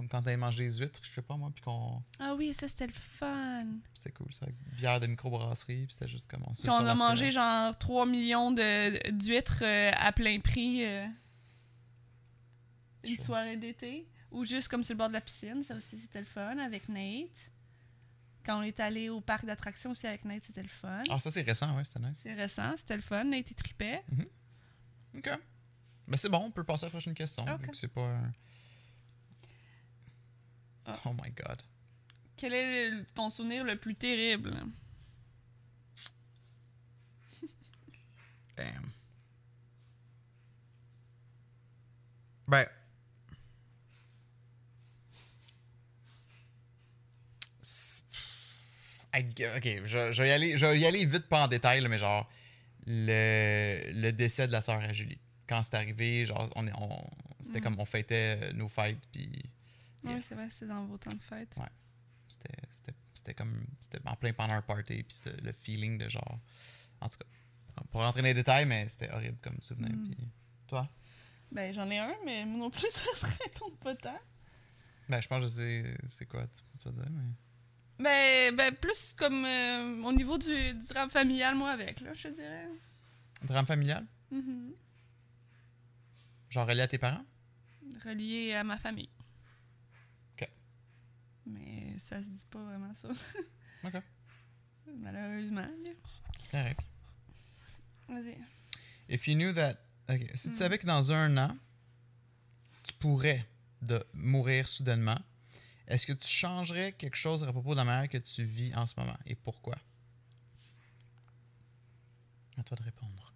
Comme 0.00 0.08
quand 0.08 0.22
t'avais 0.22 0.38
mangé 0.38 0.64
des 0.66 0.78
huîtres, 0.78 0.98
je 1.02 1.10
sais 1.10 1.20
pas 1.20 1.36
moi, 1.36 1.50
puis 1.54 1.62
qu'on. 1.62 2.02
Ah 2.18 2.34
oui, 2.34 2.54
ça 2.54 2.66
c'était 2.68 2.86
le 2.86 2.92
fun. 2.94 3.66
C'était 3.92 4.12
cool, 4.12 4.32
ça. 4.32 4.46
Bière 4.78 4.98
de 4.98 5.06
microbrasserie, 5.06 5.84
puis 5.84 5.92
c'était 5.92 6.08
juste 6.08 6.26
comme 6.26 6.42
on 6.46 6.54
se 6.54 6.62
Puis 6.62 6.70
on 6.70 6.86
a 6.86 6.94
mangé 6.94 7.30
genre 7.30 7.76
3 7.76 8.06
millions 8.06 8.50
de, 8.50 9.10
d'huîtres 9.10 9.62
euh, 9.62 9.90
à 9.94 10.10
plein 10.12 10.40
prix. 10.40 10.86
euh, 10.86 11.06
une 13.04 13.16
Sure. 13.16 13.24
soirée 13.26 13.58
d'été. 13.58 14.08
Ou 14.30 14.46
juste 14.46 14.68
comme 14.68 14.82
sur 14.82 14.94
le 14.94 14.98
bord 14.98 15.08
de 15.08 15.12
la 15.12 15.20
piscine. 15.20 15.62
Ça 15.64 15.74
aussi, 15.76 15.98
c'était 15.98 16.20
le 16.20 16.24
fun 16.26 16.56
avec 16.56 16.88
Nate. 16.88 17.50
Quand 18.46 18.58
on 18.60 18.62
est 18.62 18.80
allé 18.80 19.10
au 19.10 19.20
parc 19.20 19.44
d'attractions 19.44 19.90
aussi 19.90 20.06
avec 20.06 20.24
Nate, 20.24 20.44
c'était 20.46 20.62
le 20.62 20.68
fun. 20.68 21.02
Ah, 21.10 21.20
ça 21.20 21.30
c'est 21.30 21.42
récent, 21.42 21.76
ouais, 21.76 21.84
c'était 21.84 22.00
nice. 22.08 22.20
C'est 22.22 22.32
récent, 22.32 22.72
c'était 22.78 22.96
le 22.96 23.02
fun. 23.02 23.24
Nate, 23.24 23.50
il 23.50 23.54
tripait. 23.54 24.02
Ok. 25.14 25.28
Ben, 26.08 26.16
c'est 26.16 26.30
bon, 26.30 26.38
on 26.46 26.50
peut 26.50 26.64
passer 26.64 26.84
à 26.84 26.86
la 26.86 26.90
prochaine 26.92 27.12
question. 27.12 27.44
C'est 27.74 27.88
pas. 27.88 28.00
un- 28.00 28.32
ah. 30.92 30.98
Oh 31.06 31.12
my 31.12 31.30
god. 31.30 31.62
Quel 32.36 32.54
est 32.54 33.04
ton 33.14 33.30
souvenir 33.30 33.64
le 33.64 33.76
plus 33.76 33.94
terrible? 33.94 34.54
Damn. 38.56 38.90
Ben. 42.48 42.66
Ok, 49.12 49.82
je, 49.84 50.22
vais 50.22 50.28
y 50.28 50.32
aller, 50.32 50.56
je 50.56 50.66
vais 50.66 50.78
y 50.78 50.86
aller 50.86 51.04
vite, 51.04 51.26
pas 51.26 51.44
en 51.44 51.48
détail, 51.48 51.86
mais 51.88 51.98
genre, 51.98 52.28
le, 52.86 54.10
décès 54.12 54.46
de 54.46 54.52
la 54.52 54.60
sœur 54.60 54.78
à 54.78 54.92
Julie. 54.92 55.18
Quand 55.48 55.62
c'est 55.62 55.74
arrivé, 55.74 56.26
genre, 56.26 56.48
on, 56.54 56.66
on 56.68 57.10
c'était 57.40 57.60
mm. 57.60 57.62
comme 57.62 57.80
on 57.80 57.84
fêtait 57.84 58.52
nos 58.52 58.68
fêtes, 58.68 58.98
puis 59.12 59.28
oui, 60.04 60.22
c'est 60.22 60.34
vrai, 60.34 60.48
c'était 60.50 60.66
dans 60.66 60.84
vos 60.86 60.98
temps 60.98 61.14
de 61.14 61.22
fête. 61.22 61.54
Ouais. 61.58 61.68
c'était, 63.12 63.34
comme, 63.34 63.66
c'était 63.80 64.00
en 64.06 64.16
plein 64.16 64.32
pendant 64.32 64.54
un 64.54 64.62
party, 64.62 65.02
puis 65.02 65.16
c'était 65.16 65.40
le 65.42 65.52
feeling 65.52 65.98
de 65.98 66.08
genre, 66.08 66.38
en 67.00 67.08
tout 67.08 67.18
cas, 67.18 67.82
pour 67.90 68.00
rentrer 68.00 68.22
dans 68.22 68.28
les 68.28 68.34
détails, 68.34 68.66
mais 68.66 68.88
c'était 68.88 69.10
horrible 69.10 69.38
comme 69.42 69.60
souvenir. 69.60 69.90
Mm. 69.90 70.10
Puis 70.10 70.28
toi? 70.66 70.88
Ben, 71.52 71.74
j'en 71.74 71.90
ai 71.90 71.98
un, 71.98 72.14
mais 72.24 72.44
moi 72.44 72.58
non 72.58 72.70
plus, 72.70 72.88
ça 72.90 73.02
se 73.14 73.26
raconte 73.26 73.78
pas 73.78 73.94
tant. 73.94 74.18
Ben, 75.08 75.20
je 75.20 75.28
pense 75.28 75.42
que 75.42 75.48
je 75.48 75.54
sais 75.54 75.96
c'est 76.08 76.26
quoi 76.26 76.46
tu, 76.46 76.62
tu 76.78 76.88
vas 76.88 76.94
dire, 76.94 77.10
mais... 77.10 77.34
Ben, 77.98 78.56
ben 78.56 78.74
plus 78.74 79.12
comme 79.12 79.44
euh, 79.44 80.02
au 80.04 80.12
niveau 80.12 80.38
du, 80.38 80.72
du 80.72 80.86
drame 80.86 81.10
familial, 81.10 81.54
moi, 81.54 81.70
avec, 81.70 82.00
là, 82.00 82.14
je 82.14 82.28
te 82.28 82.34
dirais. 82.34 82.68
Drame 83.42 83.66
familial? 83.66 84.06
Mhm. 84.30 84.72
Genre 86.48 86.66
relié 86.66 86.80
à 86.82 86.88
tes 86.88 86.98
parents? 86.98 87.24
Relié 88.04 88.54
à 88.54 88.64
ma 88.64 88.78
famille. 88.78 89.10
Mais 91.50 91.98
ça 91.98 92.22
se 92.22 92.28
dit 92.28 92.44
pas 92.50 92.62
vraiment 92.62 92.94
ça. 92.94 93.08
Ok. 93.84 93.94
Malheureusement. 94.98 95.66
Correct. 96.50 96.80
Vas-y. 98.08 98.36
If 99.08 99.26
you 99.28 99.34
knew 99.34 99.52
that. 99.54 99.76
Ok. 100.08 100.20
Si 100.34 100.48
tu 100.48 100.54
Mm. 100.54 100.56
savais 100.56 100.78
que 100.78 100.86
dans 100.86 101.12
un 101.12 101.36
an, 101.38 101.56
tu 102.84 102.92
pourrais 102.94 103.46
de 103.82 104.04
mourir 104.12 104.68
soudainement, 104.68 105.18
est-ce 105.86 106.06
que 106.06 106.12
tu 106.12 106.28
changerais 106.28 106.92
quelque 106.92 107.16
chose 107.16 107.42
à 107.44 107.52
propos 107.52 107.70
de 107.72 107.76
la 107.76 107.84
manière 107.84 108.08
que 108.10 108.18
tu 108.18 108.44
vis 108.44 108.74
en 108.74 108.86
ce 108.86 108.94
moment 108.98 109.16
et 109.26 109.34
pourquoi? 109.34 109.76
À 112.58 112.62
toi 112.62 112.76
de 112.76 112.82
répondre. 112.82 113.32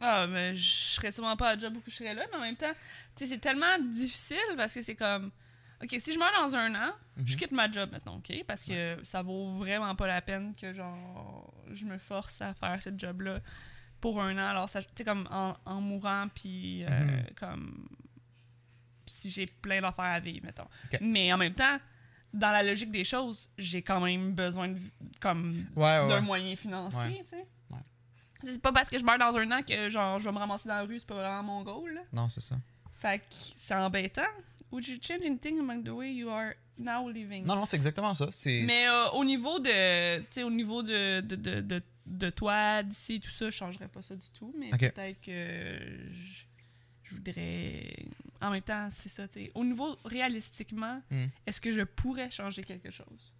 Ah, 0.00 0.26
mais 0.26 0.54
je 0.54 0.62
serais 0.94 1.12
sûrement 1.12 1.36
pas 1.36 1.50
à 1.50 1.58
job 1.58 1.76
où 1.76 1.82
je 1.86 1.94
serais 1.94 2.14
là, 2.14 2.24
mais 2.32 2.38
en 2.38 2.40
même 2.40 2.56
temps, 2.56 2.72
tu 3.14 3.24
sais, 3.24 3.34
c'est 3.34 3.38
tellement 3.40 3.78
difficile 3.92 4.38
parce 4.56 4.74
que 4.74 4.82
c'est 4.82 4.96
comme. 4.96 5.30
Ok, 5.82 5.96
si 5.98 6.12
je 6.12 6.18
meurs 6.18 6.32
dans 6.40 6.54
un 6.56 6.74
an, 6.76 6.92
je 7.16 7.32
Mhm. 7.34 7.38
quitte 7.38 7.52
ma 7.52 7.70
job 7.70 7.90
maintenant, 7.92 8.16
ok? 8.16 8.44
Parce 8.46 8.62
que 8.64 8.98
ça 9.02 9.22
vaut 9.22 9.50
vraiment 9.50 9.94
pas 9.94 10.06
la 10.06 10.22
peine 10.22 10.54
que, 10.54 10.72
genre, 10.72 11.52
je 11.72 11.84
me 11.84 11.98
force 11.98 12.40
à 12.40 12.54
faire 12.54 12.80
cette 12.80 12.98
job-là 12.98 13.40
pour 14.00 14.20
un 14.22 14.34
an. 14.38 14.48
Alors, 14.48 14.68
ça, 14.68 14.82
tu 14.82 14.88
sais, 14.96 15.04
comme 15.04 15.28
en, 15.30 15.54
en 15.66 15.80
mourant, 15.80 16.28
puis 16.34 16.84
euh, 16.84 16.88
Mhm. 16.88 17.26
comme. 17.38 17.88
Si 19.06 19.30
j'ai 19.30 19.46
plein 19.46 19.80
d'affaires 19.80 20.04
à 20.06 20.20
vivre, 20.20 20.44
mettons. 20.46 20.66
Mais 21.00 21.32
en 21.32 21.36
même 21.36 21.54
temps, 21.54 21.78
dans 22.32 22.50
la 22.50 22.62
logique 22.62 22.90
des 22.90 23.04
choses, 23.04 23.50
j'ai 23.58 23.82
quand 23.82 24.00
même 24.00 24.32
besoin 24.32 24.68
de, 24.68 24.78
comme, 25.20 25.66
Ouais, 25.76 25.82
ouais. 26.00 26.08
d'un 26.08 26.14
ouais. 26.16 26.20
moyen 26.20 26.56
financier, 26.56 26.98
Ouais. 27.00 27.24
tu 27.24 27.36
sais. 27.36 27.46
C'est 28.46 28.60
pas 28.60 28.72
parce 28.72 28.90
que 28.90 28.98
je 28.98 29.04
meurs 29.04 29.18
dans 29.18 29.34
un 29.38 29.50
an 29.52 29.62
que 29.62 29.88
genre 29.88 30.18
je 30.18 30.24
vais 30.24 30.32
me 30.32 30.38
ramasser 30.38 30.68
dans 30.68 30.74
la 30.74 30.82
rue, 30.82 30.98
c'est 30.98 31.06
pas 31.08 31.14
vraiment 31.14 31.42
mon 31.42 31.62
goal. 31.62 31.94
là. 31.94 32.00
Non, 32.12 32.28
c'est 32.28 32.42
ça. 32.42 32.56
Fait 32.98 33.20
que 33.20 33.24
c'est 33.30 33.74
embêtant. 33.74 34.22
Would 34.74 34.88
you 34.88 34.98
change 35.00 35.22
anything 35.24 35.60
among 35.60 35.84
the 35.84 35.90
way 35.90 36.10
you 36.12 36.28
are 36.30 36.54
now 36.76 37.08
living? 37.08 37.44
Non, 37.46 37.54
non, 37.54 37.64
c'est 37.64 37.76
exactement 37.76 38.12
ça. 38.14 38.28
Mais 38.44 38.88
euh, 38.88 39.10
au 39.12 39.24
niveau 39.24 39.60
de, 39.60 40.18
tu 40.18 40.26
sais, 40.32 40.42
au 40.42 40.50
niveau 40.50 40.82
de, 40.82 41.20
de, 41.20 41.36
de, 41.36 41.60
de, 41.60 41.80
de 42.06 42.30
toi, 42.30 42.82
d'ici, 42.82 43.20
tout 43.20 43.30
ça, 43.30 43.46
je 43.50 43.56
changerais 43.56 43.86
pas 43.86 44.02
ça 44.02 44.16
du 44.16 44.26
tout. 44.36 44.52
Mais 44.58 44.70
peut-être 44.70 45.20
que 45.20 45.78
je, 46.12 46.42
je 47.04 47.14
voudrais. 47.14 47.94
En 48.40 48.50
même 48.50 48.62
temps, 48.62 48.88
c'est 48.96 49.08
ça, 49.08 49.28
tu 49.28 49.44
sais. 49.44 49.52
Au 49.54 49.64
niveau 49.64 49.96
réalistiquement, 50.04 51.00
Hmm. 51.08 51.26
est-ce 51.46 51.60
que 51.60 51.70
je 51.70 51.82
pourrais 51.82 52.30
changer 52.32 52.64
quelque 52.64 52.90
chose? 52.90 53.32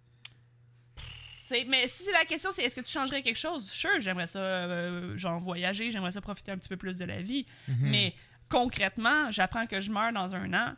Mais 1.67 1.85
si 1.87 2.03
c'est 2.03 2.11
la 2.11 2.25
question, 2.25 2.51
c'est 2.51 2.63
est-ce 2.63 2.75
que 2.75 2.81
tu 2.81 2.91
changerais 2.91 3.21
quelque 3.21 3.37
chose? 3.37 3.69
Sure, 3.69 3.99
j'aimerais 3.99 4.25
ça, 4.27 4.39
euh, 4.39 5.15
genre, 5.17 5.39
voyager, 5.39 5.91
j'aimerais 5.91 6.11
ça 6.11 6.21
profiter 6.21 6.51
un 6.51 6.57
petit 6.57 6.69
peu 6.69 6.77
plus 6.77 6.97
de 6.97 7.05
la 7.05 7.21
vie. 7.21 7.45
Mhm. 7.67 7.89
Mais 7.91 8.15
concrètement, 8.49 9.29
j'apprends 9.29 9.67
que 9.67 9.79
je 9.79 9.91
meurs 9.91 10.11
dans 10.13 10.33
un 10.33 10.53
an. 10.53 10.73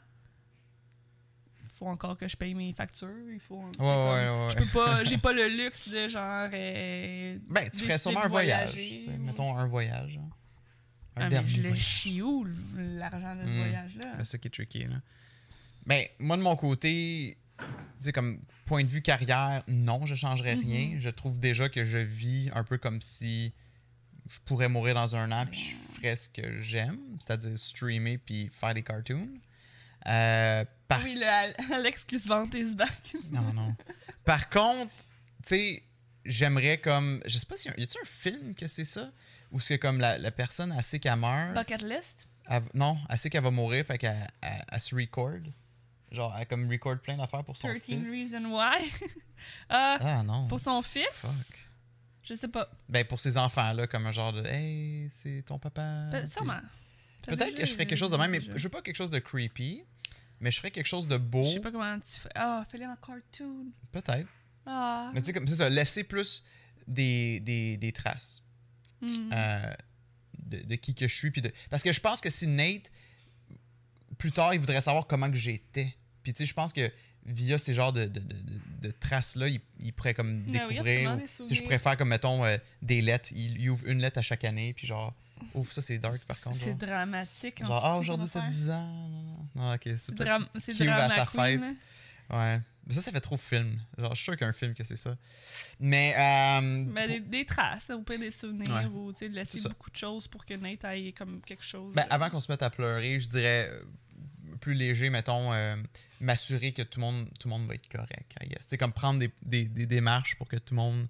Il 1.77 1.85
faut 1.85 1.87
encore 1.91 2.17
que 2.17 2.27
je 2.27 2.35
paye 2.35 2.55
mes 2.55 2.73
factures. 2.73 3.29
Il 3.31 3.39
faut. 3.39 3.61
Ouais, 3.77 3.85
ouais, 3.85 3.85
ouais. 3.85 4.47
Je 4.49 4.55
peux 4.55 4.65
pas. 4.65 5.03
J'ai 5.03 5.19
pas 5.19 5.31
le 5.31 5.47
luxe 5.63 5.87
de 5.87 6.07
genre. 6.07 6.49
euh, 6.51 7.37
Ben, 7.51 7.69
tu 7.69 7.81
ferais 7.81 7.99
sûrement 7.99 8.23
un 8.23 8.27
voyage. 8.29 8.73
ou- 8.75 9.11
Mettons 9.23 9.55
un 9.55 9.67
voyage. 9.67 10.17
hein. 10.19 10.27
Un 11.15 11.21
Ah, 11.21 11.23
mais 11.25 11.29
dernier 11.29 11.47
je 11.49 11.61
le 11.61 11.75
chie 11.75 12.21
où, 12.23 12.47
l'argent 12.75 13.35
de 13.35 13.43
ce 13.45 13.49
Hmm. 13.51 13.57
voyage-là? 13.59 14.11
C'est 14.17 14.23
ça 14.25 14.37
qui 14.39 14.47
est 14.47 14.51
tricky, 14.51 14.85
là. 14.85 14.95
Ben, 15.85 16.03
moi, 16.17 16.35
de 16.35 16.41
mon 16.41 16.55
côté, 16.55 17.37
tu 17.59 17.65
sais, 17.99 18.11
comme 18.11 18.39
point 18.65 18.83
de 18.83 18.89
vue 18.89 19.01
carrière, 19.03 19.61
non, 19.67 20.05
je 20.07 20.15
changerais 20.15 20.55
Mhm. 20.55 20.61
rien. 20.65 20.95
Je 20.99 21.09
trouve 21.11 21.39
déjà 21.39 21.69
que 21.69 21.85
je 21.85 21.97
vis 21.99 22.49
un 22.55 22.63
peu 22.63 22.79
comme 22.79 23.01
si 23.03 23.53
je 24.27 24.39
pourrais 24.45 24.67
mourir 24.67 24.95
dans 24.95 25.15
un 25.15 25.31
an, 25.31 25.45
puis 25.45 25.59
je 25.59 25.75
ferais 25.95 26.15
ce 26.15 26.27
que 26.27 26.59
j'aime, 26.59 26.97
c'est-à-dire 27.19 27.55
streamer 27.57 28.17
puis 28.17 28.49
faire 28.49 28.73
des 28.73 28.81
cartoons. 28.83 29.29
Euh, 30.07 30.65
par 30.87 31.03
Oui, 31.03 31.15
le 31.15 31.25
Al- 31.27 31.55
Alex 31.73 32.03
qui 32.05 32.19
se 32.19 32.27
vante 32.27 32.53
is 32.53 32.75
back. 32.75 33.13
non, 33.31 33.53
non. 33.53 33.75
Par 34.23 34.49
contre, 34.49 34.91
tu 35.43 35.49
sais, 35.49 35.83
j'aimerais 36.25 36.79
comme. 36.79 37.21
Je 37.25 37.37
sais 37.37 37.45
pas 37.45 37.57
si. 37.57 37.69
Y 37.77 37.83
a-tu 37.83 37.97
un 38.01 38.05
film 38.05 38.55
que 38.55 38.67
c'est 38.67 38.85
ça? 38.85 39.11
Ou 39.51 39.59
c'est 39.59 39.79
comme 39.79 39.99
la, 39.99 40.17
la 40.17 40.31
personne, 40.31 40.75
sait 40.83 40.99
qu'elle 40.99 41.15
meurt. 41.17 41.53
Bucket 41.53 41.81
list? 41.81 42.27
elle- 42.49 42.63
non, 42.73 42.97
sait 43.17 43.29
qu'elle 43.29 43.43
va 43.43 43.51
mourir, 43.51 43.85
fait 43.85 43.97
qu'elle 43.97 44.27
elle- 44.41 44.65
elle 44.71 44.81
se 44.81 44.95
record. 44.95 45.39
Genre, 46.11 46.33
elle 46.39 46.47
comme 46.47 46.69
record 46.69 46.97
plein 46.99 47.17
d'affaires 47.17 47.43
pour 47.43 47.57
son 47.57 47.67
13 47.67 47.81
fils. 47.83 48.09
Reasons 48.33 48.45
Why. 48.53 48.89
Ah, 49.69 49.97
Ah 50.01 50.23
non. 50.23 50.47
pour 50.47 50.59
son 50.59 50.81
fils? 50.81 51.05
Fuck. 51.13 51.31
Je 52.23 52.33
sais 52.33 52.47
pas. 52.47 52.69
Ben, 52.89 53.05
pour 53.05 53.19
ces 53.19 53.37
enfants-là, 53.37 53.87
comme 53.87 54.05
un 54.07 54.11
genre 54.11 54.33
de 54.33 54.45
Hey, 54.45 55.07
c'est 55.11 55.43
ton 55.45 55.59
papa. 55.59 56.09
Sûrement. 56.27 56.59
Peut-être 57.25 57.55
que 57.55 57.65
je 57.65 57.73
ferais 57.73 57.85
quelque 57.85 57.97
chose 57.99 58.11
de 58.11 58.17
même, 58.17 58.31
mais 58.31 58.41
je 58.41 58.63
veux 58.63 58.69
pas 58.69 58.81
quelque 58.81 58.95
chose 58.95 59.11
de 59.11 59.19
creepy, 59.19 59.83
mais 60.39 60.51
je 60.51 60.57
ferais 60.57 60.71
quelque 60.71 60.87
chose 60.87 61.07
de 61.07 61.17
beau. 61.17 61.43
Je 61.45 61.53
sais 61.53 61.59
pas 61.59 61.71
comment 61.71 61.99
tu 61.99 62.19
fais. 62.19 62.29
Ah, 62.35 62.65
fais-le 62.71 62.85
en 62.85 62.95
cartoon. 62.95 63.67
Peut-être. 63.91 64.27
Ah. 64.65 65.11
Mais 65.13 65.21
tu 65.21 65.27
sais, 65.27 65.33
comme 65.33 65.47
c'est 65.47 65.55
ça, 65.55 65.69
laisser 65.69 66.03
plus 66.03 66.43
des, 66.87 67.39
des, 67.41 67.77
des 67.77 67.91
traces. 67.91 68.43
Hmm. 69.01 69.29
euh, 69.31 69.73
de, 70.39 70.57
de 70.63 70.75
qui 70.75 70.95
que 70.95 71.07
je 71.07 71.15
suis. 71.15 71.31
Puis 71.31 71.41
de... 71.41 71.51
Parce 71.69 71.83
que 71.83 71.91
je 71.91 71.99
pense 71.99 72.19
que 72.21 72.29
si 72.29 72.47
Nate, 72.47 72.91
plus 74.17 74.31
tard, 74.31 74.53
il 74.53 74.59
voudrait 74.59 74.81
savoir 74.81 75.07
comment 75.07 75.29
que 75.29 75.37
j'étais. 75.37 75.95
Puis 76.23 76.33
tu 76.33 76.39
sais, 76.39 76.45
je 76.45 76.53
pense 76.53 76.73
que 76.73 76.91
via 77.25 77.57
ces 77.57 77.73
genres 77.73 77.93
de, 77.93 78.05
de, 78.05 78.21
de, 78.81 78.91
traces-là, 78.91 79.49
il, 79.49 79.59
il 79.79 79.93
pourrait 79.93 80.13
comme 80.13 80.43
oui, 80.45 80.51
découvrir. 80.51 80.79
absolument, 80.81 81.15
ou- 81.15 81.17
des 81.19 81.27
tu 81.27 81.47
sais, 81.47 81.55
je 81.55 81.63
pourrais 81.63 81.79
faire 81.79 81.97
comme, 81.97 82.09
mettons, 82.09 82.45
euh, 82.45 82.57
des 82.81 83.01
lettres. 83.01 83.29
Il, 83.33 83.59
il 83.61 83.69
ouvre 83.69 83.85
une 83.85 83.99
lettre 83.99 84.19
à 84.19 84.21
chaque 84.21 84.43
année, 84.45 84.73
puis 84.73 84.87
genre, 84.87 85.13
ouf, 85.53 85.71
ça 85.71 85.81
c'est 85.81 85.97
dark 85.97 86.19
par 86.25 86.39
contre. 86.39 86.55
C'est 86.57 86.73
dramatique. 86.77 87.63
Genre, 87.65 87.85
ah, 87.85 87.97
aujourd'hui 87.97 88.29
t'as 88.31 88.47
10 88.47 88.69
ans. 88.69 89.49
Non, 89.55 89.73
ok, 89.73 89.89
c'est 89.97 90.13
dram 90.13 90.47
c'est 90.55 90.73
cute 90.73 90.81
à 90.81 91.07
drama 91.07 91.15
sa 91.15 91.25
fête. 91.25 91.61
Ouais. 92.29 92.59
Mais 92.85 92.93
ça, 92.93 93.01
ça 93.01 93.11
fait 93.11 93.19
trop 93.21 93.35
film. 93.37 93.79
Genre, 93.97 94.11
je 94.11 94.15
suis 94.15 94.23
sûr 94.25 94.33
qu'il 94.37 94.43
y 94.43 94.45
a 94.45 94.49
un 94.49 94.53
film 94.53 94.73
que 94.73 94.83
c'est 94.83 94.95
ça. 94.95 95.15
Mais. 95.79 96.13
Euh, 96.17 96.85
Ben, 96.85 97.07
des, 97.09 97.19
des 97.19 97.45
traces, 97.45 97.89
au 97.89 98.01
pire 98.01 98.19
des 98.19 98.31
souvenirs, 98.31 98.69
Ouais. 98.73 98.85
ou 98.85 99.11
tu 99.11 99.19
sais, 99.19 99.29
de 99.29 99.35
laisser 99.35 99.61
beaucoup 99.67 99.89
de 99.91 99.95
choses 99.95 100.27
pour 100.27 100.45
que 100.45 100.53
Nate 100.53 100.85
aille 100.85 101.13
comme 101.13 101.41
quelque 101.41 101.63
chose. 101.63 101.93
Ben, 101.93 102.03
euh, 102.03 102.07
avant 102.09 102.29
qu'on 102.29 102.39
se 102.39 102.49
mette 102.51 102.61
à 102.63 102.69
pleurer, 102.69 103.19
je 103.19 103.27
dirais 103.27 103.69
euh, 103.71 103.83
plus 104.61 104.73
léger, 104.73 105.09
mettons, 105.09 105.51
euh, 105.53 105.75
m'assurer 106.21 106.71
que 106.71 106.81
tout 106.81 106.99
le 107.01 107.05
monde, 107.05 107.29
tout 107.39 107.47
le 107.49 107.53
monde 107.55 107.67
va 107.67 107.75
être 107.75 107.89
correct. 107.89 108.33
I 108.41 108.47
guess. 108.47 108.59
Tu 108.65 108.69
sais, 108.69 108.77
comme 108.77 108.93
prendre 108.93 109.19
des, 109.19 109.31
des, 109.41 109.65
des 109.65 109.85
démarches 109.85 110.35
pour 110.37 110.47
que 110.47 110.55
tout 110.55 110.73
le 110.73 110.77
monde, 110.81 111.07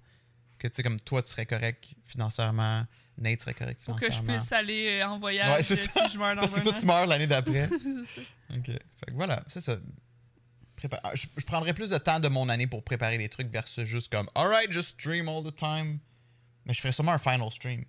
que 0.58 0.66
tu 0.66 0.74
sais, 0.74 0.82
comme 0.82 0.98
toi, 1.00 1.22
tu 1.22 1.30
serais 1.30 1.46
correct 1.46 1.84
financièrement, 2.06 2.86
Nate 3.18 3.40
serait 3.40 3.54
correct 3.54 3.80
pour 3.84 3.98
que 3.98 4.10
je 4.10 4.20
puisse 4.22 4.52
aller 4.52 5.00
euh, 5.00 5.08
en 5.08 5.18
voyage 5.18 5.48
Ouais, 5.50 5.58
euh, 5.60 5.62
c'est 5.62 5.76
si 5.76 5.88
ça. 5.88 6.06
je 6.06 6.18
meurs 6.18 6.34
dans 6.36 6.40
Parce 6.42 6.54
que 6.54 6.60
toi, 6.60 6.72
tu 6.78 6.86
meurs 6.86 7.06
l'année 7.06 7.26
d'après. 7.26 7.68
Ok. 8.50 8.64
Fait 8.66 8.78
que 9.06 9.12
voilà, 9.12 9.44
c'est 9.48 9.60
ça. 9.60 9.76
Prépa- 10.80 11.00
ah, 11.02 11.14
Je, 11.14 11.26
je 11.36 11.44
prendrais 11.44 11.74
plus 11.74 11.90
de 11.90 11.98
temps 11.98 12.18
de 12.20 12.28
mon 12.28 12.48
année 12.48 12.66
pour 12.66 12.82
préparer 12.82 13.18
les 13.18 13.28
trucs 13.28 13.48
versus 13.48 13.84
juste 13.84 14.10
comme, 14.10 14.28
alright, 14.34 14.70
just 14.72 14.90
stream 15.00 15.28
all 15.28 15.42
the 15.44 15.54
time. 15.54 15.98
Mais 16.64 16.72
je 16.72 16.80
ferais 16.80 16.92
sûrement 16.92 17.12
un 17.12 17.18
final 17.18 17.50
stream. 17.50 17.84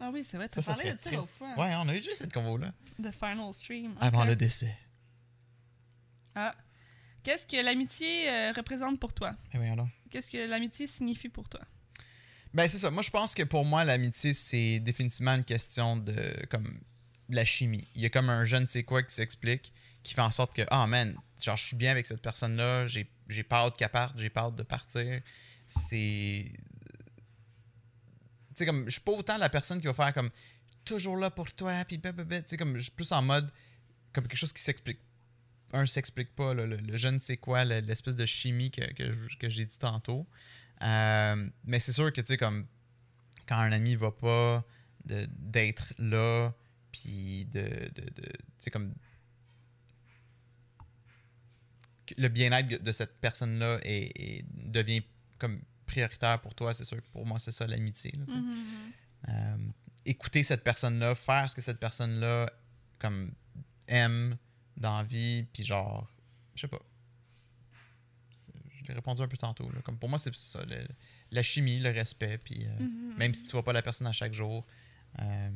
Ah 0.00 0.10
oui, 0.12 0.24
c'est 0.26 0.38
vrai, 0.38 0.48
tu 0.48 0.60
parlais 0.62 0.94
de 0.94 1.00
ça 1.00 1.10
l'autre 1.10 1.32
fois. 1.34 1.54
Ouais, 1.58 1.72
on 1.76 1.86
a 1.88 1.94
eu 1.94 2.00
déjà 2.00 2.14
cette 2.14 2.32
convo-là. 2.32 2.72
The 3.02 3.12
final 3.12 3.52
stream. 3.52 3.94
Avant 4.00 4.24
le 4.24 4.34
décès. 4.34 4.74
Ah. 6.34 6.54
Qu'est-ce 7.22 7.46
que 7.46 7.56
l'amitié 7.62 8.30
euh, 8.30 8.52
représente 8.52 8.98
pour 8.98 9.12
toi? 9.12 9.32
Eh 9.52 9.58
voyons 9.58 9.76
donc. 9.76 9.88
Qu'est-ce 10.10 10.28
que 10.30 10.38
l'amitié 10.38 10.86
signifie 10.86 11.28
pour 11.28 11.48
toi? 11.48 11.60
Ben 12.52 12.66
c'est 12.68 12.78
ça. 12.78 12.90
Moi 12.90 13.02
je 13.02 13.10
pense 13.10 13.34
que 13.34 13.42
pour 13.44 13.64
moi 13.64 13.84
l'amitié 13.84 14.32
c'est 14.32 14.80
définitivement 14.80 15.34
une 15.34 15.44
question 15.44 15.96
de 15.96 16.34
comme 16.50 16.80
la 17.28 17.44
chimie. 17.44 17.86
Il 17.94 18.02
y 18.02 18.06
a 18.06 18.10
comme 18.10 18.28
un 18.28 18.44
je 18.44 18.56
ne 18.56 18.66
sais 18.66 18.82
quoi 18.82 19.02
qui 19.02 19.14
s'explique 19.14 19.72
qui 20.02 20.14
fait 20.14 20.22
en 20.22 20.30
sorte 20.30 20.54
que 20.54 20.62
ah 20.70 20.86
man, 20.86 21.16
genre 21.42 21.56
je 21.56 21.64
suis 21.66 21.76
bien 21.76 21.90
avec 21.92 22.06
cette 22.06 22.22
personne 22.22 22.56
là, 22.56 22.86
j'ai 22.86 23.08
j'ai 23.28 23.42
pas 23.44 23.58
hâte 23.66 23.76
qu'elle 23.76 23.88
parte, 23.90 24.18
j'ai 24.18 24.30
pas 24.30 24.42
hâte 24.42 24.56
de 24.56 24.62
partir. 24.64 25.20
C'est 25.66 26.50
tu 28.48 28.54
sais 28.56 28.66
comme 28.66 28.86
je 28.86 28.90
suis 28.92 29.00
pas 29.00 29.12
autant 29.12 29.36
la 29.38 29.48
personne 29.48 29.80
qui 29.80 29.86
va 29.86 29.94
faire 29.94 30.12
comme 30.12 30.30
toujours 30.84 31.16
là 31.16 31.30
pour 31.30 31.52
toi 31.52 31.84
puis 31.84 31.98
blablabla. 31.98 32.42
tu 32.42 32.48
sais 32.48 32.56
comme 32.56 32.76
je 32.76 32.82
suis 32.82 32.90
plus 32.90 33.12
en 33.12 33.22
mode 33.22 33.52
comme 34.12 34.26
quelque 34.26 34.38
chose 34.38 34.52
qui 34.52 34.62
s'explique 34.62 34.98
un 35.72 35.86
s'explique 35.86 36.34
pas, 36.34 36.52
là, 36.52 36.66
le, 36.66 36.76
le 36.78 36.96
je 36.96 37.06
ne 37.06 37.20
sais 37.20 37.36
quoi, 37.36 37.64
le- 37.64 37.78
l'espèce 37.78 38.16
de 38.16 38.26
chimie 38.26 38.72
que, 38.72 38.92
que, 38.92 39.36
que 39.36 39.48
j'ai 39.48 39.64
dit 39.64 39.78
tantôt. 39.78 40.26
Euh, 40.82 41.48
mais 41.64 41.78
c'est 41.80 41.92
sûr 41.92 42.12
que, 42.12 42.20
tu 42.20 42.26
sais, 42.28 42.36
comme 42.36 42.66
quand 43.46 43.58
un 43.58 43.72
ami 43.72 43.96
va 43.96 44.10
pas, 44.10 44.64
d'être 45.04 45.92
là, 45.98 46.52
puis 46.92 47.46
de, 47.46 47.60
de, 47.94 48.02
de- 48.02 48.22
tu 48.22 48.42
sais, 48.58 48.70
comme 48.70 48.94
le 52.16 52.28
bien-être 52.28 52.82
de 52.82 52.92
cette 52.92 53.20
personne-là 53.20 53.78
est- 53.82 54.12
est- 54.20 54.44
devient 54.54 55.02
comme 55.38 55.60
prioritaire 55.86 56.40
pour 56.40 56.54
toi, 56.54 56.74
c'est 56.74 56.84
sûr 56.84 56.96
que 56.98 57.08
pour 57.12 57.24
moi, 57.26 57.38
c'est 57.38 57.52
ça 57.52 57.66
l'amitié. 57.66 58.12
Mhm, 58.16 58.34
mhm. 58.36 58.92
Euh, 59.28 59.56
écouter 60.04 60.42
cette 60.42 60.64
personne-là, 60.64 61.14
faire 61.14 61.48
ce 61.48 61.54
que 61.54 61.60
cette 61.60 61.78
personne-là 61.78 62.50
comme 62.98 63.32
aime 63.86 64.36
dans 64.76 64.98
la 64.98 65.04
vie, 65.04 65.44
puis 65.52 65.64
genre, 65.64 66.08
je 66.54 66.62
sais 66.62 66.68
pas. 66.68 66.80
L'ai 68.90 68.96
répondu 68.96 69.22
un 69.22 69.28
peu 69.28 69.36
tantôt. 69.36 69.70
Là. 69.70 69.80
Comme 69.82 69.98
pour 69.98 70.08
moi, 70.08 70.18
c'est 70.18 70.34
ça, 70.34 70.64
le- 70.64 70.86
la 71.30 71.42
chimie, 71.42 71.78
le 71.78 71.90
respect, 71.90 72.38
puis 72.38 72.66
euh, 72.66 72.80
Mhm. 72.80 73.14
même 73.16 73.34
si 73.34 73.44
tu 73.46 73.52
vois 73.52 73.62
pas 73.62 73.72
la 73.72 73.82
personne 73.82 74.06
à 74.06 74.12
chaque 74.12 74.34
jour. 74.34 74.66
euh, 75.20 75.50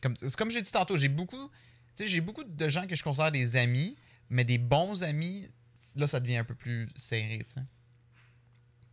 comme 0.00 0.14
comme 0.36 0.50
j'ai 0.50 0.62
dit 0.62 0.70
tantôt, 0.72 0.96
j'ai 0.96 1.08
beaucoup, 1.08 1.50
j'ai 1.98 2.20
beaucoup 2.20 2.44
de 2.44 2.68
gens 2.68 2.86
que 2.86 2.94
je 2.94 3.02
considère 3.02 3.32
des 3.32 3.56
amis, 3.56 3.96
mais 4.30 4.44
des 4.44 4.58
bons 4.58 5.02
amis, 5.02 5.48
là, 5.96 6.06
ça 6.06 6.20
devient 6.20 6.36
un 6.36 6.44
peu 6.44 6.54
plus 6.54 6.88
serré, 6.96 7.38
tu 7.46 7.54
sais. 7.54 7.60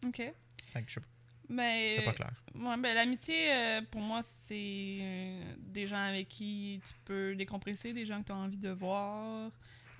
Ok. 0.08 0.34
Fait 0.73 0.82
que 0.84 0.88
je 0.89 0.93
sais 0.95 0.99
pas, 1.01 1.08
Mais, 1.49 1.89
c'était 1.89 2.06
pas 2.06 2.13
clair. 2.13 2.32
Ouais, 2.56 2.77
ben, 2.77 2.93
l'amitié, 2.95 3.51
euh, 3.54 3.82
pour 3.91 4.01
moi, 4.01 4.21
c'est 4.23 4.99
euh, 5.01 5.54
des 5.60 5.86
gens 5.86 5.97
avec 6.01 6.27
qui 6.30 6.82
tu 6.88 6.93
peux 7.06 7.36
décompresser, 7.36 7.93
des 7.93 8.06
gens 8.06 8.21
que 8.21 8.27
tu 8.27 8.32
as 8.32 8.36
envie 8.38 8.58
de 8.58 8.69
voir, 8.69 9.51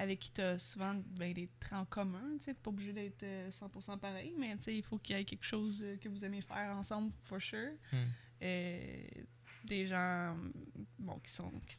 avec 0.02 0.20
qui 0.20 0.32
tu 0.32 0.42
as 0.42 0.58
souvent 0.58 0.96
ben, 1.18 1.32
des 1.32 1.48
traits 1.60 1.78
en 1.80 1.86
commun. 1.86 2.24
Tu 2.40 2.46
sais, 2.46 2.54
pas 2.56 2.72
obligé 2.72 2.92
d'être 2.92 3.22
euh, 3.22 3.50
100% 3.52 4.00
pareil, 4.00 4.34
mais 4.38 4.58
tu 4.58 4.64
sais, 4.64 4.76
il 4.76 4.82
faut 4.84 4.98
qu'il 4.98 5.16
y 5.16 5.20
ait 5.20 5.26
quelque 5.26 5.46
chose 5.46 5.80
euh, 5.84 5.96
que 5.98 6.10
vous 6.10 6.26
aimez 6.26 6.42
faire 6.42 6.76
ensemble, 6.76 7.12
for 7.26 7.40
sure. 7.40 7.70
Hmm. 7.92 7.98
Euh, 8.42 9.04
des 9.66 9.86
gens 9.86 10.36
bon, 10.98 11.20
qui, 11.20 11.32
sont, 11.32 11.52
qui, 11.68 11.78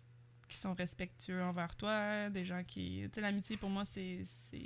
qui 0.49 0.57
sont 0.57 0.73
respectueux 0.73 1.43
envers 1.43 1.75
toi, 1.75 2.31
des 2.31 2.45
gens 2.45 2.63
qui. 2.63 3.03
Tu 3.07 3.11
sais, 3.17 3.21
l'amitié, 3.21 3.57
pour 3.57 3.71
moi, 3.71 3.85
c'est. 3.85 4.25
c'est- 4.51 4.61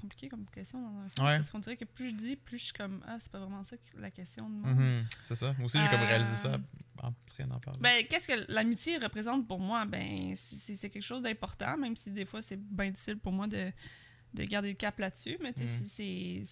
compliqué 0.00 0.28
comme 0.30 0.46
question 0.46 0.80
dans 0.80 0.98
un 1.00 1.08
sens. 1.08 1.18
Ouais. 1.18 1.36
Parce 1.36 1.50
qu'on 1.50 1.58
dirait 1.58 1.76
que 1.76 1.84
plus 1.84 2.08
je 2.10 2.14
dis, 2.14 2.36
plus 2.36 2.56
je 2.58 2.64
suis 2.64 2.72
comme 2.72 3.04
Ah, 3.06 3.18
c'est 3.20 3.30
pas 3.30 3.38
vraiment 3.38 3.62
ça 3.62 3.76
la 3.98 4.10
question 4.10 4.48
de 4.48 4.54
moi. 4.54 4.70
Mhm, 4.72 5.04
C'est 5.22 5.34
ça. 5.34 5.52
Moi 5.58 5.66
aussi, 5.66 5.78
j'ai 5.78 5.88
comme 5.90 6.00
Euh, 6.00 6.06
réalisé 6.06 6.34
ça 6.36 6.58
en 7.02 7.12
parler. 7.60 7.80
Ben, 7.80 8.06
qu'est-ce 8.08 8.28
que 8.28 8.52
l'amitié 8.52 8.96
représente 8.98 9.46
pour 9.48 9.58
moi? 9.58 9.84
Ben, 9.84 10.34
c'est- 10.36 10.76
quelque 10.90 11.02
chose 11.02 11.22
d'important, 11.22 11.76
même 11.76 11.96
si 11.96 12.10
des 12.10 12.24
fois 12.24 12.40
c'est 12.42 12.56
bien 12.60 12.90
difficile 12.90 13.18
pour 13.18 13.32
moi 13.32 13.46
de, 13.48 13.72
de 14.34 14.44
garder 14.44 14.68
le 14.70 14.74
cap 14.76 14.98
là-dessus. 14.98 15.36
Mais 15.40 15.52
tu 15.52 15.66
sais, 15.66 15.82
Mm. 15.82 15.86
c'est- 15.86 16.42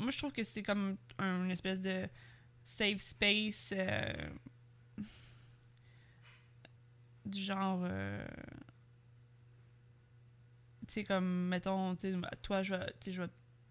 Moi, 0.00 0.10
je 0.12 0.18
trouve 0.18 0.32
que 0.32 0.44
c'est 0.44 0.62
comme 0.62 0.96
un 1.18 1.48
espèce 1.48 1.80
de 1.80 2.08
safe 2.62 3.00
space 3.00 3.70
euh, 3.72 4.12
du 7.24 7.40
genre. 7.42 7.80
euh, 7.82 8.24
tu 10.86 10.94
sais, 10.94 11.04
comme, 11.04 11.48
mettons, 11.48 11.96
toi, 12.42 12.62
je 12.62 12.74
vais, 12.74 12.86
je 13.06 13.22
vais 13.22 13.28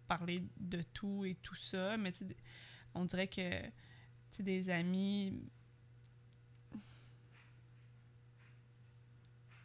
parler 0.08 0.44
de 0.60 0.82
tout 0.94 1.26
et 1.26 1.36
tout 1.36 1.56
ça, 1.56 1.98
mais 1.98 2.12
tu 2.12 2.26
on 2.94 3.06
dirait 3.06 3.28
que, 3.28 3.62
des 4.40 4.70
amis. 4.70 5.34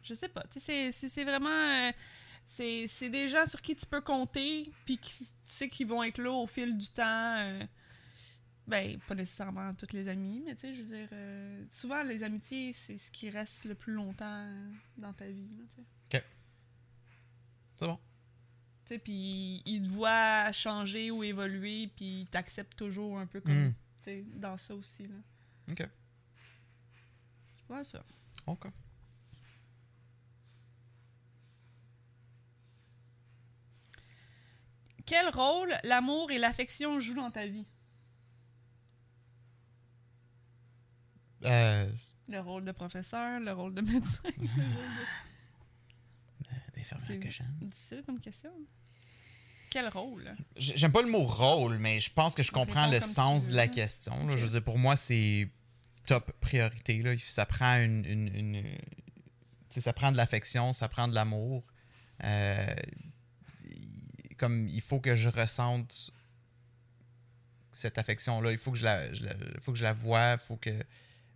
Je 0.03 0.13
sais 0.13 0.27
pas, 0.29 0.43
tu 0.51 0.59
sais, 0.59 0.91
c'est- 0.91 1.09
c'est 1.09 1.23
vraiment. 1.23 1.49
euh, 1.49 1.91
c'est 2.45 2.87
c'est 2.87 3.09
des 3.09 3.29
gens 3.29 3.45
sur 3.45 3.61
qui 3.61 3.75
tu 3.75 3.85
peux 3.85 4.01
compter, 4.01 4.69
puis 4.85 4.97
qui, 4.97 5.25
tu 5.25 5.31
sais 5.47 5.69
qu'ils 5.69 5.87
vont 5.87 6.03
être 6.03 6.17
là 6.17 6.31
au 6.31 6.45
fil 6.47 6.77
du 6.77 6.87
temps. 6.89 7.37
euh, 7.37 7.65
ben, 8.67 8.97
pas 9.07 9.15
nécessairement 9.15 9.73
tous 9.75 9.91
les 9.93 10.07
amis, 10.07 10.41
mais 10.45 10.55
tu 10.55 10.61
sais, 10.61 10.73
je 10.73 10.81
veux 10.83 10.87
dire, 10.97 11.09
euh, 11.11 11.65
souvent 11.69 12.01
les 12.03 12.23
amitiés, 12.23 12.71
c'est 12.73 12.97
ce 12.97 13.11
qui 13.11 13.29
reste 13.29 13.65
le 13.65 13.75
plus 13.75 13.91
longtemps 13.93 14.47
dans 14.97 15.11
ta 15.13 15.27
vie, 15.27 15.49
là, 15.57 15.63
tu 15.69 15.75
sais. 15.75 16.23
C'est 17.77 17.85
bon. 17.87 17.97
Tu 18.85 18.89
sais, 18.89 18.99
puis 18.99 19.61
ils 19.65 19.83
te 19.83 19.89
voient 19.89 20.51
changer 20.53 21.11
ou 21.11 21.23
évoluer, 21.23 21.87
puis 21.95 22.21
ils 22.21 22.27
t'acceptent 22.27 22.77
toujours 22.77 23.17
un 23.19 23.25
peu 23.25 23.41
comme, 23.41 23.67
Mm. 23.69 23.73
tu 24.03 24.09
sais, 24.09 24.25
dans 24.35 24.57
ça 24.57 24.75
aussi, 24.75 25.03
là. 25.07 25.15
Ok. 25.71 25.89
Ouais, 27.69 27.83
ça. 27.83 28.03
Ok. 28.47 28.67
Quel 35.05 35.27
rôle 35.29 35.75
l'amour 35.83 36.31
et 36.31 36.37
l'affection 36.39 36.99
jouent 36.99 37.15
dans 37.15 37.31
ta 37.31 37.45
vie? 37.45 37.65
Euh, 41.45 41.89
Le 42.29 42.39
rôle 42.39 42.63
de 42.65 42.71
professeur, 42.71 43.39
le 43.39 43.51
rôle 43.51 43.73
de 43.75 43.81
médecin. 43.81 44.21
Difficile 47.61 48.03
comme 48.05 48.19
question. 48.19 48.51
Quel 49.69 49.87
rôle? 49.89 50.35
J'aime 50.55 50.91
pas 50.91 51.01
le 51.01 51.09
mot 51.09 51.23
rôle, 51.23 51.79
mais 51.79 51.99
je 51.99 52.11
pense 52.11 52.35
que 52.35 52.43
je 52.43 52.51
comprends 52.51 52.89
le 52.89 52.99
sens 53.01 53.47
de 53.49 53.55
la 53.55 53.67
question. 53.67 54.27
là. 54.27 54.37
Je 54.37 54.43
veux 54.45 54.49
dire, 54.51 54.63
pour 54.63 54.77
moi, 54.77 54.95
c'est 54.95 55.49
top 56.05 56.31
priorité. 56.39 57.01
Là. 57.01 57.15
Ça 57.17 57.45
prend 57.45 57.75
une. 57.77 58.05
une- 58.05 58.35
une- 58.35 58.63
tu 58.63 59.79
sais, 59.79 59.81
ça 59.81 59.93
prend 59.93 60.11
de 60.11 60.17
l'affection, 60.17 60.71
ça 60.73 60.87
prend 60.87 61.07
de 61.07 61.15
l'amour. 61.15 61.63
Euh, 62.23 62.75
il 64.49 64.81
faut 64.81 64.99
que 64.99 65.15
je 65.15 65.29
ressente 65.29 66.11
cette 67.71 67.97
affection-là. 67.97 68.51
Il 68.51 68.57
faut 68.57 68.71
que 68.71 68.77
je 68.77 68.83
la, 68.83 69.13
je 69.13 69.23
la- 69.23 69.35
faut 69.59 69.71
que 69.71 69.77
je 69.77 69.83
la 69.83 69.93
vois, 69.93 70.33
il 70.33 70.37
faut 70.39 70.57
que, 70.57 70.83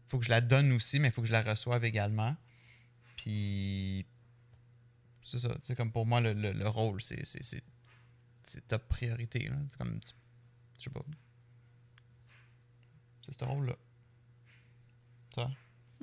faut 0.07 0.19
que 0.19 0.25
je 0.25 0.29
la 0.29 0.41
donne 0.41 0.71
aussi, 0.71 0.99
mais 0.99 1.07
il 1.09 1.11
faut 1.13 1.21
que 1.21 1.27
je 1.27 1.33
la 1.33 1.41
reçoive 1.43 1.83
également. 1.85 2.35
Puis. 3.15 4.05
C'est 5.23 5.39
ça. 5.39 5.49
sais, 5.63 5.75
comme 5.75 5.91
pour 5.91 6.05
moi, 6.05 6.21
le, 6.21 6.33
le- 6.33 6.53
le 6.53 6.67
rôle, 6.69 7.01
c'est- 7.01 7.25
c'est 7.25 7.43
c'est- 7.43 7.63
c'est 8.43 8.65
top 8.67 8.87
priorité. 8.87 9.49
C'est 9.69 9.77
comme. 9.77 9.99
Je 10.77 10.83
sais 10.83 10.89
pas. 10.89 11.01
C'est 13.25 13.37
ce 13.37 13.43
rôle-là. 13.43 13.75
Toi? 15.33 15.51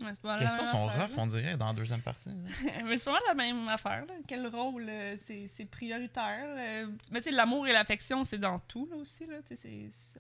Ouais, 0.01 0.11
questions 0.39 0.65
même 0.65 0.73
sont 0.73 0.87
rough, 0.87 1.19
on 1.19 1.27
dirait, 1.29 1.57
dans 1.57 1.67
la 1.69 1.73
deuxième 1.73 2.01
partie. 2.01 2.31
Mais 2.85 2.99
c'est 2.99 3.05
pas 3.05 3.13
mal 3.13 3.23
la 3.29 3.35
même 3.35 3.69
affaire. 3.69 4.05
Là. 4.07 4.15
Quel 4.27 4.47
rôle 4.49 4.87
euh, 4.89 5.17
c'est 5.19 5.65
prioritaire? 5.71 6.47
euh. 6.49 6.87
Mais 7.13 7.21
tu 7.21 7.31
sais, 7.31 7.31
l'amour 7.31 7.67
et 7.69 7.73
l'affection, 7.73 8.25
c'est 8.25 8.39
dans 8.39 8.59
tout 8.59 8.89
là, 8.91 8.97
aussi. 8.97 9.25
Là. 9.27 9.37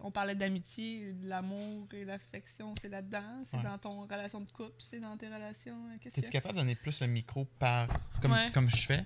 On 0.00 0.10
parlait 0.12 0.34
d'amitié, 0.36 1.12
l'amour 1.24 1.88
et 1.92 2.04
l'affection, 2.04 2.74
c'est 2.80 2.88
là-dedans. 2.88 3.42
C'est 3.44 3.56
Ouais. 3.56 3.62
dans 3.64 3.78
ton 3.78 4.02
relation 4.02 4.40
de 4.40 4.50
couple, 4.52 4.74
c'est 4.78 5.00
dans 5.00 5.16
tes 5.16 5.26
relations. 5.28 5.76
euh, 5.92 5.98
T'es-tu 6.02 6.20
y 6.20 6.26
a? 6.26 6.30
capable 6.30 6.54
de 6.54 6.60
donner 6.60 6.74
plus 6.76 7.00
le 7.00 7.06
micro 7.08 7.44
par. 7.58 7.88
Comme, 8.22 8.32
Ouais. 8.32 8.50
comme 8.52 8.70
je 8.70 8.86
fais? 8.86 9.04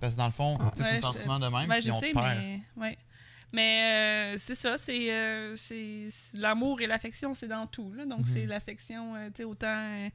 Parce 0.00 0.14
que 0.14 0.18
dans 0.18 0.26
le 0.26 0.32
fond, 0.32 0.58
tu 0.58 0.64
sais, 0.64 0.72
tu 0.74 0.82
Ouais, 0.82 0.96
me 0.96 1.00
parles 1.00 1.16
souvent 1.16 1.38
de 1.38 1.48
même, 1.48 1.68
Ben, 1.68 1.74
puis 1.76 1.82
je 1.86 1.90
on 1.92 2.00
sais, 2.00 2.12
perd. 2.12 2.38
mais. 2.76 2.98
Mais 3.52 4.34
euh, 4.34 4.36
c'est 4.38 4.54
ça, 4.54 4.76
c'est 4.76 5.10
euh, 5.12 5.54
l'amour 6.34 6.80
et 6.80 6.86
l'affection, 6.86 7.34
c'est 7.34 7.48
dans 7.48 7.66
tout. 7.66 7.92
Là. 7.94 8.04
Donc, 8.04 8.20
Mhm. 8.26 8.32
c'est 8.32 8.46
l'affection, 8.46 9.14
euh, 9.16 9.28
tu 9.28 9.36
sais, 9.38 9.44
autant 9.44 9.66
euh, 9.68 10.08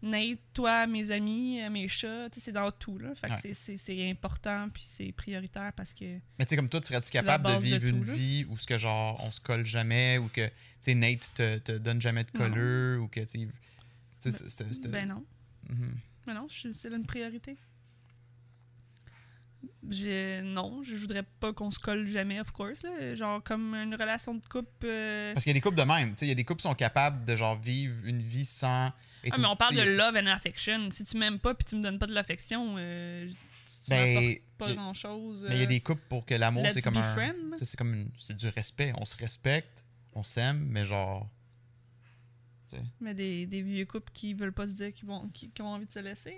Nate, 0.00 0.38
toi, 0.54 0.86
mes 0.86 1.10
amis, 1.10 1.60
mes 1.70 1.88
chats, 1.88 2.28
c'est 2.38 2.52
dans 2.52 2.70
tout. 2.70 2.98
Là. 2.98 3.14
Fait 3.16 3.26
que 3.26 3.48
Ouais. 3.48 3.54
c'est- 3.76 4.10
important, 4.10 4.68
puis 4.72 4.84
c'est 4.86 5.10
prioritaire 5.12 5.72
parce 5.76 5.92
que. 5.92 6.04
Mais 6.38 6.44
tu 6.44 6.50
sais, 6.50 6.56
comme 6.56 6.68
toi, 6.68 6.80
tu 6.80 6.86
serais-tu 6.88 7.10
capable 7.10 7.46
de 7.52 7.60
vivre 7.60 7.84
une 7.84 8.04
là. 8.04 8.12
vie 8.14 8.46
où 8.48 8.56
ce 8.56 8.64
que 8.66 8.78
genre 8.78 9.20
on 9.24 9.30
se 9.32 9.40
colle 9.40 9.66
jamais 9.66 10.16
ou 10.18 10.28
que 10.28 10.46
tu 10.46 10.52
sais 10.80 10.94
Nate 10.94 11.30
te, 11.34 11.58
te 11.58 11.72
donne 11.72 12.00
jamais 12.00 12.22
de 12.24 12.30
Non. 12.34 12.38
colleux 12.48 13.00
ou 13.00 13.08
que 13.08 13.20
tu 13.20 13.48
sais, 14.20 14.30
c'est- 14.30 14.88
Ben 14.88 15.08
non. 15.08 15.24
Mhm. 15.68 15.96
Mais 16.28 16.34
non, 16.34 16.46
je- 16.48 16.70
c'est 16.70 16.88
une 16.92 17.04
priorité. 17.04 17.56
Je, 19.90 20.40
non, 20.42 20.82
je 20.82 20.94
voudrais 20.96 21.22
pas 21.22 21.52
qu'on 21.52 21.70
se 21.70 21.78
colle 21.78 22.06
jamais, 22.08 22.40
of 22.40 22.50
course. 22.50 22.82
Là. 22.82 23.14
Genre, 23.14 23.42
comme 23.42 23.74
une 23.74 23.94
relation 23.94 24.34
de 24.34 24.44
couple. 24.46 24.68
euh, 24.84 25.32
Parce 25.32 25.44
qu'il 25.44 25.50
y 25.50 25.52
a 25.52 25.54
des 25.54 25.60
couples 25.60 25.76
de 25.78 25.82
même. 25.84 26.10
Tu 26.10 26.18
sais, 26.20 26.26
il 26.26 26.28
y 26.28 26.32
a 26.32 26.34
des 26.34 26.44
couples 26.44 26.60
qui 26.60 26.68
sont 26.68 26.74
capables 26.74 27.24
de 27.24 27.34
genre 27.36 27.58
vivre 27.58 27.98
une 28.04 28.20
vie 28.20 28.44
sans. 28.44 28.92
Ah, 29.30 29.36
mais 29.38 29.46
on 29.46 29.56
parle 29.56 29.74
de 29.76 29.82
love 29.82 30.14
and 30.16 30.26
affection. 30.26 30.90
Si 30.90 31.04
tu 31.04 31.16
m'aimes 31.18 31.38
pas 31.38 31.54
puis 31.54 31.64
tu 31.64 31.74
me 31.76 31.82
donnes 31.82 31.98
pas 31.98 32.06
de 32.06 32.14
l'affection, 32.14 32.76
euh, 32.78 33.28
tu 33.28 33.90
Ben, 33.90 34.14
m'apportes 34.14 34.42
pas 34.58 34.70
y- 34.70 34.74
grand 34.74 34.94
chose. 34.94 35.46
Mais 35.48 35.56
il 35.56 35.60
y 35.60 35.64
a 35.64 35.66
des 35.66 35.80
couples 35.80 36.04
pour 36.08 36.24
que 36.24 36.34
l'amour, 36.34 36.66
c'est 36.70 36.82
comme 36.82 36.96
un. 36.96 37.32
C'est 37.56 37.76
comme 37.76 37.94
une- 37.94 38.10
c'est 38.18 38.36
du 38.36 38.48
respect. 38.48 38.92
On 38.98 39.04
se 39.04 39.16
respecte, 39.16 39.84
on 40.14 40.22
s'aime, 40.22 40.64
mais 40.68 40.84
genre. 40.84 41.28
Mais 43.00 43.14
des, 43.14 43.46
des 43.46 43.62
vieux 43.62 43.86
couples 43.86 44.12
qui 44.12 44.34
veulent 44.34 44.52
pas 44.52 44.66
se 44.66 44.72
dire 44.74 44.92
qu'ils 44.92 45.08
vont, 45.08 45.28
qui, 45.30 45.48
qui 45.50 45.62
ont 45.62 45.68
envie 45.68 45.86
de 45.86 45.92
se 45.92 46.00
laisser. 46.00 46.36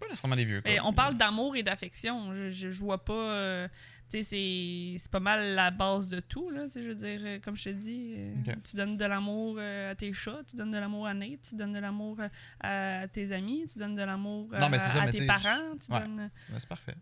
Pas 0.00 0.06
nécessairement 0.06 0.36
des 0.36 0.44
vieux 0.44 0.58
couples. 0.58 0.70
Et 0.70 0.80
on 0.80 0.92
parle 0.92 1.16
d'amour 1.16 1.56
et 1.56 1.62
d'affection. 1.62 2.32
Je, 2.34 2.50
je, 2.50 2.70
je 2.70 2.80
vois 2.80 3.04
pas. 3.04 3.12
euh, 3.12 3.68
tu 4.10 4.22
sais, 4.24 4.96
c'est 4.98 5.10
pas 5.10 5.20
mal 5.20 5.54
la 5.54 5.70
base 5.70 6.08
de 6.08 6.20
tout, 6.20 6.48
là, 6.48 6.64
je 6.74 6.80
veux 6.80 6.94
dire, 6.94 7.20
euh, 7.24 7.38
comme 7.40 7.56
je 7.56 7.64
te 7.64 7.68
dis, 7.68 8.14
euh, 8.16 8.34
Ok. 8.40 8.56
tu 8.64 8.76
donnes 8.76 8.96
de 8.96 9.04
l'amour 9.04 9.56
euh, 9.58 9.90
à 9.90 9.94
tes 9.94 10.14
chats, 10.14 10.40
tu 10.48 10.56
donnes 10.56 10.70
de 10.70 10.78
l'amour 10.78 11.06
à 11.06 11.12
Nate, 11.12 11.42
tu 11.46 11.54
donnes 11.56 11.74
de 11.74 11.78
l'amour 11.78 12.18
à 12.60 13.06
tes 13.08 13.30
amis, 13.32 13.66
tu 13.70 13.78
donnes 13.78 13.96
de 13.96 14.02
l'amour 14.02 14.48
à 14.54 14.66
mais 14.70 14.78
tes 15.12 15.26
parents, 15.26 15.76
tu 15.84 15.92
ouais. 15.92 16.00
donnes... 16.00 16.30
Ouais, 16.50 16.56
c'est 16.58 16.68
parfait. 16.68 16.96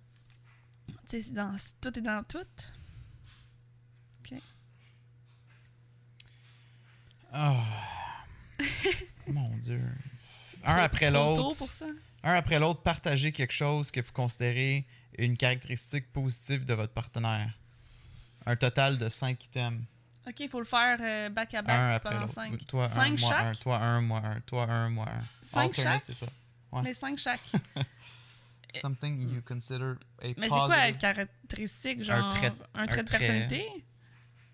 Tu 0.89 0.95
sais, 1.07 1.23
c'est 1.23 1.33
dans- 1.33 1.55
tout 1.81 1.97
est 1.97 2.03
dans 2.03 2.25
tout. 2.25 2.39
Ah. 7.33 7.63
Mon 9.29 9.57
Dieu. 9.59 9.83
Un 10.65 10.77
après 10.77 11.11
l'autre. 11.11 11.57
pour 11.59 11.73
ça. 11.73 11.87
Un 12.29 12.35
après 12.35 12.59
l'autre, 12.59 12.83
partagez 12.83 13.31
quelque 13.31 13.53
chose 13.53 13.91
que 13.93 14.01
vous 14.01 14.11
considérez 14.13 14.85
une 15.17 15.37
caractéristique 15.37 16.13
positive 16.13 16.65
de 16.65 16.75
votre 16.75 16.93
partenaire. 16.93 17.57
Un 18.47 18.57
total 18.57 18.99
de 18.99 19.09
5 19.09 19.45
items. 19.45 19.81
Ok, 20.27 20.41
il 20.41 20.49
faut 20.49 20.59
le 20.59 20.65
faire 20.65 20.99
euh, 21.01 21.29
back 21.29 21.55
à 21.55 21.61
un 21.61 21.63
back 21.63 21.97
après 21.97 22.11
pendant 22.11 22.21
l'autre. 22.23 22.35
5. 22.35 22.67
Toi, 22.67 22.85
un, 22.87 22.89
Cinq 22.89 23.21
moi, 23.21 23.35
un. 23.37 23.53
chaque? 23.53 23.61
Toi, 23.61 23.79
un, 23.79 24.01
moi, 24.01 24.23
un. 24.25 24.41
Toi, 24.41 24.65
un, 24.65 24.89
moi, 24.91 25.07
un. 25.09 25.23
5 25.45 25.65
Alternate, 25.67 25.95
chaque? 25.95 26.05
c'est 26.05 26.13
ça. 26.15 26.27
Ouais. 26.73 26.83
Mais 26.83 26.95
5 26.95 27.17
chaque. 27.19 27.41
Something 28.83 29.21
you 29.33 29.41
consider 29.47 29.95
a 30.21 30.25
Mais 30.27 30.35
c'est 30.35 30.49
quoi 30.49 30.69
la 30.69 30.77
positive. 30.93 30.99
caractéristique, 31.01 32.03
genre 32.03 32.29
trait- 32.29 32.53
un 32.75 32.87
trait 32.87 33.01
un 33.01 33.03
de 33.05 33.09
trait. 33.09 33.19
personnalité? 33.19 33.65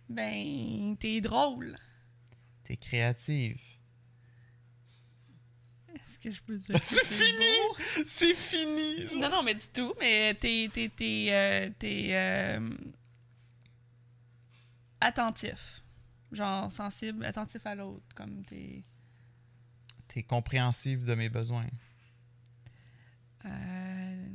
Ben, 0.08 0.96
t'es 1.00 1.20
drôle. 1.22 1.76
T'es 2.64 2.76
créative. 2.76 3.58
Est-ce 6.24 6.28
que 6.28 6.32
je 6.32 6.42
peux 6.42 6.56
dire 6.56 6.80
que 6.80 6.87
C'est 6.87 7.04
fini! 7.04 8.04
C'est 8.06 8.35
fini! 8.35 9.02
genre. 9.02 9.16
Non, 9.18 9.30
non, 9.30 9.42
mais 9.42 9.54
du 9.54 9.66
tout. 9.72 9.92
Mais 9.98 10.35
t'es, 10.35 10.70
t'es, 10.72 10.88
t'es, 10.94 11.26
euh, 11.30 11.70
t'es, 11.78 12.08
euh, 12.14 12.70
attentif. 15.00 15.82
Genre 16.30 16.70
sensible, 16.72 17.24
attentif 17.24 17.66
à 17.66 17.74
l'autre. 17.74 18.04
Comme 18.14 18.44
t'es. 18.44 18.85
T'es 20.08 20.22
compréhensive 20.22 21.04
de 21.04 21.14
mes 21.14 21.28
besoins. 21.28 21.66
euh, 23.44 24.26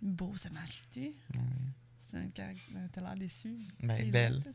beau, 0.00 0.36
ça 0.36 0.50
m'a 0.50 0.60
ajouté. 0.62 1.14
C'est 2.08 2.18
un 2.18 2.28
caractère. 2.28 2.88
T'as 2.92 3.00
l'air 3.00 3.14
déçu. 3.16 3.56
Ben, 3.80 4.10
belle. 4.10 4.34
laide. 4.44 4.54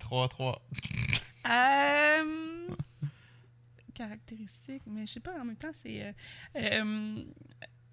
3-3. 0.00 0.58
Euh, 1.46 2.68
caractéristique, 3.94 4.82
mais 4.86 5.06
je 5.06 5.12
sais 5.14 5.20
pas, 5.20 5.38
en 5.40 5.44
même 5.44 5.56
temps, 5.56 5.72
c'est. 5.72 6.02
euh, 6.06 6.12
euh, 6.56 7.24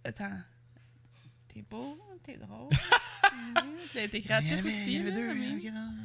attends. 0.04 0.40
T'es 1.48 1.64
beau, 1.64 1.98
t'es 2.24 2.38
drôle. 2.38 2.70
T'es 3.94 4.22
créatif 4.22 4.64
aussi. 4.66 5.00
là, 5.00 5.12
mais- 5.34 5.50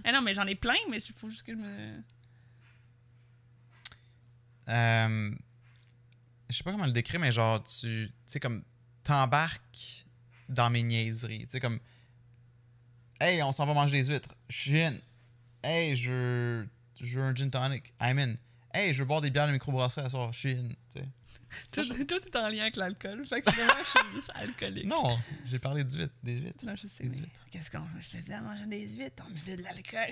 Ah 0.04 0.12
non, 0.12 0.22
mais 0.22 0.32
j'en 0.34 0.46
ai 0.46 0.54
plein, 0.54 0.74
mais 0.90 0.98
il 0.98 1.12
faut 1.14 1.28
juste 1.28 1.42
que 1.42 1.52
je 1.52 1.58
me. 1.58 2.02
Euh, 4.68 5.30
je 6.48 6.56
sais 6.56 6.64
pas 6.64 6.72
comment 6.72 6.86
le 6.86 6.92
décrire, 6.92 7.20
mais 7.20 7.30
genre, 7.32 7.62
tu 7.62 8.08
tu 8.08 8.12
sais, 8.26 8.40
comme, 8.40 8.64
t'embarques 9.02 10.06
dans 10.48 10.70
mes 10.70 10.82
niaiseries. 10.82 11.40
Tu 11.46 11.50
sais, 11.50 11.60
comme, 11.60 11.78
hey, 13.20 13.42
on 13.42 13.52
s'en 13.52 13.66
va 13.66 13.74
manger 13.74 14.00
des 14.02 14.08
huîtres. 14.10 14.34
Je 14.48 14.56
suis 14.56 14.82
in. 14.82 14.96
Hey, 15.62 15.94
je 15.96 16.64
je 17.04 17.18
veux 17.18 17.24
un 17.24 17.34
gin 17.34 17.50
tonic. 17.50 17.92
I'm 18.00 18.18
in. 18.18 18.34
Hey, 18.72 18.92
je 18.92 18.98
veux 19.00 19.04
boire 19.04 19.20
des 19.20 19.30
bières 19.30 19.46
de 19.46 19.52
microbrasserie 19.52 20.06
à 20.06 20.10
soir. 20.10 20.32
Je 20.32 20.38
suis 20.38 20.52
in. 20.52 20.68
Tout, 21.70 21.82
tout 21.82 22.14
est 22.26 22.36
en 22.36 22.48
lien 22.48 22.62
avec 22.62 22.76
l'alcool. 22.76 23.24
Fait 23.26 23.40
que 23.42 23.52
finalement, 23.52 23.74
je 23.78 23.84
suis 24.00 24.14
juste 24.16 24.30
alcoolique. 24.34 24.86
Non, 24.86 25.16
j'ai 25.44 25.58
parlé 25.60 25.84
d'huîtres, 25.84 26.14
des 26.22 26.34
huîtres. 26.40 26.64
Non, 26.64 26.74
je 26.74 26.88
sais. 26.88 27.04
Des 27.04 27.16
huîtres. 27.18 27.46
Qu'est-ce 27.50 27.70
qu'on 27.70 27.84
je 28.00 28.08
faisais 28.18 28.34
en 28.34 28.42
mangeant 28.42 28.66
des 28.66 28.88
huîtres? 28.88 29.22
On 29.28 29.30
buvait 29.32 29.56
de 29.56 29.62
l'alcool. 29.62 30.10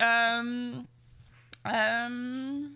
euh, 0.00 0.80
euh, 1.66 2.68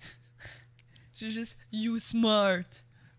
J'ai 1.14 1.30
juste 1.30 1.58
you 1.72 1.98
smart. 1.98 2.64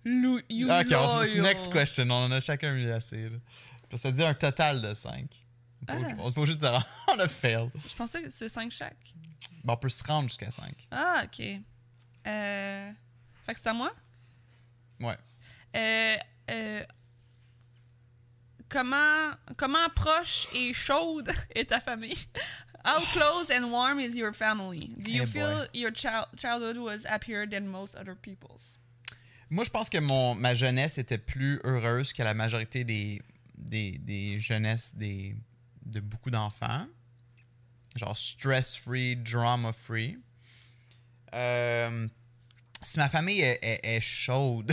Lu- 0.08 0.44
You 0.50 0.68
ok, 0.70 0.88
on 0.92 1.18
loyal. 1.20 1.42
next 1.42 1.72
question. 1.72 2.10
On 2.10 2.26
en 2.26 2.32
a 2.32 2.40
chacun 2.40 2.74
eu 2.76 2.90
assez. 2.92 3.30
Là. 3.30 3.38
Parce 3.90 4.02
que 4.04 4.10
ça 4.10 4.12
dit 4.12 4.24
un 4.24 4.34
total 4.34 4.82
de 4.82 4.94
5. 4.94 5.30
On 5.90 5.94
Ah. 6.04 6.14
pas 6.16 6.24
obligé 6.42 6.54
de 6.54 6.60
dire 6.60 6.86
on 7.14 7.20
a 7.20 7.28
failed. 7.28 7.72
Je 7.90 7.96
pensais 7.96 8.22
que 8.24 8.30
c'est 8.30 8.50
5 8.50 8.72
chaque. 8.72 9.14
Bon, 9.64 9.74
on 9.74 9.78
peut 9.78 9.90
se 9.90 10.04
rendre 10.04 10.28
jusqu'à 10.30 10.50
5. 10.52 10.74
Ah, 10.92 11.24
ok. 11.26 11.46
Euh... 12.28 12.92
Fait 13.46 13.54
que 13.54 13.60
c'est 13.62 13.70
à 13.70 13.74
moi? 13.74 13.94
Ouais. 15.00 15.18
Euh, 15.76 16.18
euh, 16.50 16.84
comment, 18.70 19.32
comment 19.56 19.88
proche 19.96 20.48
et 20.54 20.74
chaude 20.74 21.32
est 21.56 21.70
ta 21.70 21.80
famille? 21.80 22.18
How 22.86 23.02
close 23.14 23.52
and 23.52 23.70
warm 23.72 24.00
is 24.00 24.16
your 24.18 24.34
family? 24.34 24.94
Do 24.98 25.12
you 25.12 25.24
Eh 25.24 25.26
feel 25.28 25.68
your 25.74 25.92
child 25.94 26.28
childhood 26.38 26.78
was 26.78 27.06
happier 27.06 27.46
than 27.46 27.62
most 27.68 27.96
other 27.96 28.16
people's? 28.16 28.78
Moi, 29.50 29.64
je 29.64 29.70
pense 29.70 29.90
que 29.90 29.98
mon, 29.98 30.36
ma 30.36 30.56
jeunesse 30.56 30.98
était 30.98 31.18
plus 31.18 31.60
heureuse 31.64 32.12
que 32.14 32.22
la 32.24 32.34
majorité 32.34 32.84
des, 32.84 33.22
des, 33.58 33.92
des 34.00 34.40
jeunesses 34.40 34.96
des, 34.96 35.36
de 35.86 36.00
beaucoup 36.00 36.30
d'enfants. 36.32 36.86
Genre 37.96 38.18
stress-free, 38.18 39.16
drama-free. 39.16 40.18
Euh, 41.34 42.08
si 42.82 43.00
ma 43.00 43.10
famille 43.10 43.42
est, 43.42 43.60
est- 43.64 43.80
est 43.84 44.00
chaude, 44.02 44.72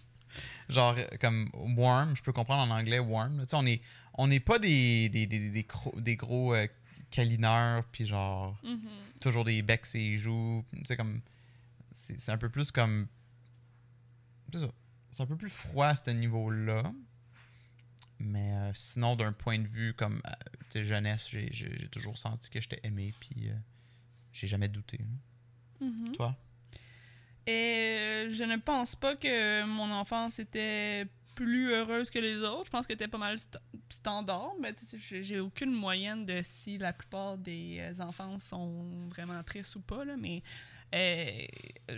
genre 0.68 0.96
comme 1.20 1.50
warm, 1.54 2.16
je 2.16 2.22
peux 2.22 2.32
comprendre 2.32 2.62
en 2.72 2.76
anglais 2.76 2.98
warm. 2.98 3.40
Tu 3.42 3.48
sais, 3.48 3.56
on 3.56 3.62
n'est 3.62 3.80
on 4.14 4.28
n'est 4.28 4.40
pas 4.40 4.58
des, 4.58 5.08
des, 5.10 5.26
des, 5.26 5.50
des 5.50 5.62
gros, 5.64 5.94
des 6.00 6.16
gros 6.16 6.54
euh, 6.54 6.66
câlineurs, 7.10 7.84
puis 7.92 8.06
genre 8.06 8.56
toujours 9.20 9.44
des 9.44 9.60
becs 9.62 9.86
et 9.94 10.16
joues. 10.16 10.64
Tu 10.74 10.84
sais, 10.86 10.96
comme. 10.96 11.20
C'est 11.92 12.30
un 12.32 12.38
peu 12.38 12.48
plus 12.48 12.70
comme. 12.72 13.06
C'est 14.52 14.60
ça. 14.60 14.70
C'est 15.10 15.22
un 15.22 15.26
peu 15.26 15.36
plus 15.36 15.50
froid 15.50 15.86
à 15.88 15.94
ce 15.94 16.10
niveau-là. 16.10 16.92
Mais 18.18 18.52
euh, 18.54 18.70
sinon, 18.74 19.16
d'un 19.16 19.32
point 19.32 19.58
de 19.58 19.66
vue 19.68 19.92
comme 19.94 20.20
euh, 20.26 20.82
jeunesse, 20.82 21.28
j'ai 21.28 21.88
toujours 21.90 22.16
senti 22.18 22.50
que 22.50 22.60
j'étais 22.60 22.80
aimé, 22.82 23.12
puis 23.20 23.48
euh, 23.50 23.54
j'ai 24.32 24.46
jamais 24.46 24.68
douté. 24.68 25.00
Mhm. 25.80 26.12
Toi? 26.12 26.36
Et 27.46 28.28
je 28.30 28.42
ne 28.44 28.56
pense 28.56 28.96
pas 28.96 29.14
que 29.16 29.64
mon 29.64 29.90
enfance 29.92 30.38
était 30.38 31.06
plus 31.34 31.70
heureuse 31.70 32.10
que 32.10 32.18
les 32.18 32.38
autres. 32.42 32.66
Je 32.66 32.70
pense 32.70 32.86
que 32.86 32.94
c'était 32.94 33.08
pas 33.08 33.18
mal 33.18 33.36
st- 33.36 33.58
standard. 33.90 34.52
Mais 34.60 34.74
j'ai 34.98 35.38
aucune 35.38 35.70
moyenne 35.72 36.24
de 36.26 36.40
si 36.42 36.78
la 36.78 36.92
plupart 36.92 37.36
des 37.38 38.00
enfants 38.00 38.38
sont 38.38 39.06
vraiment 39.08 39.42
tristes 39.44 39.76
ou 39.76 39.80
pas. 39.80 40.04
Là, 40.04 40.16
mais 40.16 40.42
euh, 40.94 41.40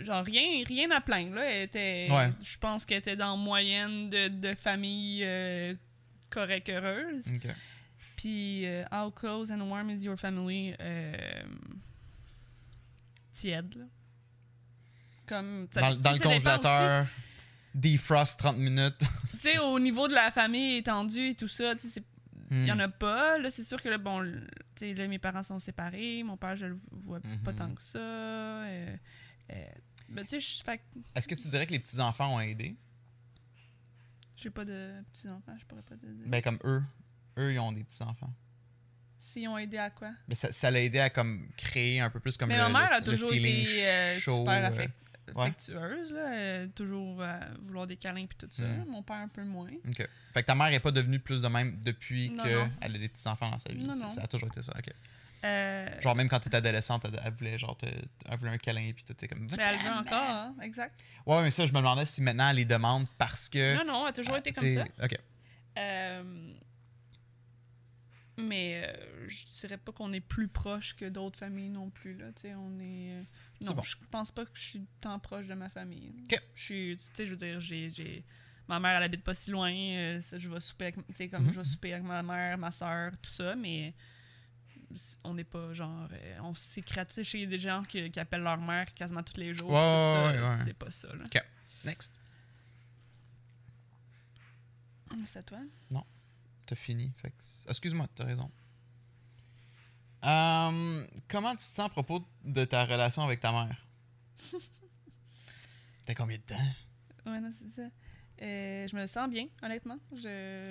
genre 0.03 0.23
rien, 0.25 0.63
rien 0.65 0.89
à 0.91 1.01
plaindre. 1.01 1.35
Là. 1.35 1.45
Elle 1.45 1.63
était- 1.63 2.07
Ouais. 2.09 2.31
Je 2.43 2.57
pense 2.57 2.85
qu'elle 2.85 2.99
était 2.99 3.15
dans 3.15 3.37
moyenne 3.37 4.09
de, 4.09 4.27
de 4.27 4.53
famille 4.55 5.23
euh, 5.23 5.73
correcte, 6.29 6.69
heureuse. 6.69 7.25
Puis, 8.15 8.65
euh, 8.65 8.83
how 8.91 9.09
close 9.11 9.51
and 9.51 9.61
warm 9.61 9.89
is 9.89 10.03
your 10.03 10.17
family? 10.17 10.73
Euh, 10.79 11.13
tiède, 13.33 13.75
là. 13.75 13.85
Comme, 15.27 15.67
ça- 15.71 15.81
Dans, 15.95 16.11
le 16.11 16.19
congélateur, 16.19 17.07
defrost 17.75 18.39
30 18.39 18.57
minutes. 18.57 18.97
Tu 19.31 19.37
sais, 19.39 19.59
au 19.59 19.79
niveau 19.79 20.07
de 20.07 20.13
la 20.13 20.31
famille 20.31 20.77
étendue 20.77 21.29
et 21.29 21.35
tout 21.35 21.47
ça, 21.47 21.75
tu 21.75 21.81
sais, 21.81 21.87
c'est- 21.99 22.03
il 22.51 22.65
y 22.65 22.71
en 22.71 22.75
Hmm. 22.77 22.79
a 22.81 22.89
pas. 22.89 23.37
Là, 23.37 23.49
c'est 23.51 23.63
sûr 23.63 23.81
que, 23.81 23.89
là, 23.89 23.97
bon, 23.97 24.19
le- 24.19 24.41
tu 24.75 24.79
sais, 24.87 24.93
là, 24.93 25.07
mes 25.07 25.19
parents 25.19 25.43
sont 25.43 25.59
séparés. 25.59 26.23
Mon 26.23 26.37
père, 26.37 26.55
je 26.55 26.65
le 26.67 26.77
vois 26.91 27.19
pas 27.43 27.51
Mhm. 27.51 27.55
tant 27.57 27.73
que 27.75 27.81
ça. 27.81 27.99
Euh, 27.99 28.95
euh, 29.51 29.65
ben, 30.09 30.25
tu 30.25 30.39
sais, 30.39 30.39
je 30.39 30.63
fait 30.63 30.77
que 30.79 30.83
Est-ce 31.15 31.27
que 31.27 31.35
tu 31.35 31.47
dirais 31.47 31.65
que 31.67 31.71
les 31.71 31.79
petits-enfants 31.79 32.35
ont 32.35 32.39
aidé? 32.39 32.75
j'ai 34.35 34.49
pas 34.49 34.63
de 34.65 34.93
petits-enfants, 35.11 35.55
je 35.59 35.65
pourrais 35.65 35.81
pas 35.81 35.95
te 35.97 36.05
dire. 36.05 36.25
Ben, 36.27 36.41
comme 36.41 36.59
eux. 36.63 36.81
Eux, 37.37 37.53
ils 37.53 37.59
ont 37.59 37.71
des 37.71 37.83
petits-enfants. 37.83 38.33
S'ils 39.17 39.47
ont 39.49 39.57
aidé 39.57 39.77
à 39.77 39.89
quoi? 39.89 40.11
Mais 40.29 40.35
ça, 40.35 40.49
ça 40.51 40.71
l'a 40.71 40.81
aidé 40.81 40.99
à 40.99 41.09
comme 41.09 41.49
créer 41.57 41.99
un 41.99 42.09
peu 42.09 42.19
plus 42.21 42.37
comme 42.37 42.47
Mais 42.49 42.55
le, 42.57 42.63
ma 42.71 42.79
mère 42.79 42.89
le- 42.89 42.95
a 42.95 43.01
toujours 43.01 43.33
été 43.33 43.85
euh, 43.85 44.17
super 44.19 44.71
affect- 44.71 44.93
ouais. 45.35 45.41
affectueuse, 45.47 46.11
là, 46.13 46.67
toujours 46.69 47.21
vouloir 47.63 47.85
des 47.85 47.97
câlins 47.97 48.25
puis 48.25 48.37
tout 48.37 48.47
ça. 48.49 48.63
Mm. 48.65 48.85
Mon 48.87 49.03
père 49.03 49.17
un 49.17 49.27
peu 49.27 49.43
moins. 49.43 49.71
Fait 50.33 50.41
que 50.41 50.47
ta 50.47 50.55
mère 50.55 50.67
est 50.73 50.79
pas 50.79 50.91
devenue 50.91 51.19
plus 51.19 51.41
de 51.41 51.47
même 51.47 51.79
depuis 51.81 52.35
qu'elle 52.43 52.95
a 52.95 52.97
des 52.99 53.09
petits-enfants 53.09 53.49
dans 53.49 53.57
sa 53.57 53.71
vie. 53.71 53.83
Non, 53.83 53.93
Ça- 53.93 54.03
non. 54.03 54.09
Ça 54.09 54.21
a 54.23 54.27
toujours 54.27 54.49
été 54.49 54.61
ça. 54.61 54.73
OK. 54.77 54.93
Euh, 55.45 56.01
Genre, 56.01 56.15
même 56.15 56.27
quand 56.27 56.39
t'étais 56.41 56.57
adolescente, 56.57 57.05
elle, 57.05 57.19
elle 57.23 57.33
voulait, 57.33 57.57
genre, 57.57 57.77
te- 57.77 57.85
elle 57.85 58.37
voulait 58.37 58.51
un 58.51 58.57
câlin, 58.57 58.91
puis 58.93 59.05
t'étais 59.05 59.27
comme. 59.29 59.39
mais 59.39 59.47
elle 59.57 59.77
veut 59.79 59.89
encore, 59.97 60.11
hein, 60.13 60.55
exact. 60.61 61.01
Ouais, 61.25 61.41
mais 61.41 61.51
ça, 61.51 61.65
je 61.65 61.71
me 61.71 61.77
demandais 61.77 62.05
si 62.05 62.21
maintenant 62.21 62.49
elle 62.49 62.57
les 62.57 62.65
demande 62.65 63.07
parce 63.17 63.47
que. 63.47 63.77
Non, 63.77 63.85
non, 63.85 64.01
elle 64.03 64.09
a 64.09 64.13
toujours 64.13 64.35
été 64.37 64.51
comme 64.51 64.67
ça. 64.69 64.83
OK. 65.01 65.15
Euh, 65.77 66.53
Mais 68.37 68.83
euh, 68.85 69.27
je 69.27 69.45
dirais 69.59 69.77
pas 69.77 69.91
qu'on 69.91 70.13
est 70.13 70.21
plus 70.21 70.47
proche 70.47 70.95
que 70.95 71.05
d'autres 71.05 71.37
familles 71.37 71.69
non 71.69 71.89
plus. 71.89 72.15
Là. 72.17 72.27
Tu 72.35 72.43
sais, 72.43 72.55
on 72.55 72.79
est. 72.79 73.11
euh, 73.13 73.23
Non, 73.61 73.73
bon. 73.73 73.81
je 73.81 73.95
pense 74.11 74.31
pas 74.31 74.45
que 74.45 74.51
je 74.53 74.61
suis 74.61 74.81
tant 75.01 75.19
proche 75.19 75.45
de 75.47 75.53
ma 75.55 75.69
famille. 75.69 76.13
Ok. 76.31 76.41
Je 76.55 76.63
suis. 76.63 76.97
Tu 76.97 77.03
sais, 77.15 77.25
je 77.25 77.31
veux 77.31 77.37
dire, 77.37 77.59
j'ai. 77.59 78.23
Ma 78.69 78.79
mère, 78.79 78.97
elle 78.97 79.03
habite 79.03 79.23
pas 79.23 79.33
si 79.33 79.49
loin. 79.51 79.71
euh, 79.73 80.21
je 80.31 80.47
vais 80.47 80.59
souper 80.59 80.85
avec. 80.85 80.95
Tu 81.07 81.13
sais, 81.15 81.27
comme 81.27 81.43
Mhm. 81.45 81.53
je 81.53 81.59
vais 81.59 81.65
souper 81.65 81.91
avec 81.93 82.05
ma 82.05 82.21
mère, 82.23 82.57
ma 82.57 82.69
soeur, 82.71 83.11
tout 83.21 83.31
ça, 83.31 83.55
mais. 83.55 83.93
On 85.23 85.33
n'est 85.33 85.43
pas 85.43 85.73
genre. 85.73 86.07
euh, 86.11 86.39
on 86.41 86.53
s'écrit 86.55 87.05
tu 87.07 87.13
sais, 87.13 87.23
chez 87.23 87.45
des 87.47 87.59
gens 87.59 87.83
qui, 87.83 88.09
qui 88.11 88.19
appellent 88.19 88.41
leur 88.41 88.57
mère 88.59 88.91
quasiment 88.93 89.21
tous 89.23 89.37
les 89.37 89.55
jours. 89.57 89.71
Ça, 89.71 90.31
ouais, 90.31 90.39
ouais. 90.41 90.63
C'est 90.63 90.73
pas 90.73 90.89
ça, 90.91 91.07
là. 91.15 91.23
Next. 91.83 92.13
C'est 95.25 95.39
à 95.39 95.43
toi. 95.43 95.59
T'as 96.65 96.75
fini. 96.75 97.11
Excuse-moi, 97.67 98.07
t'as 98.15 98.25
raison. 98.25 98.51
Euh, 100.23 101.07
comment 101.27 101.51
tu 101.51 101.57
te 101.57 101.63
sens 101.63 101.87
à 101.87 101.89
propos 101.89 102.23
de 102.43 102.65
ta 102.65 102.85
relation 102.85 103.23
avec 103.23 103.39
ta 103.39 103.51
mère? 103.51 103.83
T'as 106.05 106.13
combien 106.13 106.37
de 106.37 106.43
temps? 106.43 106.55
Ouais, 107.25 107.39
non, 107.39 107.51
c'est 107.59 107.81
ça. 107.81 107.89
Euh, 108.41 108.87
je 108.87 108.95
me 108.95 109.05
sens 109.05 109.29
bien, 109.29 109.47
honnêtement. 109.61 109.97
Je, 110.15 110.69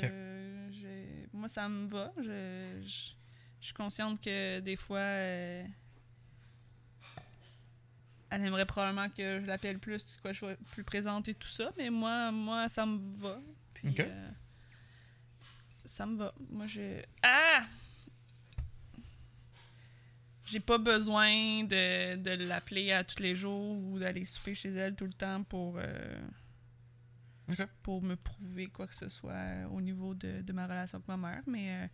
je- 0.73 1.37
moi, 1.37 1.49
ça 1.49 1.69
me 1.69 1.87
va. 1.89 2.13
Je, 2.17 2.81
je, 2.83 3.11
je 3.61 3.65
suis 3.67 3.75
consciente 3.75 4.21
que 4.23 4.61
des 4.61 4.77
fois, 4.77 4.99
euh, 5.01 5.65
elle 8.31 8.45
aimerait 8.45 8.67
probablement 8.67 9.09
que 9.09 9.41
je 9.41 9.47
l'appelle 9.47 9.79
plus, 9.79 10.05
que 10.23 10.33
je 10.33 10.39
sois 10.39 10.55
plus 10.73 10.85
présente 10.85 11.29
et 11.29 11.35
tout 11.35 11.49
ça, 11.49 11.71
mais 11.77 11.91
moi, 11.91 12.31
moi 12.31 12.69
ça 12.69 12.85
me 12.87 12.99
va. 13.19 13.39
Puis, 13.75 13.89
euh, 14.01 14.31
ça 15.85 16.07
me 16.07 16.17
va. 16.17 16.35
Moi, 16.51 16.67
je. 16.67 17.03
Ah! 17.23 17.63
J'ai 20.45 20.61
pas 20.61 20.79
besoin 20.79 21.65
de, 21.65 22.17
de 22.17 22.31
l'appeler 22.45 22.91
à 22.93 23.05
tous 23.05 23.23
les 23.23 23.35
jours 23.35 23.77
ou 23.77 23.99
d'aller 23.99 24.25
souper 24.25 24.55
chez 24.55 24.71
elle 24.71 24.95
tout 24.95 25.05
le 25.05 25.13
temps 25.13 25.43
pour, 25.45 25.77
euh, 25.79 26.19
Pour 27.83 28.03
me 28.03 28.15
prouver 28.17 28.67
quoi 28.67 28.87
que 28.87 28.95
ce 28.95 29.09
soit 29.09 29.33
euh, 29.33 29.67
au 29.69 29.81
niveau 29.81 30.15
de, 30.15 30.43
de 30.43 30.53
ma 30.53 30.67
relation 30.67 30.97
avec 30.99 31.09
ma 31.09 31.17
mère. 31.17 31.43
Mais 31.47 31.71
euh, 31.71 31.87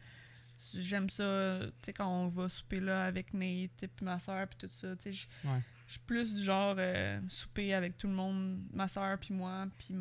j'aime 0.74 1.08
ça, 1.10 1.60
tu 1.82 1.86
sais, 1.86 1.92
quand 1.92 2.08
on 2.08 2.28
va 2.28 2.48
souper 2.48 2.80
là 2.80 3.04
avec 3.04 3.32
Nate 3.34 3.82
et 3.82 3.88
puis 3.88 4.04
ma 4.04 4.18
soeur 4.18 4.46
puis 4.48 4.58
tout 4.58 4.68
ça, 4.74 4.96
tu 4.96 5.02
sais, 5.02 5.12
je 5.12 5.26
Ouais. 5.48 5.60
suis 5.86 6.00
plus 6.00 6.34
du 6.34 6.42
genre 6.42 6.74
euh, 6.78 7.20
souper 7.28 7.74
avec 7.74 7.96
tout 7.96 8.06
le 8.08 8.14
monde, 8.14 8.62
ma 8.72 8.88
soeur 8.88 9.18
puis 9.18 9.34
moi, 9.34 9.68
puis 9.78 9.94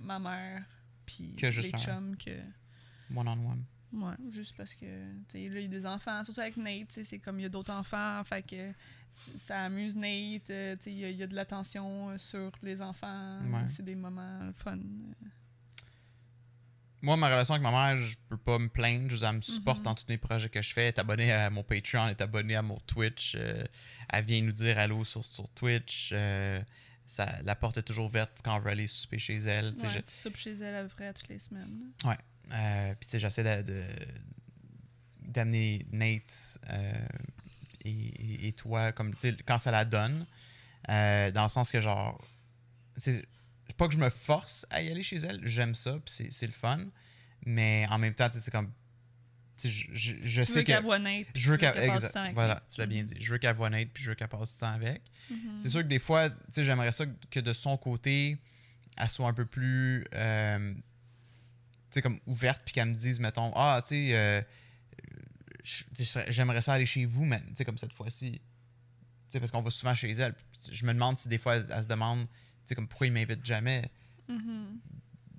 ma 0.00 0.18
mère, 0.18 0.64
puis 1.04 1.34
les 1.38 1.72
chums 1.72 2.16
que... 2.16 2.40
One-on-one. 3.14 3.64
Ouais, 3.92 4.14
juste 4.30 4.56
parce 4.56 4.74
que, 4.74 5.12
tu 5.28 5.38
sais, 5.38 5.48
là, 5.48 5.60
il 5.60 5.62
y 5.62 5.66
a 5.76 5.80
des 5.80 5.86
enfants, 5.86 6.24
surtout 6.24 6.40
avec 6.40 6.56
Nate, 6.56 6.88
tu 6.88 6.94
sais, 6.94 7.04
c'est 7.04 7.18
comme 7.18 7.38
il 7.38 7.42
y 7.42 7.46
a 7.46 7.48
d'autres 7.48 7.72
enfants, 7.72 8.22
fait 8.24 8.42
que 8.42 8.72
ça 9.38 9.64
amuse 9.64 9.96
Nate, 9.96 10.50
euh, 10.50 10.76
il 10.86 10.92
y, 10.98 11.04
a- 11.04 11.10
il 11.10 11.16
y 11.16 11.22
a 11.22 11.26
de 11.26 11.34
l'attention 11.34 12.10
euh, 12.10 12.18
sur 12.18 12.50
les 12.62 12.80
enfants, 12.82 13.38
Ouais. 13.52 13.66
c'est 13.68 13.84
des 13.84 13.94
moments 13.94 14.50
fun. 14.54 14.78
Moi, 17.02 17.16
ma 17.16 17.28
relation 17.28 17.54
avec 17.54 17.62
ma 17.62 17.70
mère, 17.70 17.98
je 18.00 18.16
peux 18.28 18.36
pas 18.38 18.58
me 18.58 18.68
plaindre. 18.68 19.14
Je 19.14 19.24
elle 19.24 19.36
me 19.36 19.40
supporte 19.40 19.78
Mhm. 19.78 19.84
dans 19.84 19.94
tous 19.94 20.06
les 20.08 20.18
projets 20.18 20.48
que 20.48 20.60
je 20.62 20.72
fais. 20.72 20.82
Elle 20.82 20.88
est 20.88 20.98
abonnée 20.98 21.30
à 21.30 21.50
mon 21.50 21.62
Patreon, 21.62 22.04
elle 22.06 22.12
est 22.12 22.20
abonnée 22.20 22.56
à 22.56 22.62
mon 22.62 22.78
Twitch. 22.80 23.34
euh, 23.36 23.62
elle 24.08 24.24
vient 24.24 24.42
nous 24.42 24.52
dire 24.52 24.78
allô 24.78 25.04
sur, 25.04 25.24
sur 25.24 25.48
Twitch. 25.50 26.10
euh, 26.12 26.60
ça, 27.06 27.40
la 27.44 27.54
porte 27.54 27.76
est 27.78 27.82
toujours 27.82 28.06
ouverte 28.06 28.40
quand 28.42 28.56
on 28.56 28.60
veut 28.60 28.70
aller 28.70 28.86
souper 28.88 29.18
chez 29.18 29.36
elle. 29.36 29.66
Ouais, 29.76 29.88
je- 29.88 29.98
tu 30.00 30.04
soupes 30.08 30.36
chez 30.36 30.54
elle 30.54 30.74
à 30.74 30.82
peu 30.82 30.88
près 30.88 31.06
à 31.06 31.12
toutes 31.12 31.28
les 31.28 31.38
semaines. 31.38 31.92
Euh, 32.52 32.94
puis 32.98 33.08
j'essaie 33.20 33.62
de- 33.62 33.62
de- 33.70 33.84
d'amener 35.28 35.86
Nate 35.92 36.58
euh, 36.70 37.06
et, 37.88 38.52
toi, 38.52 38.92
comme 38.92 39.14
quand 39.46 39.58
ça 39.58 39.70
la 39.70 39.84
donne, 39.84 40.26
euh, 40.88 41.30
dans 41.32 41.42
le 41.44 41.48
sens 41.48 41.70
que 41.70 41.80
genre, 41.80 42.20
c'est 42.96 43.24
pas 43.76 43.88
que 43.88 43.94
je 43.94 43.98
me 43.98 44.10
force 44.10 44.66
à 44.70 44.82
y 44.82 44.90
aller 44.90 45.02
chez 45.02 45.16
elle, 45.16 45.40
j'aime 45.46 45.74
ça, 45.74 45.92
puis 46.04 46.28
c'est- 46.30 46.46
le 46.46 46.52
fun, 46.52 46.78
mais 47.44 47.86
en 47.90 47.98
même 47.98 48.14
temps, 48.14 48.28
tu 48.28 48.34
sais, 48.38 48.44
c'est 48.44 48.50
comme, 48.50 48.72
je, 49.62 49.68
je, 49.68 50.14
je 50.22 50.40
Tu 50.42 50.46
sais 50.46 50.52
veux 50.54 50.62
que 50.62 50.66
qu'elle 50.66 50.82
voit 50.82 50.98
Nate, 50.98 51.26
puis 51.32 51.42
je 51.42 51.50
veux 51.50 51.56
qu'elle, 51.56 51.74
passe 51.86 52.02
du 52.04 52.12
temps 52.12 52.20
avec 52.22 52.34
voilà, 52.34 52.62
tu 52.72 52.80
l'as 52.80 52.86
bien 52.86 53.02
dit, 53.04 53.14
je 53.18 53.30
veux 53.32 53.38
qu'elle 53.38 53.54
voit 53.54 53.70
Nate, 53.70 53.88
puis 53.92 54.02
je 54.04 54.10
veux 54.10 54.14
qu'elle 54.14 54.28
passe 54.28 54.52
du 54.54 54.60
temps 54.60 54.72
avec. 54.72 55.02
Mhm. 55.30 55.58
C'est 55.58 55.68
sûr 55.68 55.82
que 55.82 55.86
des 55.88 55.98
fois, 55.98 56.30
tu 56.30 56.36
sais, 56.52 56.64
j'aimerais 56.64 56.92
ça 56.92 57.04
que 57.30 57.40
de 57.40 57.52
son 57.52 57.76
côté, 57.76 58.38
elle 58.96 59.10
soit 59.10 59.28
un 59.28 59.32
peu 59.34 59.46
plus, 59.46 60.04
euh, 60.14 60.74
tu 60.74 60.82
sais, 61.90 62.02
comme 62.02 62.20
ouverte, 62.26 62.62
puis 62.64 62.72
qu'elle 62.74 62.88
me 62.88 62.94
dise, 62.94 63.18
mettons, 63.20 63.52
ah, 63.56 63.80
tu 63.82 63.88
sais, 64.08 64.14
euh, 64.16 64.40
je- 64.40 64.44
tu 64.44 64.46
sais, 64.46 64.65
j'aimerais 66.28 66.62
ça 66.62 66.74
aller 66.74 66.86
chez 66.86 67.04
vous, 67.04 67.24
mais 67.24 67.42
comme 67.64 67.78
cette 67.78 67.92
fois-ci. 67.92 68.40
Parce 69.32 69.50
qu'on 69.50 69.62
va 69.62 69.70
souvent 69.70 69.94
chez 69.94 70.10
elle. 70.12 70.34
Je 70.70 70.86
me 70.86 70.94
demande 70.94 71.18
si 71.18 71.28
des 71.28 71.38
fois, 71.38 71.56
elle, 71.56 71.66
elle 71.70 71.82
se 71.82 71.88
demande, 71.88 72.26
comme 72.74 72.88
pourquoi 72.88 73.06
il 73.08 73.12
m'invite 73.12 73.44
jamais. 73.44 73.90
Mhm. 74.28 74.78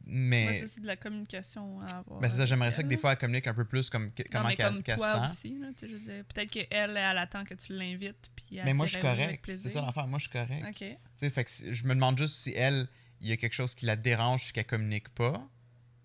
Mais, 0.10 0.46
Ouais, 0.48 0.60
ça, 0.62 0.68
c'est 0.68 0.80
de 0.82 0.88
la 0.88 0.96
communication 0.96 1.82
à 1.82 1.98
avoir. 1.98 2.22
ben, 2.22 2.30
c'est 2.30 2.38
ça, 2.38 2.46
j'aimerais 2.46 2.72
ça 2.72 2.82
que 2.82 2.88
des 2.88 2.96
fois, 2.98 3.12
elle 3.12 3.18
communique 3.18 3.48
un 3.48 3.54
peu 3.54 3.66
plus 3.66 3.90
comme 3.90 4.14
que- 4.14 4.24
comment 4.32 4.48
qu'elle 4.56 4.82
toi 4.82 4.98
se 4.98 5.28
sent. 5.28 5.34
aussi, 5.50 5.60
là, 5.60 5.68
tu 5.78 5.80
sais, 5.86 5.88
je 5.92 5.94
veux 5.98 6.00
dire, 6.14 6.24
peut-être 6.26 6.50
qu'elle, 6.50 6.68
elle, 6.70 6.92
elle 6.96 7.18
attend 7.18 7.44
que 7.44 7.54
tu 7.56 7.74
l'invites, 7.74 8.32
puis 8.36 8.58
elle 8.58 8.64
Mais 8.66 8.74
moi, 8.74 8.86
je 8.86 8.94
suis 8.94 9.02
correct. 9.02 9.44
C'est 9.46 9.70
ça 9.70 9.82
l'affaire. 9.82 10.08
Moi, 10.08 10.20
je 10.20 10.24
suis 10.30 10.32
correct. 10.32 10.64
Ok. 10.70 10.76
Tu 10.78 10.96
sais, 11.18 11.30
fait 11.30 11.44
que 11.44 11.50
si- 11.52 11.74
je 11.74 11.84
me 11.86 11.94
demande 11.94 12.18
juste 12.18 12.36
si 12.38 12.52
elle, 12.54 12.88
il 13.20 13.28
y 13.28 13.32
a 13.34 13.38
quelque 13.38 13.54
chose 13.54 13.76
qui 13.76 13.86
la 13.86 13.98
dérange 13.98 14.54
qu'elle 14.54 14.66
communique 14.66 15.10
pas. 15.10 15.46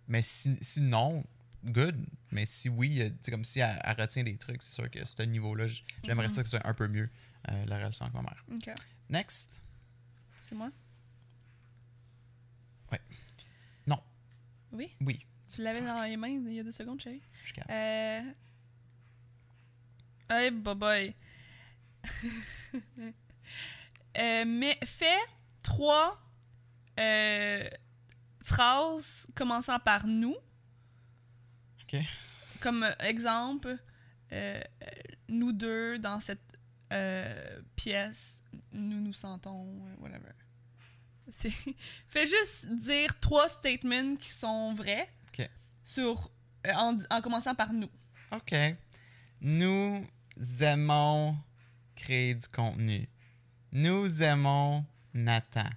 Mais 0.09 0.23
si, 0.23 0.57
si 0.61 0.81
non, 0.81 1.25
good. 1.65 2.07
Mais 2.31 2.47
si 2.47 2.69
oui, 2.69 3.01
euh, 3.03 3.09
tu 3.11 3.17
sais, 3.23 3.31
comme 3.31 3.45
si 3.45 3.61
elle, 3.61 3.81
elle 3.85 4.01
retient 4.01 4.23
des 4.25 4.37
trucs, 4.37 4.63
c'est 4.63 4.73
sûr 4.75 4.91
que 4.91 4.99
à 5.01 5.07
ce 5.07 5.23
niveau-là, 5.23 5.67
j'aimerais 6.03 6.27
Mhm. 6.27 6.31
ça 6.31 6.43
que 6.43 6.49
ce 6.49 6.57
soit 6.59 6.67
un 6.67 6.75
peu 6.75 6.89
mieux, 6.89 7.09
euh, 7.51 7.65
la 7.67 7.77
relation 7.77 8.05
avec 8.05 8.15
ma 8.15 8.23
mère. 8.23 8.45
Ok. 8.55 8.71
Next. 9.11 9.53
C'est 10.45 10.55
moi? 10.55 10.71
Ouais. 12.91 13.01
Non. 13.87 14.03
Oui? 14.73 14.91
Oui, 15.01 15.27
Tu 15.55 15.63
l'avais 15.63 15.81
dans 15.83 16.03
les 16.03 16.17
mains 16.17 16.29
il 16.29 16.53
y 16.55 16.61
a 16.61 16.63
deux 16.65 16.71
secondes, 16.73 17.01
chérie? 17.01 17.23
je. 17.45 17.53
Euh. 17.71 18.33
Hey, 20.31 20.51
bye 20.51 20.75
bye. 20.75 21.15
Euh, 24.19 24.45
mais 24.47 24.79
fais 24.85 25.19
trois 25.63 26.21
euh, 27.01 27.67
phrases 28.45 29.27
commençant 29.35 29.79
par 29.79 30.07
nous. 30.07 30.37
Comme 32.61 32.83
euh, 32.85 32.93
exemple, 33.01 33.69
euh, 34.33 34.61
euh, 34.61 34.87
nous 35.29 35.53
deux 35.53 35.99
dans 35.99 36.21
cette 36.21 36.41
euh, 36.93 37.61
pièce, 37.77 38.43
nous 38.73 39.01
nous 39.01 39.13
sentons, 39.13 39.67
whatever. 39.99 40.33
Fais 42.09 42.27
juste 42.27 42.67
dire 42.67 43.19
trois 43.21 43.49
statements 43.49 44.17
qui 44.17 44.31
sont 44.31 44.75
vrais 44.75 45.09
sur, 45.85 46.31
euh, 46.67 46.73
en, 46.75 46.99
en 47.11 47.21
commençant 47.21 47.55
par 47.55 47.73
nous. 47.73 47.89
OK. 48.31 48.55
Nous 49.41 50.07
aimons 50.61 51.37
créer 51.97 52.35
du 52.35 52.47
contenu. 52.49 53.09
Nous 53.73 54.23
aimons 54.23 54.85
Nathan. 55.13 55.69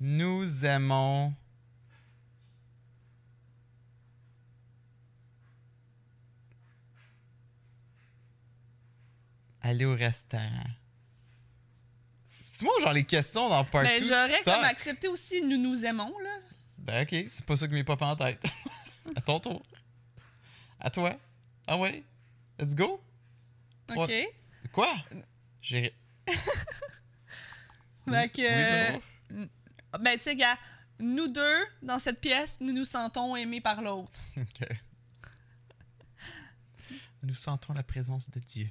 Nous 0.00 0.64
aimons. 0.64 1.34
Aller 9.68 9.84
au 9.84 9.94
restaurant. 9.94 10.64
C'est 12.40 12.62
moi 12.62 12.72
genre 12.80 12.94
les 12.94 13.04
questions 13.04 13.50
dans 13.50 13.62
Part 13.64 13.82
Mais 13.82 14.00
2 14.00 14.06
j'aurais 14.06 14.42
comme 14.42 14.64
accepté 14.64 15.08
aussi 15.08 15.42
nous 15.42 15.58
nous 15.58 15.84
aimons, 15.84 16.18
là. 16.20 16.38
Ben 16.78 17.02
ok, 17.02 17.26
c'est 17.28 17.44
pas 17.44 17.54
ça 17.54 17.68
que 17.68 17.74
mes 17.74 17.84
pas 17.84 17.98
en 18.00 18.16
tête. 18.16 18.42
à 19.16 19.20
ton 19.20 19.38
tour. 19.40 19.62
À 20.80 20.88
toi. 20.88 21.18
Ah 21.66 21.76
ouais? 21.76 22.02
Let's 22.58 22.74
go. 22.74 22.98
OK. 23.94 24.10
Quoi? 24.72 24.88
J'ai. 25.60 25.92
Fait 28.06 28.32
que, 28.32 28.94
oui, 28.94 29.00
bon. 29.28 29.48
ben, 30.00 30.16
tu 30.16 30.24
sais, 30.24 30.34
gars, 30.34 30.56
nous 30.98 31.28
deux, 31.28 31.66
dans 31.82 31.98
cette 31.98 32.22
pièce, 32.22 32.58
nous 32.62 32.72
nous 32.72 32.86
sentons 32.86 33.36
aimés 33.36 33.60
par 33.60 33.82
l'autre. 33.82 34.18
Ok. 34.38 34.66
Nous 37.22 37.34
sentons 37.34 37.74
la 37.74 37.82
présence 37.82 38.30
de 38.30 38.40
Dieu. 38.40 38.70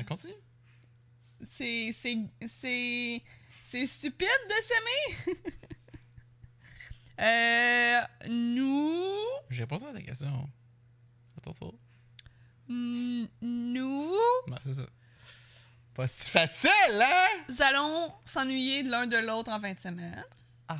On 0.00 0.04
continue? 0.04 0.34
C'est. 1.50 1.94
C'est. 2.00 2.18
C'est. 2.48 3.22
C'est 3.64 3.86
stupide 3.86 4.28
de 4.48 4.54
s'aimer! 4.64 5.54
euh. 7.20 8.28
Nous. 8.28 9.14
J'ai 9.50 9.62
répondu 9.62 9.84
à 9.84 9.92
ta 9.92 10.02
question. 10.02 10.48
À 11.36 11.40
ton 11.40 11.52
tour. 11.52 11.78
Nous. 12.68 13.30
Non, 14.48 14.56
c'est 14.62 14.74
ça. 14.74 14.86
Pas 15.94 16.08
si 16.08 16.30
facile, 16.30 16.70
hein? 17.00 17.44
Nous 17.48 17.62
allons 17.62 18.12
s'ennuyer 18.24 18.82
l'un 18.82 19.06
de 19.06 19.16
l'autre 19.18 19.50
en 19.50 19.60
fin 19.60 19.74
de 19.74 19.80
semaine. 19.80 20.24
Ah. 20.68 20.78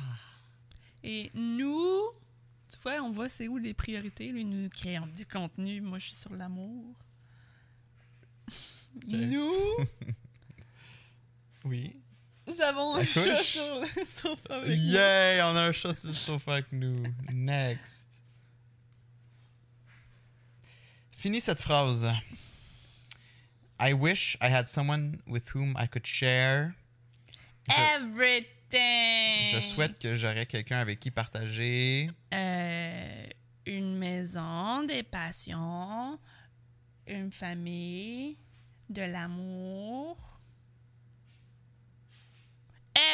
Et 1.03 1.31
nous 1.33 2.01
Tu 2.69 2.79
vois, 2.81 3.01
on 3.01 3.11
voit 3.11 3.29
c'est 3.29 3.47
où 3.47 3.57
les 3.57 3.73
priorités. 3.73 4.31
Lui, 4.31 4.45
nous 4.45 4.69
créons 4.69 5.07
du 5.07 5.25
contenu. 5.25 5.81
Moi, 5.81 5.99
je 5.99 6.07
suis 6.07 6.15
sur 6.15 6.33
l'amour. 6.35 6.95
Nous, 9.07 9.53
Oui. 11.65 11.95
nous 12.47 12.59
avons 12.61 12.95
un 12.95 12.99
La 12.99 13.05
chat 13.05 13.35
couche. 13.37 13.45
sur 13.53 13.79
le 13.79 14.05
sofa 14.05 14.55
avec 14.55 14.67
nous. 14.69 14.73
Yay! 14.75 15.41
On 15.41 15.55
a 15.55 15.61
un 15.63 15.71
chat 15.71 15.93
sur 15.93 16.07
le 16.09 16.13
sofa 16.13 16.53
avec 16.53 16.71
nous. 16.71 17.03
Next. 17.31 18.07
Finis 21.11 21.41
cette 21.41 21.59
phrase. 21.61 22.05
I 23.79 23.93
wish 23.93 24.37
I 24.41 24.47
had 24.49 24.69
someone 24.69 25.21
with 25.27 25.49
whom 25.55 25.75
I 25.77 25.87
could 25.87 26.05
share. 26.05 26.75
Je, 27.69 27.95
Everything! 27.95 29.51
je 29.51 29.59
souhaite 29.61 29.99
que 29.99 30.15
j'aurais 30.15 30.45
quelqu'un 30.45 30.79
avec 30.79 30.99
qui 30.99 31.11
partager. 31.11 32.09
Euh, 32.33 33.25
une 33.65 33.97
maison, 33.97 34.83
des 34.83 35.03
passions, 35.03 36.19
une 37.07 37.31
famille, 37.31 38.37
de 38.91 39.01
l'amour. 39.01 40.17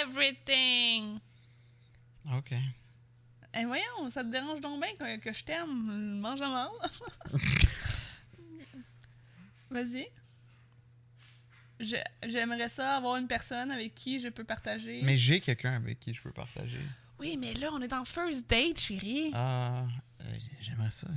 Everything! 0.02 1.20
OK. 2.36 2.54
Eh 3.54 3.66
voyons, 3.66 4.10
ça 4.10 4.24
te 4.24 4.30
dérange 4.30 4.62
donc 4.62 4.82
bien 4.82 4.94
que, 4.96 5.18
que 5.20 5.34
je 5.34 5.44
t'aime. 5.44 6.20
Mange 6.22 6.42
à 6.42 6.48
mort. 6.48 6.86
Vas-y. 9.70 10.08
Je- 11.80 11.96
J'aimerais 12.28 12.70
ça 12.70 12.98
avoir 12.98 13.18
une 13.18 13.28
personne 13.28 13.72
avec 13.72 13.94
qui 13.96 14.20
je 14.20 14.30
peux 14.30 14.44
partager. 14.44 15.02
Mais 15.04 15.16
j'ai 15.18 15.40
quelqu'un 15.40 15.74
avec 15.76 16.00
qui 16.00 16.14
je 16.14 16.22
peux 16.22 16.32
partager. 16.32 16.82
Oui, 17.20 17.38
mais 17.40 17.54
là, 17.56 17.70
on 17.74 17.82
est 17.82 17.94
en 17.94 18.06
first 18.06 18.50
date, 18.50 18.80
chérie. 18.80 19.32
Ah, 19.34 19.86
euh, 20.22 20.38
j'aimerais 20.62 20.92
ça. 20.92 21.08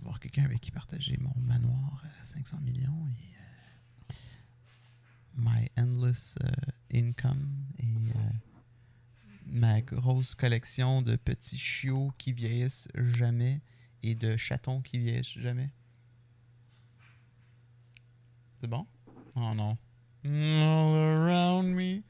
Avoir 0.00 0.18
quelqu'un 0.18 0.44
avec 0.44 0.60
qui 0.60 0.70
partager 0.70 1.16
mon 1.18 1.34
manoir 1.42 2.02
à 2.20 2.24
500 2.24 2.60
millions 2.62 3.06
et 3.08 4.12
euh, 4.12 4.14
my 5.36 5.68
endless 5.76 6.36
euh, 6.42 6.48
income 6.98 7.46
et 7.78 7.84
euh, 7.84 8.30
ma 9.46 9.82
grosse 9.82 10.34
collection 10.34 11.02
de 11.02 11.16
petits 11.16 11.58
chiots 11.58 12.12
qui 12.16 12.32
vieillissent 12.32 12.88
jamais 12.94 13.60
et 14.02 14.14
de 14.14 14.36
chatons 14.38 14.80
qui 14.80 14.98
vieillissent 14.98 15.38
jamais. 15.38 15.70
C'est 18.60 18.68
bon? 18.68 18.86
Oh 19.36 19.54
non. 19.54 19.76
All 20.24 20.96
around 20.96 21.74
me. 21.74 22.02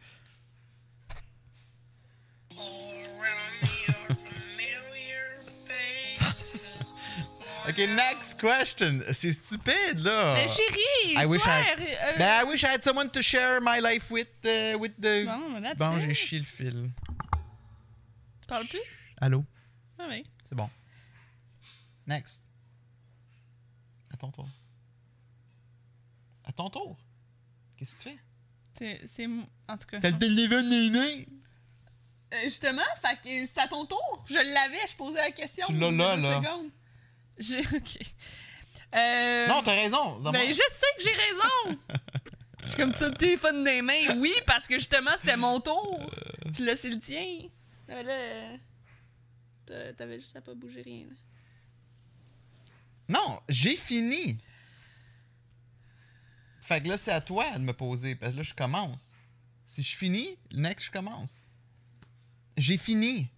Ok, 7.71 7.79
next 7.79 8.41
question. 8.41 9.01
C'est 9.13 9.33
stupide, 9.33 10.01
là. 10.01 10.35
Mais 10.35 10.49
chérie, 10.49 11.15
I 11.17 11.25
wish 11.27 11.43
I- 11.45 11.49
euh, 11.79 12.19
Ben, 12.19 12.43
I 12.43 12.49
wish 12.49 12.63
I 12.63 12.67
had 12.67 12.83
someone 12.85 13.11
to 13.11 13.23
share 13.23 13.61
my 13.61 13.81
life 13.81 14.11
with, 14.11 14.29
uh, 14.45 14.75
with 14.79 14.93
the... 15.01 15.25
Bon, 15.27 15.61
Bon, 15.77 15.99
j'ai 16.01 16.15
chié 16.15 16.39
le 16.39 16.45
fil. 16.45 16.91
Tu 18.41 18.47
parles 18.49 18.67
plus? 18.67 18.81
Allô? 19.21 19.45
Ah 19.99 20.07
oui. 20.09 20.25
C'est 20.49 20.55
bon. 20.55 20.69
Next. 22.07 22.43
À 24.13 24.17
ton 24.17 24.31
tour. 24.31 24.49
À 26.45 26.53
ton 26.53 26.69
tour. 26.71 26.97
Qu'est-ce 27.77 27.95
que 27.95 28.03
tu 28.03 28.09
fais? 28.79 29.01
C'est, 29.15 29.27
En 29.69 29.77
tout 29.77 29.87
cas. 29.87 30.01
T'as 30.01 30.11
le 30.11 30.19
téléphone 30.19 30.69
néné. 30.69 31.29
Euh, 32.33 32.45
justement, 32.45 32.83
fait 33.01 33.17
que 33.23 33.47
c'est 33.53 33.61
à 33.61 33.69
ton 33.69 33.85
tour. 33.87 34.25
Je 34.29 34.35
l'avais, 34.35 34.87
je 34.89 34.97
posais 34.97 35.21
la 35.21 35.31
question. 35.33 35.67
Tu 35.67 35.75
l'as 35.77 35.91
là, 35.91 36.17
là. 36.17 36.41
secondes. 36.43 36.71
J'ai. 37.41 37.61
Ok. 37.77 37.99
Euh, 38.95 39.47
Non, 39.49 39.63
t'as 39.63 39.75
raison. 39.75 40.19
Ben, 40.31 40.49
je 40.49 40.55
sais 40.55 40.87
que 40.97 41.03
j'ai 41.03 41.15
raison! 41.15 41.79
Je 42.63 42.69
suis 42.69 42.77
comme 42.77 42.93
ça, 42.95 43.09
le 43.09 43.15
téléphone 43.15 43.65
des 43.65 43.81
mains. 43.81 44.19
Oui, 44.19 44.33
parce 44.47 44.67
que 44.69 44.75
justement, 44.79 45.13
c'était 45.17 45.37
mon 45.37 45.61
tour. 45.61 45.99
Euh. 46.03 46.51
Puis 46.53 46.63
là, 46.65 46.77
c'est 46.77 46.91
le 46.91 47.01
tien. 47.01 47.49
Mais 47.89 48.03
là, 48.03 48.13
euh, 48.13 48.57
t'a- 49.65 49.93
t'avais 49.95 50.21
juste 50.21 50.37
à 50.37 50.43
pas 50.43 50.53
bouger 50.55 50.83
rien. 50.83 51.07
là. 51.09 51.15
Non, 53.09 53.41
j'ai 53.49 53.77
fini. 53.77 54.37
Fait 56.61 56.83
que 56.83 56.89
là, 56.89 56.97
c'est 56.99 57.13
à 57.13 57.21
toi 57.23 57.51
de 57.57 57.63
me 57.65 57.73
poser. 57.73 58.15
Parce 58.15 58.33
que 58.33 58.37
là, 58.37 58.43
je 58.43 58.55
commence. 58.55 59.15
Si 59.65 59.83
je 59.83 59.97
finis, 59.97 60.37
le 60.51 60.61
next, 60.61 60.87
je 60.87 60.91
commence. 60.91 61.43
J'ai 62.59 62.77
fini. 62.77 63.29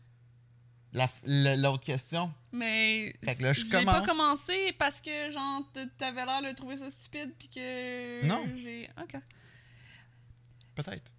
La 0.95 1.09
le- 1.24 1.57
L'autre 1.57 1.84
question. 1.84 2.32
Mais 2.53 3.14
Fait 3.24 3.34
que 3.36 3.43
là, 3.43 3.53
je 3.55 3.62
j'ai 3.62 3.70
pas 3.70 4.01
commence. 4.03 4.07
commencé 4.07 4.72
parce 4.78 5.01
que, 5.01 5.30
genre, 5.30 5.62
t'avais 5.97 6.26
l'air 6.26 6.43
de 6.43 6.55
trouver 6.55 6.76
ça 6.76 6.90
stupide, 6.90 7.32
puis 7.38 7.49
que. 7.49 8.26
Non. 8.26 8.47
J'ai. 8.57 8.90
Ok. 9.01 9.16
Peut-être. 10.74 11.12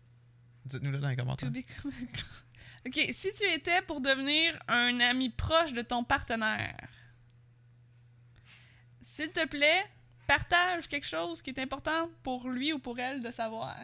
Dites-nous-le 0.65 0.99
dans 0.99 1.09
les 1.09 1.15
commentaires. 1.15 1.49
ok, 2.85 2.93
si 3.13 3.33
tu 3.33 3.43
étais 3.51 3.81
pour 3.81 3.99
devenir 3.99 4.57
un 4.67 4.99
ami 4.99 5.29
proche 5.29 5.73
de 5.73 5.81
ton 5.81 6.03
partenaire, 6.03 6.87
s'il 9.03 9.31
te 9.31 9.45
plaît, 9.47 9.83
partage 10.27 10.87
quelque 10.87 11.05
chose 11.07 11.41
qui 11.41 11.49
est 11.49 11.59
important 11.59 12.09
pour 12.23 12.49
lui 12.49 12.73
ou 12.73 12.79
pour 12.79 12.97
elle 12.99 13.21
de 13.21 13.29
savoir. 13.31 13.75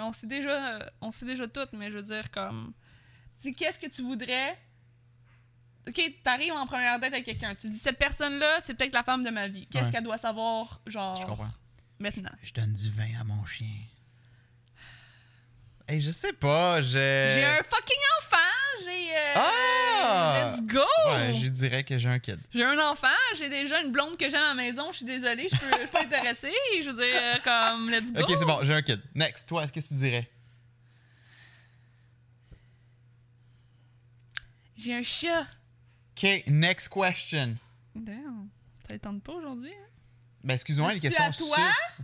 On 0.00 0.12
sait 0.12 0.26
déjà, 0.26 0.74
euh, 0.76 0.86
on 1.00 1.10
sait 1.10 1.26
déjà 1.26 1.46
tout, 1.46 1.66
mais 1.72 1.90
je 1.90 1.96
veux 1.96 2.02
dire 2.02 2.30
comme, 2.30 2.72
dis 3.40 3.54
qu'est-ce 3.54 3.78
que 3.78 3.86
tu 3.88 4.02
voudrais? 4.02 4.58
Ok, 5.88 6.00
t'arrives 6.22 6.52
en 6.52 6.66
première 6.66 6.98
date 7.00 7.12
avec 7.12 7.24
quelqu'un, 7.24 7.54
tu 7.54 7.68
dis 7.70 7.78
cette 7.78 7.98
personne-là, 7.98 8.58
c'est 8.60 8.74
peut-être 8.74 8.94
la 8.94 9.02
femme 9.02 9.22
de 9.24 9.30
ma 9.30 9.48
vie. 9.48 9.66
Qu'est-ce 9.68 9.86
Ouais. 9.86 9.90
qu'elle 9.92 10.04
doit 10.04 10.18
savoir, 10.18 10.80
genre 10.86 11.16
Je 11.20 11.26
comprends. 11.26 11.50
maintenant? 11.98 12.30
Je 12.42 12.52
donne 12.52 12.72
du 12.74 12.90
vin 12.90 13.18
à 13.20 13.24
mon 13.24 13.44
chien. 13.46 13.66
Hey, 15.88 16.00
je 16.00 16.10
sais 16.12 16.32
pas, 16.34 16.80
j'ai... 16.80 17.30
J'ai 17.34 17.44
un 17.44 17.62
fucking 17.64 18.02
enfant, 18.18 18.84
j'ai. 18.84 19.10
euh, 19.16 19.34
Ah! 19.36 19.89
Let's 20.10 20.62
go! 20.62 20.80
Ouais, 21.06 21.32
je 21.34 21.48
dirais 21.48 21.84
que 21.84 21.98
j'ai 21.98 22.08
un 22.08 22.18
kid. 22.18 22.38
J'ai 22.52 22.64
un 22.64 22.78
enfant, 22.78 23.08
j'ai 23.36 23.48
déjà 23.48 23.82
une 23.82 23.92
blonde 23.92 24.16
que 24.16 24.28
j'aime 24.28 24.40
à 24.40 24.48
la 24.48 24.54
maison, 24.54 24.90
je 24.90 24.98
suis 24.98 25.06
désolée, 25.06 25.48
je 25.48 25.56
peux, 25.56 25.86
pas 25.86 26.02
intéresser. 26.02 26.52
Je 26.82 26.90
veux 26.90 27.02
dire, 27.02 27.42
comme, 27.42 27.90
let's 27.90 28.12
go! 28.12 28.22
Ok, 28.22 28.36
c'est 28.38 28.44
bon, 28.44 28.58
j'ai 28.62 28.74
un 28.74 28.82
kid. 28.82 29.00
Next, 29.14 29.48
toi, 29.48 29.66
qu'est-ce 29.66 29.90
que 29.90 29.94
tu 29.94 30.00
dirais? 30.00 30.30
J'ai 34.76 34.94
un 34.94 35.02
chat. 35.02 35.46
Ok, 36.16 36.44
next 36.46 36.88
question. 36.88 37.56
Damn, 37.94 38.48
ça 38.86 38.94
ne 38.94 38.98
tente 38.98 39.22
pas 39.22 39.32
aujourd'hui. 39.32 39.70
Hein? 39.70 39.88
Ben, 40.42 40.54
excuse-moi, 40.54 40.94
les 40.94 41.00
questions 41.00 41.32
sus. 41.32 42.02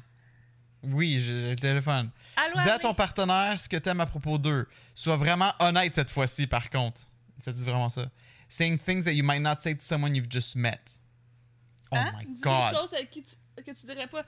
Oui, 0.83 1.21
j'ai 1.21 1.51
le 1.51 1.57
téléphone. 1.57 2.11
Allô, 2.37 2.61
Dis 2.61 2.69
à 2.69 2.79
ton 2.79 2.95
partenaire 2.95 3.59
ce 3.59 3.69
que 3.69 3.77
t'aimes 3.77 4.01
à 4.01 4.07
propos 4.07 4.39
d'eux. 4.39 4.69
Sois 4.95 5.17
vraiment 5.17 5.53
honnête 5.59 5.95
cette 5.95 6.11
fois-ci, 6.11 6.47
par 6.47 6.71
contre. 6.71 7.07
Ça 7.39 7.53
dit 7.53 7.65
vraiment 7.65 7.89
ça. 7.89 8.11
Saying 8.49 8.79
things 8.79 9.05
that 9.05 9.13
you 9.15 9.25
might 9.25 9.41
not 9.43 9.61
say 9.61 9.75
to 9.75 9.81
someone 9.85 10.15
you've 10.15 10.31
just 10.31 10.57
met. 10.57 10.93
Oh 11.93 11.97
Hein? 11.97 12.13
my 12.17 12.25
Dis 12.25 12.41
god. 12.41 12.73
des 12.73 12.79
choses 12.79 12.93
avec 12.95 13.11
qui 13.11 13.23
tu, 13.23 13.35
que 13.63 13.71
tu 13.73 13.87
dirais 13.87 14.07
pas. 14.09 14.25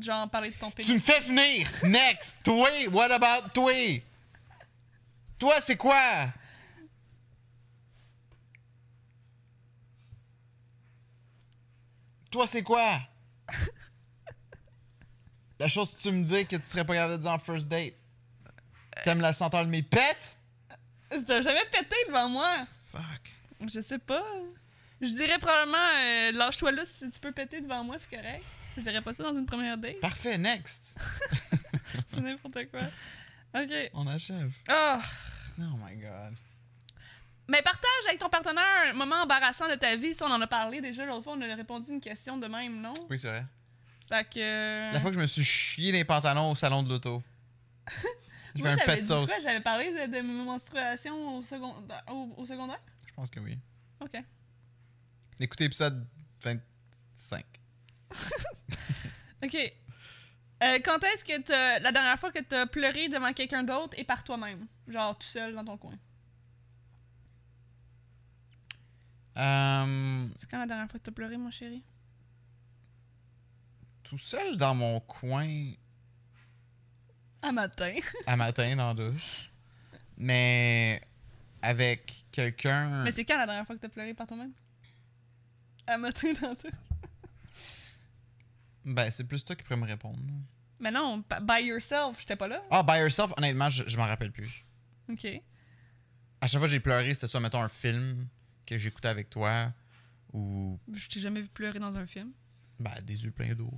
Genre, 0.00 0.28
parler 0.30 0.50
de 0.50 0.54
ton 0.56 0.70
Tu 0.70 0.76
pénis. 0.76 0.90
me 0.94 0.98
fais 1.00 1.20
finir! 1.20 1.68
Next! 1.84 2.36
Toi! 2.44 2.88
What 2.90 3.10
about 3.12 3.50
toi? 3.52 4.02
Toi, 5.38 5.60
c'est 5.60 5.76
quoi? 5.76 6.32
Toi, 12.30 12.46
c'est 12.46 12.62
quoi? 12.62 13.00
La 15.58 15.68
chose 15.68 15.94
que 15.94 16.00
tu 16.02 16.10
me 16.10 16.24
dis 16.24 16.46
que 16.46 16.56
tu 16.56 16.64
serais 16.64 16.84
pas 16.84 16.94
capable 16.94 17.18
de 17.18 17.22
dire 17.22 17.30
en 17.30 17.38
first 17.38 17.68
date. 17.68 17.94
T'aimes 19.04 19.20
la 19.20 19.32
senteur 19.32 19.64
de 19.64 19.70
mes 19.70 19.82
pets? 19.82 20.38
Tu 21.12 21.24
t'as 21.24 21.42
jamais 21.42 21.64
pété 21.70 21.96
devant 22.08 22.28
moi? 22.28 22.66
Fuck. 22.88 23.34
Je 23.68 23.80
sais 23.80 23.98
pas. 23.98 24.24
Je 25.00 25.08
dirais 25.08 25.38
probablement, 25.38 25.76
euh, 25.78 26.32
lâche-toi 26.32 26.72
là 26.72 26.84
si 26.84 27.10
tu 27.10 27.20
peux 27.20 27.32
péter 27.32 27.60
devant 27.60 27.82
moi, 27.84 27.96
c'est 27.98 28.16
correct. 28.16 28.44
Je 28.76 28.82
dirais 28.82 29.02
pas 29.02 29.12
ça 29.12 29.24
dans 29.24 29.36
une 29.36 29.46
première 29.46 29.76
date. 29.76 30.00
Parfait, 30.00 30.38
next. 30.38 30.96
c'est 32.08 32.20
n'importe 32.20 32.70
quoi. 32.70 32.80
Ok. 33.54 33.90
On 33.92 34.06
achève. 34.06 34.50
Ah. 34.68 35.02
Oh 35.58 35.76
my 35.84 35.96
god. 35.96 36.34
Mais 37.48 37.60
partage 37.60 38.06
avec 38.08 38.18
ton 38.18 38.28
partenaire 38.28 38.90
un 38.90 38.92
moment 38.94 39.22
embarrassant 39.22 39.68
de 39.68 39.74
ta 39.74 39.96
vie. 39.96 40.14
Si 40.14 40.22
on 40.22 40.30
en 40.30 40.40
a 40.40 40.46
parlé 40.46 40.80
déjà 40.80 41.04
l'autre 41.04 41.24
fois, 41.24 41.34
on 41.36 41.40
a 41.42 41.54
répondu 41.54 41.90
une 41.90 42.00
question 42.00 42.38
de 42.38 42.46
même, 42.46 42.80
non? 42.80 42.92
Oui, 43.10 43.18
c'est 43.18 43.28
vrai. 43.28 43.44
Fait 44.08 44.24
que. 44.24 44.92
La 44.94 45.00
fois 45.00 45.10
que 45.10 45.16
je 45.16 45.22
me 45.22 45.26
suis 45.26 45.44
chié 45.44 45.92
les 45.92 46.04
pantalons 46.04 46.52
au 46.52 46.54
salon 46.54 46.82
de 46.82 46.88
l'auto. 46.88 47.22
Moi, 48.56 48.68
un 48.70 48.76
j'avais 48.76 49.00
dit 49.00 49.08
quoi? 49.08 49.26
J'avais 49.42 49.60
parlé 49.60 49.90
de, 49.92 50.12
de 50.12 50.20
mes 50.20 50.44
menstruations 50.44 51.36
au, 51.38 51.42
secondaire, 51.42 52.02
au, 52.08 52.34
au 52.36 52.44
secondaire? 52.44 52.80
Je 53.06 53.12
pense 53.14 53.30
que 53.30 53.40
oui. 53.40 53.58
Ok. 54.00 54.22
Écoutez 55.40 55.64
l'épisode 55.64 56.06
25. 56.42 57.44
Ok. 59.44 59.56
Euh, 59.56 60.78
quand 60.84 61.02
est-ce 61.02 61.24
que 61.24 61.40
t'as- 61.42 61.80
la 61.80 61.90
dernière 61.90 62.16
fois 62.20 62.30
que 62.30 62.38
t'as 62.38 62.66
pleuré 62.66 63.08
devant 63.08 63.32
quelqu'un 63.32 63.64
d'autre 63.64 63.98
et 63.98 64.04
par 64.04 64.22
toi-même? 64.22 64.68
Genre 64.86 65.18
tout 65.18 65.26
seul 65.26 65.52
dans 65.54 65.64
ton 65.64 65.76
coin? 65.76 65.94
Euh, 69.36 70.28
C'est 70.38 70.48
quand 70.50 70.58
la 70.60 70.66
dernière 70.66 70.88
fois 70.90 71.00
que 71.00 71.04
t'as 71.04 71.10
pleuré, 71.12 71.36
mon 71.36 71.50
chéri? 71.50 71.82
tout 74.04 74.18
seul 74.18 74.56
dans 74.58 74.74
mon 74.74 75.00
coin? 75.00 75.72
À 77.42 77.52
matin. 77.52 77.94
à 78.26 78.36
matin 78.36 78.76
dans 78.76 78.88
la 78.88 78.94
douche. 78.94 79.50
Mais 80.16 81.02
avec 81.60 82.24
quelqu'un. 82.30 83.02
Mais 83.04 83.12
c'est 83.12 83.24
quand 83.24 83.36
la 83.38 83.46
dernière 83.46 83.66
fois 83.66 83.76
que 83.76 83.80
t'as 83.80 83.88
pleuré 83.88 84.14
par 84.14 84.26
toi-même? 84.26 84.52
À 85.86 85.98
matin 85.98 86.32
dans 86.40 86.54
tout. 86.54 86.68
Ben, 88.84 89.10
c'est 89.10 89.24
plus 89.24 89.44
toi 89.44 89.54
qui 89.56 89.62
pourrais 89.62 89.76
me 89.76 89.86
répondre. 89.86 90.18
Mais 90.80 90.90
non, 90.90 91.22
by 91.42 91.62
yourself, 91.62 92.18
j'étais 92.20 92.34
pas 92.36 92.48
là. 92.48 92.62
Ah, 92.70 92.82
by 92.82 92.98
yourself, 92.98 93.32
honnêtement, 93.36 93.68
je, 93.68 93.84
je 93.88 93.96
m'en 93.96 94.06
rappelle 94.06 94.32
plus. 94.32 94.64
Ok. 95.08 95.26
À 96.40 96.48
chaque 96.48 96.58
fois 96.58 96.66
que 96.66 96.72
j'ai 96.72 96.80
pleuré, 96.80 97.14
c'était 97.14 97.28
soit, 97.28 97.38
mettons, 97.38 97.62
un 97.62 97.68
film 97.68 98.26
que 98.66 98.76
j'écoutais 98.78 99.08
avec 99.08 99.30
toi 99.30 99.72
ou 100.32 100.78
Je 100.92 101.08
t'ai 101.08 101.20
jamais 101.20 101.40
vu 101.40 101.48
pleurer 101.48 101.78
dans 101.78 101.96
un 101.96 102.06
film. 102.06 102.32
ben, 102.80 103.00
des 103.02 103.22
yeux 103.24 103.30
pleins 103.30 103.54
d'eau. 103.54 103.72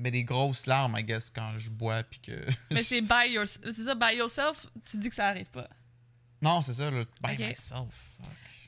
Mais 0.00 0.10
des 0.10 0.24
grosses 0.24 0.66
larmes, 0.66 0.96
I 0.98 1.04
guess, 1.04 1.30
quand 1.30 1.58
je 1.58 1.70
bois 1.70 2.02
puis 2.02 2.20
que. 2.20 2.46
Mais 2.70 2.82
c'est 2.82 3.02
by 3.02 3.28
yourself. 3.30 3.60
C'est 3.74 3.82
ça, 3.84 3.94
by 3.94 4.16
yourself, 4.16 4.66
tu 4.84 4.96
dis 4.96 5.08
que 5.10 5.14
ça 5.14 5.28
arrive 5.28 5.50
pas. 5.50 5.68
Non, 6.42 6.62
c'est 6.62 6.72
ça, 6.72 6.90
là. 6.90 7.02
By 7.22 7.32
Ok. 7.34 7.38
myself. 7.40 7.94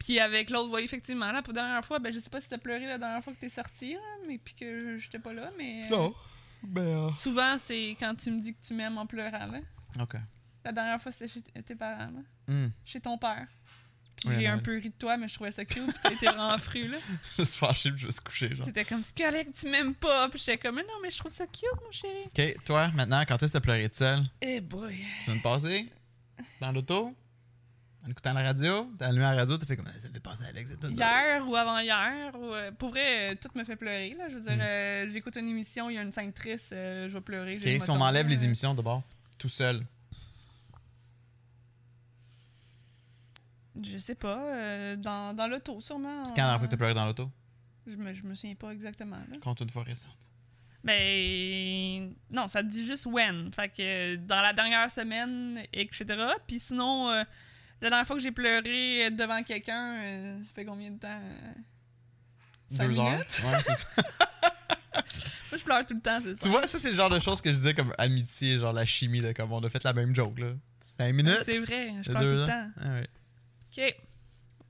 Puis 0.00 0.18
avec 0.20 0.50
l'autre, 0.50 0.74
oui, 0.74 0.82
effectivement, 0.82 1.30
là, 1.32 1.42
pour 1.42 1.54
la 1.54 1.62
dernière 1.62 1.84
fois, 1.84 1.98
ben 2.00 2.12
je 2.12 2.18
sais 2.18 2.28
pas 2.28 2.40
si 2.40 2.48
t'as 2.48 2.58
pleuré 2.58 2.86
la 2.86 2.98
dernière 2.98 3.22
fois 3.22 3.32
que 3.32 3.38
t'es 3.38 3.48
sorti, 3.48 3.94
là, 3.94 4.00
mais 4.26 4.36
puis 4.38 4.54
que 4.54 4.98
j'étais 4.98 5.20
pas 5.20 5.32
là, 5.32 5.50
mais. 5.56 5.88
euh, 5.92 6.08
Ben. 6.64 7.10
Souvent, 7.12 7.56
c'est 7.56 7.96
quand 7.98 8.14
tu 8.16 8.30
me 8.30 8.40
dis 8.40 8.52
que 8.54 8.60
tu 8.66 8.74
m'aimes 8.74 8.98
en 8.98 9.06
pleurant, 9.06 9.46
là. 9.46 9.60
Ok. 10.00 10.14
La 10.64 10.72
dernière 10.72 11.00
fois, 11.00 11.12
c'était 11.12 11.28
chez 11.28 11.40
tes 11.62 11.74
parents, 11.74 12.10
là. 12.10 12.52
Hmm. 12.52 12.70
Chez 12.84 13.00
ton 13.00 13.16
père. 13.16 13.46
J'ai 14.38 14.46
un 14.46 14.58
peu 14.58 14.72
ri 14.78 14.88
de 14.90 14.94
toi, 14.98 15.16
mais 15.16 15.28
je 15.28 15.34
trouvais 15.34 15.52
ça 15.52 15.64
cute, 15.64 15.84
puis 15.86 15.94
t'étais 16.14 16.26
vraiment 16.26 16.56
fru, 16.58 16.88
là. 16.88 16.98
Je 17.38 17.44
suis 17.44 17.58
fâché 17.58 17.90
puis 17.90 18.00
je 18.00 18.06
vais 18.06 18.12
se 18.12 18.20
coucher, 18.20 18.54
genre. 18.54 18.66
T'étais 18.66 18.84
comme, 18.84 19.02
c'est 19.02 19.16
correct, 19.16 19.50
tu 19.58 19.68
m'aimes 19.68 19.94
pas. 19.94 20.28
Puis 20.28 20.38
j'étais 20.38 20.58
comme, 20.58 20.76
mais 20.76 20.82
non, 20.82 20.94
mais 21.02 21.10
je 21.10 21.18
trouve 21.18 21.32
ça 21.32 21.46
cute, 21.46 21.64
mon 21.84 21.90
chéri. 21.90 22.24
Ok, 22.26 22.64
toi, 22.64 22.90
maintenant, 22.94 23.22
quand 23.26 23.42
est-ce 23.42 23.52
que 23.52 23.58
t'as 23.58 23.60
pleuré 23.60 23.88
de 23.88 23.94
seul? 23.94 24.20
Eh 24.40 24.60
boy. 24.60 24.96
Tu 25.18 25.24
viens 25.26 25.36
de 25.36 25.42
passer? 25.42 25.86
Dans 26.60 26.72
l'auto? 26.72 27.14
En 28.04 28.10
écoutant 28.10 28.32
la 28.32 28.42
radio? 28.42 28.90
T'as 28.98 29.06
allumé 29.08 29.22
la 29.22 29.34
radio, 29.34 29.56
t'as 29.58 29.66
fait 29.66 29.76
comme 29.76 29.86
ça 29.86 30.08
fait 30.12 30.18
passer 30.20 30.42
à 30.44 30.48
Alex. 30.48 30.72
tout. 30.80 30.88
Hier 30.90 31.46
ou 31.48 31.54
avant-hier, 31.54 32.32
ou, 32.34 32.52
euh, 32.52 32.72
pour 32.72 32.88
vrai, 32.90 33.32
euh, 33.32 33.34
tout 33.40 33.48
me 33.56 33.62
fait 33.64 33.76
pleurer, 33.76 34.16
là. 34.18 34.28
Je 34.28 34.34
veux 34.34 34.40
dire, 34.40 34.56
Mm. 34.56 34.60
euh, 34.60 35.10
j'écoute 35.10 35.36
une 35.36 35.48
émission, 35.48 35.88
il 35.88 35.94
y 35.94 35.98
a 35.98 36.02
une 36.02 36.10
scène 36.12 36.32
triste, 36.32 36.72
euh, 36.72 37.08
je 37.08 37.14
vais 37.14 37.20
pleurer. 37.20 37.56
Ok, 37.58 37.62
si 37.62 37.90
on 37.90 37.94
moton, 37.94 38.04
enlève 38.06 38.26
les 38.28 38.44
émissions 38.44 38.74
d'abord, 38.74 39.02
tout 39.38 39.48
seul. 39.48 39.84
Je 43.80 43.96
sais 43.98 44.14
pas, 44.14 44.38
euh, 44.38 44.96
dans, 44.96 45.34
dans 45.34 45.46
l'auto, 45.46 45.80
sûrement. 45.80 46.24
C'est 46.24 46.34
quand 46.34 46.42
la 46.42 46.58
dernière 46.58 46.58
fois 46.58 46.66
que 46.68 46.70
t'as 46.70 46.76
euh, 46.76 46.78
pleuré 46.78 46.94
dans 46.94 47.06
l'auto? 47.06 47.30
je, 47.86 47.96
me, 47.96 48.12
je 48.12 48.22
me 48.22 48.34
souviens 48.34 48.54
pas 48.54 48.70
exactement, 48.70 49.16
là. 49.16 49.38
Compte 49.42 49.60
une 49.60 49.70
fois 49.70 49.82
récente. 49.82 50.12
Ben. 50.84 52.12
Non, 52.30 52.48
ça 52.48 52.62
te 52.62 52.68
dit 52.68 52.84
juste 52.84 53.06
when. 53.06 53.52
Fait 53.52 53.68
que 53.68 53.74
euh, 53.80 54.16
dans 54.16 54.40
la 54.42 54.52
dernière 54.52 54.90
semaine, 54.90 55.62
etc. 55.72 56.04
Puis 56.46 56.58
sinon, 56.60 57.08
euh, 57.10 57.22
la 57.80 57.88
dernière 57.88 58.06
fois 58.06 58.16
que 58.16 58.22
j'ai 58.22 58.32
pleuré 58.32 59.10
devant 59.10 59.42
quelqu'un, 59.42 59.96
euh, 60.02 60.44
ça 60.44 60.52
fait 60.54 60.64
combien 60.64 60.90
de 60.90 60.98
temps 60.98 61.20
euh, 61.22 61.52
Cinq 62.76 62.88
Deux 62.90 62.98
heures? 62.98 63.10
minutes? 63.12 63.38
Ouais, 63.44 63.58
c'est 63.66 63.76
ça. 63.78 63.86
Moi, 65.50 65.58
je 65.58 65.64
pleure 65.64 65.84
tout 65.86 65.94
le 65.94 66.00
temps, 66.00 66.18
c'est 66.22 66.34
ça. 66.34 66.40
tu 66.42 66.48
vois, 66.48 66.66
ça, 66.66 66.78
c'est 66.78 66.90
le 66.90 66.96
genre 66.96 67.10
de 67.10 67.18
choses 67.20 67.40
que 67.42 67.50
je 67.50 67.56
disais 67.56 67.74
comme 67.74 67.94
amitié, 67.98 68.58
genre 68.58 68.72
la 68.72 68.86
chimie, 68.86 69.20
là, 69.20 69.34
comme 69.34 69.52
on 69.52 69.60
a 69.62 69.68
fait 69.68 69.84
la 69.84 69.92
même 69.92 70.14
joke, 70.14 70.38
là. 70.38 70.52
Cinq 70.80 71.12
minutes? 71.14 71.42
C'est 71.44 71.58
vrai, 71.58 71.92
je 72.02 72.10
pleure 72.10 72.22
tout 72.22 72.28
le 72.28 72.42
ans? 72.44 72.46
temps. 72.46 72.68
Ah 72.80 72.88
ouais. 72.94 73.06
Ok. 73.76 73.94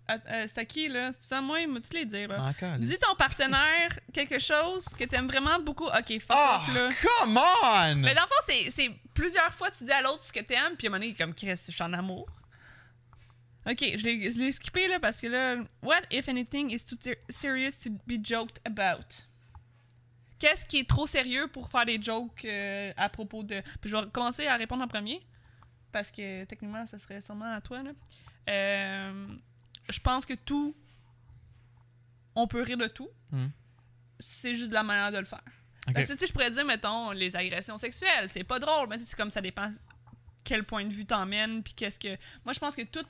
Ah, 0.09 0.17
euh, 0.31 0.47
c'est 0.49 0.59
à 0.59 0.65
qui, 0.65 0.89
là? 0.89 1.13
C'est 1.21 1.35
à 1.35 1.41
moi, 1.41 1.61
il 1.61 1.81
tu 1.81 1.97
les 1.97 2.05
dire, 2.05 2.29
là? 2.29 2.43
Encore. 2.43 2.77
Dis 2.79 2.99
ton 2.99 3.15
partenaire 3.15 3.99
quelque 4.13 4.39
chose 4.39 4.85
que 4.99 5.05
t'aimes 5.05 5.29
vraiment 5.29 5.59
beaucoup. 5.61 5.87
Ok, 5.87 6.19
fuck 6.21 6.37
Oh, 6.37 6.57
off, 6.57 6.75
là. 6.75 6.89
come 7.01 7.39
on! 7.39 7.95
Mais 7.97 8.15
dans 8.15 8.23
le 8.23 8.27
fond, 8.27 8.71
c'est- 8.71 8.91
plusieurs 9.15 9.55
fois 9.55 9.71
tu 9.71 9.85
dis 9.85 9.93
à 9.93 10.03
l'autre 10.03 10.25
ce 10.25 10.33
que 10.33 10.41
t'aimes, 10.41 10.77
puis 10.77 10.87
à 10.87 10.91
un 10.91 10.93
moment 10.93 10.99
donné, 11.01 11.07
il 11.07 11.11
est 11.13 11.15
comme 11.17 11.35
Chris, 11.35 11.55
je 11.67 11.73
suis 11.73 11.83
en 11.83 11.93
amour. 11.93 12.27
Ok, 13.65 13.79
je 13.81 14.39
l'ai 14.41 14.51
skippé 14.53 14.89
là 14.89 14.99
parce 14.99 15.21
que 15.21 15.29
là, 15.29 15.57
what 15.83 16.01
if 16.11 16.29
anything 16.29 16.71
is 16.73 16.85
too 16.85 16.97
serious 17.31 17.79
to 17.85 17.91
be 18.09 18.19
joked 18.25 18.59
about? 18.65 19.07
Qu'est-ce 20.41 20.67
qui 20.67 20.81
est 20.81 20.89
trop 20.89 21.07
sérieux 21.07 21.47
pour 21.47 21.71
faire 21.71 21.87
des 21.87 22.03
jokes 22.03 22.45
euh, 22.45 22.93
à 22.97 23.09
propos 23.09 23.45
de. 23.45 23.63
Puis 23.81 23.89
je 23.89 23.97
vais 23.97 24.03
commencer 24.13 24.49
à 24.49 24.57
répondre 24.57 24.83
en 24.83 24.89
premier 24.89 25.25
parce 25.93 26.11
que 26.11 26.43
techniquement, 26.45 26.85
ça 26.87 26.99
serait 26.99 27.21
sûrement 27.21 27.53
à 27.55 27.61
toi 27.61 27.85
là. 27.85 27.91
Euh, 28.49 29.27
je 29.89 29.99
pense 30.01 30.25
que 30.27 30.35
tout, 30.35 30.75
on 32.35 32.47
peut 32.47 32.63
rire 32.63 32.79
de 32.79 32.87
tout. 32.89 33.09
Hmm. 33.31 33.49
C'est 34.21 34.55
juste 34.55 34.69
de 34.69 34.75
la 34.75 34.83
manière 34.83 35.13
de 35.13 35.19
le 35.19 35.25
faire. 35.25 35.43
Ok. 35.89 35.95
Parce 35.95 36.07
que, 36.07 36.13
tu 36.13 36.19
sais, 36.21 36.27
je 36.29 36.33
pourrais 36.33 36.51
dire, 36.51 36.65
mettons, 36.65 37.11
les 37.11 37.35
agressions 37.35 37.77
sexuelles, 37.79 38.29
c'est 38.29 38.45
pas 38.45 38.59
drôle, 38.59 38.89
mais 38.89 38.99
c'est 38.99 39.17
comme 39.17 39.31
ça 39.31 39.41
dépend 39.41 39.69
quel 40.45 40.65
point 40.65 40.85
de 40.85 40.93
vue 40.93 41.05
t'emmènes, 41.05 41.63
puis 41.63 41.73
qu'est-ce 41.75 41.99
que... 41.99 42.17
Moi, 42.45 42.53
je 42.53 42.59
pense 42.61 42.77
que 42.77 42.83
tout 42.83 43.05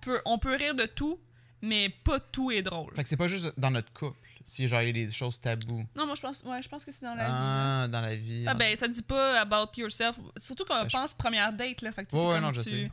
peut... 0.00 0.20
On 0.24 0.38
peut 0.38 0.54
rire 0.54 0.74
de 0.74 0.86
tout, 0.86 1.18
mais 1.62 1.88
pas 1.88 2.20
tout 2.20 2.50
est 2.50 2.62
drôle. 2.62 2.94
Fait 2.94 3.02
que 3.02 3.08
c'est 3.08 3.16
pas 3.16 3.28
juste 3.28 3.52
dans 3.58 3.70
notre 3.70 3.92
couple, 3.92 4.18
si 4.44 4.68
genre 4.68 4.80
il 4.82 4.86
y 4.96 5.02
a 5.02 5.06
des 5.06 5.12
choses 5.12 5.40
tabous. 5.40 5.86
Non, 5.96 6.06
moi, 6.06 6.14
je 6.14 6.20
pense, 6.22 6.42
ouais, 6.44 6.62
je 6.62 6.68
pense 6.68 6.84
que 6.84 6.92
c'est 6.92 7.04
dans 7.04 7.14
la 7.14 7.24
vie. 7.24 7.30
Ah, 7.34 7.88
dans 7.88 8.00
la 8.02 8.14
vie. 8.16 8.44
Ah 8.46 8.54
ben, 8.54 8.74
ça 8.76 8.88
dit 8.88 9.02
pas 9.02 9.40
about 9.40 9.70
yourself. 9.78 10.18
Surtout 10.38 10.64
quand 10.66 10.78
on 10.78 10.82
Ben, 10.82 10.88
je- 10.90 10.96
pense 10.96 11.14
première 11.14 11.52
date, 11.52 11.82
là. 11.82 11.92
Fait 11.92 12.04
que, 12.06 12.14
Ouais, 12.16 12.40
non, 12.40 12.52
je 12.52 12.60
tu- 12.62 12.70
sais. 12.70 12.90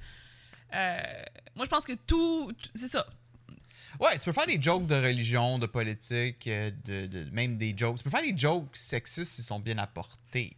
Euh, 0.73 1.23
moi, 1.55 1.65
je 1.65 1.69
pense 1.69 1.85
que 1.85 1.93
tout... 1.93 2.51
C'est 2.75 2.87
ça. 2.87 3.05
Ouais, 3.99 4.17
tu 4.17 4.25
peux 4.25 4.31
faire 4.31 4.45
des 4.47 4.61
jokes 4.61 4.87
de 4.87 4.95
religion, 4.95 5.59
de 5.59 5.65
politique, 5.67 6.47
euh, 6.47 6.71
de, 6.85 7.07
de- 7.07 7.29
même 7.31 7.57
des 7.57 7.73
jokes. 7.77 7.97
Tu 7.97 8.03
peux 8.03 8.09
faire 8.09 8.21
des 8.21 8.37
jokes 8.37 8.75
sexistes 8.75 9.33
s'ils 9.33 9.43
sont 9.43 9.59
bien 9.59 9.77
apportés. 9.77 10.55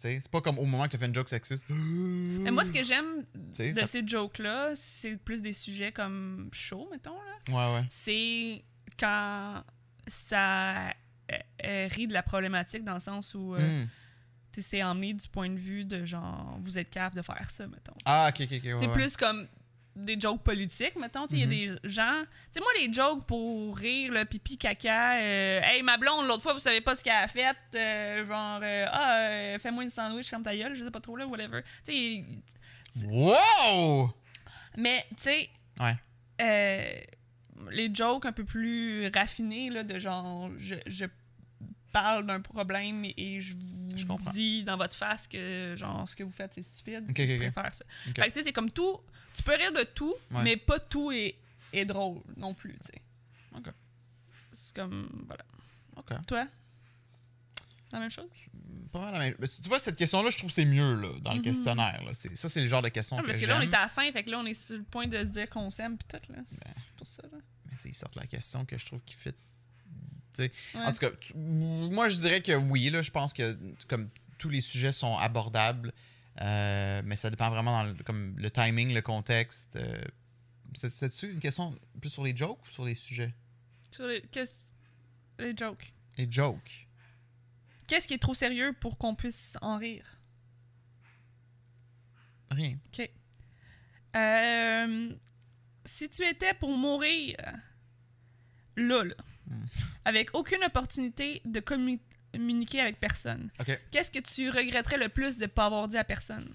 Tu 0.00 0.08
sais, 0.08 0.18
c'est 0.20 0.30
pas 0.30 0.40
comme 0.40 0.58
au 0.58 0.64
moment 0.64 0.84
que 0.86 0.90
tu 0.92 0.98
fais 0.98 1.06
une 1.06 1.14
joke 1.14 1.28
sexiste. 1.28 1.64
Mais 1.68 2.50
moi, 2.50 2.64
ce 2.64 2.72
que 2.72 2.82
j'aime 2.84 3.24
de 3.34 3.72
ça- 3.72 3.86
ces 3.86 4.06
jokes-là, 4.06 4.72
c'est 4.74 5.16
plus 5.16 5.40
des 5.42 5.52
sujets 5.54 5.92
comme 5.92 6.48
chaud, 6.52 6.88
mettons, 6.92 7.16
là. 7.22 7.54
Ouais, 7.74 7.74
ouais. 7.80 7.86
c'est 7.90 8.64
quand 8.98 9.62
ça 10.06 10.90
euh, 11.64 11.88
rit 11.90 12.06
de 12.06 12.12
la 12.12 12.22
problématique 12.22 12.84
dans 12.84 12.94
le 12.94 13.00
sens 13.00 13.34
où 13.34 13.54
euh, 13.54 13.84
Hmm. 13.84 13.88
Tu 14.52 14.62
sais, 14.62 14.68
c'est 14.68 14.82
emmené 14.82 15.12
du 15.14 15.26
point 15.28 15.48
de 15.50 15.58
vue 15.58 15.84
de 15.84 16.04
genre 16.04 16.56
vous 16.60 16.78
êtes 16.78 16.90
capable 16.90 17.16
de 17.16 17.22
faire 17.22 17.48
ça 17.50 17.66
mettons. 17.66 17.94
Ah, 18.04 18.28
ok, 18.30 18.40
ok, 18.42 18.52
ok. 18.52 18.78
c'est 18.78 18.86
ouais. 18.86 18.92
plus 18.92 19.16
comme 19.16 19.46
des 19.96 20.18
jokes 20.18 20.42
politiques 20.42 20.96
mettons, 20.96 21.26
tu 21.26 21.34
sais, 21.36 21.40
il 21.40 21.40
y 21.40 21.44
a 21.44 21.46
des 21.74 21.78
gens, 21.88 22.22
tu 22.22 22.28
sais 22.52 22.60
moi 22.60 22.70
les 22.78 22.92
jokes 22.92 23.26
pour 23.26 23.76
rire 23.76 24.12
le 24.12 24.24
pipi 24.24 24.56
caca 24.56 25.16
euh, 25.20 25.60
hey 25.62 25.82
ma 25.82 25.96
blonde 25.98 26.26
l'autre 26.26 26.42
fois 26.42 26.52
vous 26.52 26.58
savez 26.60 26.80
pas 26.80 26.94
ce 26.94 27.02
qu'elle 27.02 27.12
a 27.12 27.28
fait 27.28 27.56
euh, 27.74 28.24
genre 28.26 28.60
euh, 28.62 28.86
ah 28.90 29.16
euh, 29.18 29.58
fais-moi 29.58 29.82
une 29.82 29.90
sandwich 29.90 30.28
ferme 30.28 30.42
ta 30.44 30.56
gueule, 30.56 30.74
je 30.74 30.84
sais 30.84 30.90
pas 30.90 31.00
trop 31.00 31.16
là 31.16 31.26
whatever. 31.26 31.62
Tu 31.84 31.92
sais 31.92 32.24
Wow! 33.06 34.12
mais 34.76 35.04
tu 35.16 35.22
sais 35.24 35.50
Ouais. 35.78 35.94
euh, 36.40 36.92
les 37.70 37.94
jokes 37.94 38.26
un 38.26 38.32
peu 38.32 38.44
plus 38.44 39.08
raffinés, 39.14 39.70
là, 39.70 39.82
de 39.82 39.98
genre, 39.98 40.50
je, 40.58 40.74
je 40.86 41.04
parle 41.92 42.26
d'un 42.26 42.40
problème 42.40 43.04
et 43.04 43.40
je 43.40 43.54
vous 43.54 43.96
Je 43.96 44.30
dis 44.32 44.64
dans 44.64 44.76
votre 44.76 44.96
face 44.96 45.26
que, 45.26 45.74
genre, 45.76 46.08
ce 46.08 46.14
que 46.16 46.22
vous 46.22 46.30
faites, 46.30 46.52
c'est 46.54 46.62
stupide. 46.62 47.06
Ok, 47.10 47.16
je 47.24 47.36
préfère 47.36 47.74
ça. 47.74 47.84
Ok. 48.08 48.16
Fait 48.16 48.22
que, 48.22 48.26
tu 48.28 48.32
sais, 48.34 48.42
c'est 48.44 48.52
comme 48.52 48.70
tout, 48.70 48.98
tu 49.34 49.42
peux 49.42 49.54
rire 49.54 49.72
de 49.72 49.82
tout, 49.82 50.14
Ouais. 50.30 50.42
mais 50.42 50.56
pas 50.56 50.78
tout 50.78 51.10
est, 51.12 51.36
est 51.72 51.84
drôle 51.84 52.20
non 52.36 52.54
plus, 52.54 52.74
tu 52.78 52.86
sais. 52.92 53.02
Ok. 53.56 53.72
C'est 54.52 54.74
comme, 54.76 55.24
voilà. 55.26 55.44
Ok. 55.96 56.26
Toi? 56.26 56.46
La 57.92 57.98
même 57.98 58.10
chose? 58.10 58.30
Pas 58.92 59.00
mal 59.00 59.12
la 59.14 59.18
même- 59.20 59.36
Tu 59.38 59.68
vois, 59.68 59.80
cette 59.80 59.96
question-là, 59.96 60.30
je 60.30 60.38
trouve 60.38 60.50
que 60.50 60.54
c'est 60.54 60.64
mieux 60.64 60.94
là, 61.00 61.08
dans 61.20 61.32
le 61.32 61.38
Mhm. 61.38 61.42
questionnaire. 61.44 62.02
là. 62.04 62.14
C'est- 62.14 62.34
Ça, 62.36 62.48
c'est 62.48 62.60
le 62.60 62.68
genre 62.68 62.82
de 62.82 62.88
question 62.88 63.16
Ah, 63.18 63.22
que 63.22 63.26
parce 63.26 63.40
que 63.40 63.46
là, 63.46 63.58
on 63.58 63.60
est 63.62 63.74
à 63.74 63.82
la 63.82 63.88
fin, 63.88 64.10
fait 64.12 64.22
que 64.24 64.30
là, 64.30 64.38
on 64.38 64.46
est 64.46 64.54
sur 64.54 64.76
le 64.76 64.84
point 64.84 65.06
de 65.08 65.18
se 65.18 65.30
dire 65.30 65.48
qu'on 65.50 65.70
s'aime 65.70 65.98
pis 65.98 66.06
tout, 66.06 66.32
là. 66.32 66.38
C'est 66.48 66.60
Ben. 66.64 66.72
c'est 66.86 66.96
pour 66.96 67.06
ça, 67.08 67.22
là. 67.24 67.38
Mais 67.70 67.76
ils 67.84 67.94
sortent 67.94 68.14
la 68.16 68.26
question 68.26 68.64
que 68.64 68.78
je 68.78 68.86
trouve 68.86 69.00
qui 69.04 69.14
fit. 69.14 69.30
Ouais. 70.38 70.50
En 70.74 70.92
tout 70.92 70.98
cas, 70.98 71.10
tu- 71.20 71.34
moi, 71.36 72.08
je 72.08 72.16
dirais 72.16 72.40
que 72.40 72.52
oui. 72.52 72.88
Là, 72.90 73.02
je 73.02 73.10
pense 73.10 73.32
que 73.34 73.58
comme 73.88 74.08
tous 74.38 74.48
les 74.48 74.60
sujets 74.60 74.92
sont 74.92 75.16
abordables, 75.16 75.92
euh, 76.40 77.02
mais 77.04 77.16
ça 77.16 77.28
dépend 77.30 77.50
vraiment 77.50 77.82
dans 77.82 77.88
le, 77.90 77.94
comme 78.04 78.34
le 78.38 78.50
timing, 78.50 78.94
le 78.94 79.02
contexte. 79.02 79.76
euh, 79.76 80.00
c'est- 80.74 80.90
C'est-tu 80.90 81.32
une 81.32 81.40
question 81.40 81.78
plus 82.00 82.10
sur 82.10 82.24
les 82.24 82.34
jokes 82.36 82.64
ou 82.64 82.68
sur 82.70 82.84
les 82.84 82.94
sujets? 82.94 83.34
Sur 83.90 84.06
les, 84.06 84.22
jokes. 84.32 85.92
Les 86.16 86.30
jokes. 86.30 86.86
Qu'est-ce 87.86 88.06
qui 88.06 88.14
est 88.14 88.18
trop 88.18 88.34
sérieux 88.34 88.72
pour 88.80 88.96
qu'on 88.98 89.14
puisse 89.16 89.58
en 89.60 89.76
rire? 89.78 90.04
Rien. 92.50 92.78
OK. 92.86 93.10
Euh, 94.16 95.12
si 95.84 96.08
tu 96.08 96.24
étais 96.26 96.54
pour 96.54 96.76
mourir 96.76 97.36
là, 98.76 99.04
là. 99.04 99.14
Avec 100.04 100.34
aucune 100.34 100.62
opportunité 100.64 101.42
de, 101.44 101.60
commu- 101.60 102.00
communiquer 102.32 102.80
avec 102.80 103.00
personne. 103.00 103.50
Qu'est-ce 103.90 104.10
que 104.10 104.18
tu 104.20 104.48
regretterais 104.50 104.98
le 104.98 105.08
plus 105.08 105.36
de 105.36 105.46
pas 105.46 105.66
avoir 105.66 105.88
dit 105.88 105.96
à 105.98 106.04
personne? 106.04 106.54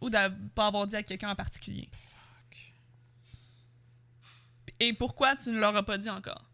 Ou 0.00 0.10
de 0.10 0.18
pas 0.50 0.66
avoir 0.68 0.86
dit 0.86 0.96
à 0.96 1.02
quelqu'un 1.02 1.30
en 1.30 1.36
particulier? 1.36 1.88
Et 4.78 4.92
pourquoi 4.92 5.36
tu 5.36 5.50
ne 5.50 5.58
l'auras 5.58 5.82
pas 5.82 5.96
dit 5.98 6.10
encore? 6.10 6.44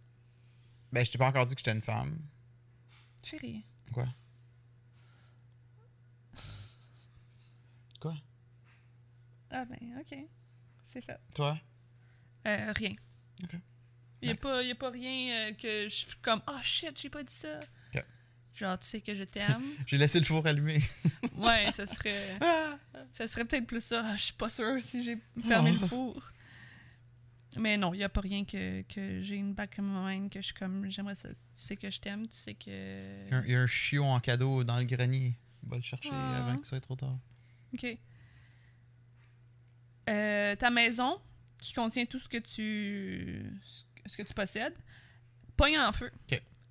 Ben, 0.92 1.05
je 1.05 1.11
t'ai 1.11 1.18
pas 1.18 1.26
encore 1.26 1.44
dit 1.46 1.55
que 1.55 1.59
j'étais 1.61 1.72
une 1.72 1.80
femme. 1.82 2.18
Chérie. 3.22 3.64
Quoi? 3.92 4.07
Quoi? 8.00 8.14
Ah 9.50 9.64
ben, 9.64 9.78
ok. 10.00 10.18
C'est 10.84 11.03
fait. 11.05 11.18
Toi? 11.34 11.59
Euh, 12.46 12.72
rien. 12.76 12.94
Ok. 13.42 13.57
Il 14.22 14.26
n'y 14.28 14.30
a, 14.30 14.72
a 14.72 14.74
pas 14.76 14.90
rien 14.90 15.48
euh, 15.48 15.52
que 15.54 15.84
je 15.88 15.94
suis 15.94 16.16
comme 16.22 16.40
Oh 16.48 16.58
shit, 16.62 16.98
j'ai 17.00 17.10
pas 17.10 17.22
dit 17.22 17.34
ça. 17.34 17.60
Genre, 18.54 18.78
tu 18.78 18.84
sais 18.86 19.00
que 19.00 19.14
je 19.14 19.24
t'aime. 19.24 19.62
J'ai 19.86 19.96
laissé 19.96 20.18
le 20.20 20.26
four 20.26 20.46
allumé. 20.46 20.78
ouais, 21.38 21.70
ça 21.72 21.86
serait. 21.86 22.36
Ah! 22.42 22.76
Ça 23.14 23.26
serait 23.26 23.46
peut-être 23.46 23.66
plus 23.66 23.82
ça. 23.82 24.02
Ah, 24.04 24.14
je 24.16 24.24
suis 24.24 24.32
pas 24.34 24.50
sûre 24.50 24.78
si 24.78 25.02
j'ai 25.02 25.16
fermé 25.42 25.70
Oh. 25.74 25.78
le 25.80 25.86
four. 25.88 26.32
Mais 27.56 27.78
non, 27.78 27.94
il 27.94 27.96
n'y 27.98 28.04
a 28.04 28.10
pas 28.10 28.20
rien 28.20 28.44
que, 28.44 28.82
que 28.82 29.22
j'ai 29.22 29.36
une 29.36 29.54
back 29.54 29.78
of 29.78 29.84
mind 29.86 30.30
que 30.30 30.38
je 30.42 30.44
suis 30.46 30.54
comme 30.54 30.88
j'aimerais 30.90 31.14
ça. 31.14 31.30
Tu 31.30 31.34
sais 31.54 31.76
que 31.78 31.88
je 31.88 31.98
t'aime, 31.98 32.28
tu 32.28 32.36
sais 32.36 32.52
que. 32.52 33.26
Il 33.46 33.50
y 33.50 33.54
a 33.54 33.60
un- 33.62 33.66
chiot 33.66 34.04
en 34.04 34.20
cadeau 34.20 34.62
dans 34.64 34.76
le 34.76 34.84
grenier. 34.84 35.34
Va 35.62 35.76
le 35.76 35.82
chercher 35.82 36.10
Ah. 36.12 36.36
avant 36.46 36.56
qu'il 36.56 36.66
soit 36.66 36.80
trop 36.80 36.94
tard. 36.94 37.16
Ok. 37.72 37.86
Euh, 40.10 40.56
ta 40.56 40.70
maison, 40.70 41.18
qui 41.58 41.72
contient 41.72 42.04
tout 42.06 42.18
ce 42.18 42.28
que 42.28 42.36
tu 42.38 43.44
ce 43.62 43.84
que 44.16 44.22
tu 44.22 44.34
possèdes, 44.34 44.74
pogne 45.57 45.78
en 45.78 45.92
feu. 45.92 46.11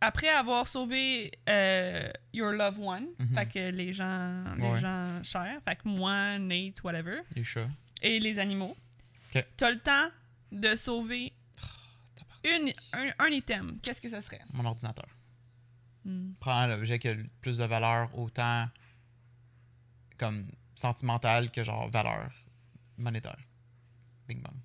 Après 0.03 0.29
avoir 0.29 0.67
sauvé 0.67 1.31
euh, 1.47 2.11
your 2.33 2.51
loved 2.53 2.79
one, 2.83 3.07
Mhm. 3.19 3.33
fait 3.35 3.45
que 3.47 3.69
les 3.69 3.93
gens, 3.93 4.43
les 4.57 4.67
Ouais. 4.71 4.79
gens 4.79 5.21
chers, 5.23 5.61
fait 5.63 5.75
que 5.75 5.87
moi, 5.87 6.39
Nate, 6.39 6.83
whatever, 6.83 7.21
Les 7.35 7.43
chats. 7.43 7.69
et 8.01 8.19
les 8.19 8.39
animaux, 8.39 8.75
Ok. 9.35 9.45
t'as 9.57 9.69
le 9.69 9.79
temps 9.79 10.09
de 10.51 10.75
sauver 10.75 11.31
une, 12.43 12.73
un, 12.93 13.11
un 13.19 13.27
item. 13.27 13.77
Qu'est-ce 13.83 14.01
que 14.01 14.09
ce 14.09 14.19
serait? 14.21 14.41
Mon 14.53 14.65
ordinateur. 14.65 15.07
Hmm. 16.03 16.33
Prends 16.39 16.65
l'objet 16.65 16.97
qui 16.97 17.07
a 17.09 17.13
le 17.13 17.27
plus 17.41 17.57
de 17.59 17.65
valeur, 17.65 18.09
autant 18.17 18.67
comme 20.17 20.47
sentimental 20.73 21.51
que 21.51 21.61
genre 21.63 21.87
valeur 21.89 22.31
monétaire. 22.97 23.37
Bing 24.27 24.41
bang. 24.41 24.55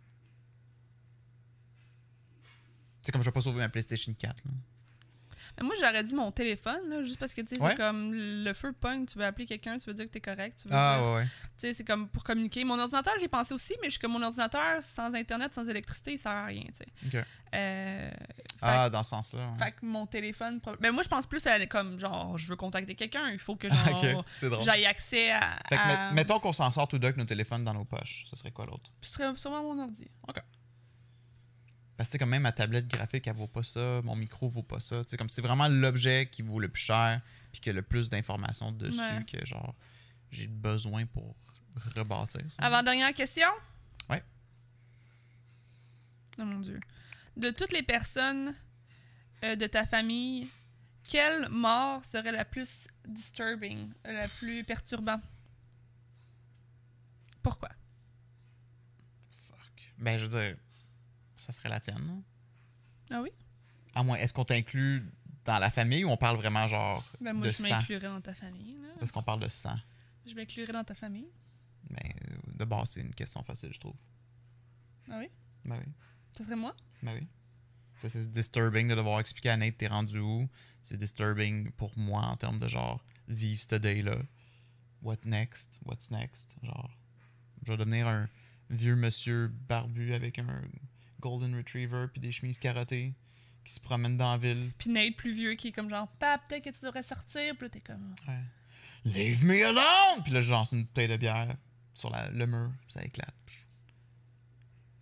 C'est 3.07 3.13
comme 3.13 3.23
je 3.23 3.29
vais 3.29 3.33
pas 3.33 3.41
sauver 3.41 3.59
ma 3.61 3.69
PlayStation 3.69 4.13
4. 4.13 4.37
là. 4.45 4.51
Mais 5.59 5.65
Moi, 5.65 5.75
j'aurais 5.81 6.05
dit 6.05 6.15
mon 6.15 6.31
téléphone, 6.33 6.87
là, 6.91 7.03
juste 7.03 7.19
parce 7.19 7.33
que, 7.33 7.41
tu 7.41 7.55
sais, 7.55 7.63
Ouais. 7.63 7.71
c'est 7.71 7.77
comme 7.79 8.13
le 8.13 8.53
feu 8.53 8.73
pogne, 8.79 9.07
tu 9.07 9.17
veux 9.17 9.25
appeler 9.25 9.47
quelqu'un, 9.47 9.79
tu 9.79 9.87
veux 9.87 9.95
dire 9.95 10.05
que 10.05 10.11
t'es 10.11 10.21
correct, 10.21 10.59
tu 10.61 10.69
veux 10.69 10.75
Ah 10.77 10.99
dire- 10.99 11.07
ouais, 11.07 11.15
ouais. 11.15 11.25
Tu 11.25 11.31
sais, 11.57 11.73
c'est 11.73 11.85
comme 11.85 12.09
pour 12.09 12.25
communiquer. 12.25 12.63
Mon 12.65 12.79
ordinateur, 12.79 13.15
j'ai 13.19 13.29
pensé 13.29 13.55
aussi, 13.55 13.73
mais 13.81 13.87
je 13.87 13.93
suis 13.93 14.01
comme 14.01 14.13
mon 14.13 14.23
ordinateur, 14.23 14.83
sans 14.83 15.15
Internet, 15.15 15.55
sans 15.55 15.67
électricité, 15.67 16.13
il 16.13 16.19
sert 16.19 16.33
à 16.33 16.45
rien, 16.45 16.65
tu 16.65 16.75
sais. 17.11 17.19
Ok. 17.21 17.25
Euh, 17.55 18.11
Ah, 18.61 18.91
dans 18.91 19.03
ce 19.03 19.11
sens-là. 19.11 19.55
fait 19.59 19.73
que 19.73 19.87
mon 19.87 20.05
téléphone... 20.07 20.61
pro- 20.61 20.77
Ben 20.79 20.91
moi, 20.93 21.03
je 21.03 21.09
pense 21.09 21.27
plus 21.27 21.47
à 21.47 21.65
comme, 21.67 21.99
genre, 21.99 22.37
je 22.37 22.49
veux 22.49 22.57
contacter 22.57 22.95
quelqu'un, 22.95 23.31
il 23.31 23.39
faut 23.39 23.57
que, 23.57 23.69
Ah, 23.71 23.97
genre, 23.97 24.25
ok, 24.43 24.61
j'aille 24.63 24.85
accès 24.85 25.31
à... 25.31 25.59
Fait 25.71 25.77
que 25.77 25.81
à- 25.81 26.13
mettons 26.13 26.39
qu'on 26.39 26.53
s'en 26.53 26.71
sort 26.71 26.87
tout 26.87 26.99
deux 26.99 27.07
avec 27.07 27.17
nos 27.17 27.25
téléphones 27.25 27.65
dans 27.65 27.73
nos 27.73 27.85
poches. 27.87 28.25
Ce 28.29 28.37
serait 28.37 28.51
quoi 28.51 28.67
l'autre? 28.67 28.91
Ce 29.01 29.11
serait 29.15 29.35
sûrement 29.39 29.63
mon 29.63 29.83
ordi. 29.83 30.07
Parce 31.97 32.11
que 32.13 32.19
comme 32.19 32.29
même 32.31 32.43
ma 32.43 32.53
tablette 32.53 32.89
graphique, 32.89 33.27
elle 33.27 33.35
vaut 33.35 33.47
pas 33.47 33.63
ça, 33.63 34.01
mon 34.05 34.17
micro 34.17 34.49
vaut 34.49 34.63
pas 34.63 34.81
ça. 34.81 35.03
C'est 35.07 35.17
comme 35.17 35.29
c'est 35.31 35.41
vraiment 35.43 35.67
l'objet 35.69 36.29
qui 36.31 36.43
vaut 36.43 36.61
le 36.61 36.69
plus 36.69 36.83
cher, 36.83 37.23
puis 37.53 37.61
qui 37.61 37.71
a 37.71 37.73
le 37.73 37.83
plus 37.83 38.11
d'informations 38.11 38.71
dessus 38.73 38.99
Ouais. 38.99 39.25
que 39.25 39.45
genre 39.47 39.75
j'ai 40.31 40.47
besoin 40.47 41.07
pour 41.07 41.35
rebâtir 41.95 42.43
ça. 42.51 42.63
Avant-dernière 42.63 43.15
question? 43.15 43.49
Ouais. 44.11 44.23
Oh 46.39 46.45
mon 46.45 46.61
Dieu. 46.61 46.81
De 47.37 47.51
toutes 47.51 47.73
les 47.73 47.83
personnes 47.83 48.55
euh, 49.45 49.57
de 49.57 49.67
ta 49.67 49.87
famille, 49.87 50.49
quelle 51.09 51.49
mort 51.49 52.05
serait 52.05 52.33
la 52.33 52.45
plus 52.45 52.89
disturbing, 53.07 53.91
la 54.05 54.29
plus 54.29 54.65
perturbante? 54.65 55.23
Pourquoi? 57.43 57.71
Fuck. 59.31 59.93
Ben 59.99 60.19
je 60.19 60.27
veux 60.27 60.31
dire, 60.43 60.57
ça 61.37 61.53
serait 61.53 61.69
la 61.69 61.81
tienne. 61.81 62.05
non? 62.07 62.23
Ah 63.11 63.23
oui? 63.23 63.31
À 63.95 64.03
moins, 64.03 64.17
est-ce 64.17 64.33
qu'on 64.33 64.45
t'inclut 64.45 65.05
dans 65.45 65.59
la 65.59 65.71
famille 65.71 66.05
ou 66.05 66.09
on 66.11 66.17
parle 66.17 66.37
vraiment 66.37 66.67
genre 66.67 67.05
Ben 67.21 67.33
moi, 67.33 67.47
de 67.47 67.53
je 67.53 67.57
sang? 67.59 67.77
m'inclurais 67.79 68.09
dans 68.09 68.21
ta 68.21 68.35
famille. 68.35 68.77
là. 68.83 68.89
Est-ce 69.01 69.13
qu'on 69.13 69.23
parle 69.23 69.41
de 69.41 69.49
sang? 69.49 69.77
Je 70.27 70.35
m'inclurais 70.35 70.73
dans 70.73 70.85
ta 70.85 70.95
famille. 70.95 71.29
Ben 71.89 72.13
de 72.55 72.65
base 72.65 72.91
c'est 72.91 73.01
une 73.01 73.15
question 73.15 73.43
facile 73.45 73.73
je 73.73 73.79
trouve. 73.79 73.95
Ah 75.11 75.19
oui? 75.19 75.29
Ben 75.65 75.77
oui. 75.79 75.93
Ça 76.37 76.45
serait 76.45 76.57
moi? 76.57 76.75
Ben 77.03 77.15
oui. 77.21 77.27
Ça, 77.99 78.11
c'est 78.11 78.31
disturbing 78.31 78.89
de 78.89 78.95
devoir 78.95 79.21
expliquer 79.21 79.49
à 79.51 79.57
Nate 79.57 79.79
t'es 79.79 79.87
rendu 79.87 80.19
où? 80.19 80.47
C'est 80.83 80.99
disturbing 80.99 81.71
pour 81.73 81.97
moi 81.97 82.23
en 82.27 82.37
termes 82.37 82.59
de 82.59 82.69
genre 82.69 83.03
vivre 83.29 83.61
ce 83.63 83.77
day-là. 83.77 84.19
What 85.01 85.19
next? 85.25 85.79
What's 85.87 86.11
next? 86.11 86.55
Genre, 86.63 86.91
je 87.65 87.73
vais 87.73 87.79
devenir 87.79 88.07
un 88.09 88.29
vieux 88.69 88.97
monsieur 88.97 89.49
barbu 89.49 90.13
avec 90.13 90.39
un 90.39 90.63
golden 91.21 91.57
retriever 91.57 92.07
puis 92.13 92.21
des 92.21 92.33
chemises 92.33 92.59
carottées 92.59 93.15
qui 93.65 93.73
se 93.73 93.81
promène 93.81 94.17
dans 94.17 94.31
la 94.33 94.39
ville. 94.39 94.71
Puis 94.79 94.91
Nate, 94.91 95.17
plus 95.17 95.33
vieux, 95.33 95.55
qui 95.55 95.69
est 95.69 95.73
comme 95.73 95.91
genre, 95.91 96.09
Pap, 96.19 96.47
peut-être 96.49 96.65
que 96.65 96.71
tu 96.71 96.81
devrais 96.85 97.03
sortir. 97.03 97.55
Puis 97.57 97.65
là, 97.67 97.69
t'es 97.69 97.81
comme, 97.81 98.15
Ouais. 98.29 98.41
Leave 99.05 99.45
me 99.45 99.65
alone! 99.65 100.23
Puis 100.25 100.33
là, 100.33 100.41
je 100.41 100.51
lance 100.51 100.73
une 100.73 100.85
bouteille 100.85 101.09
de 101.09 101.17
bière 101.17 101.57
sur 101.95 102.11
la- 102.11 102.29
le 102.31 102.47
mur, 102.47 102.71
ça 102.89 103.03
éclate. 103.05 103.35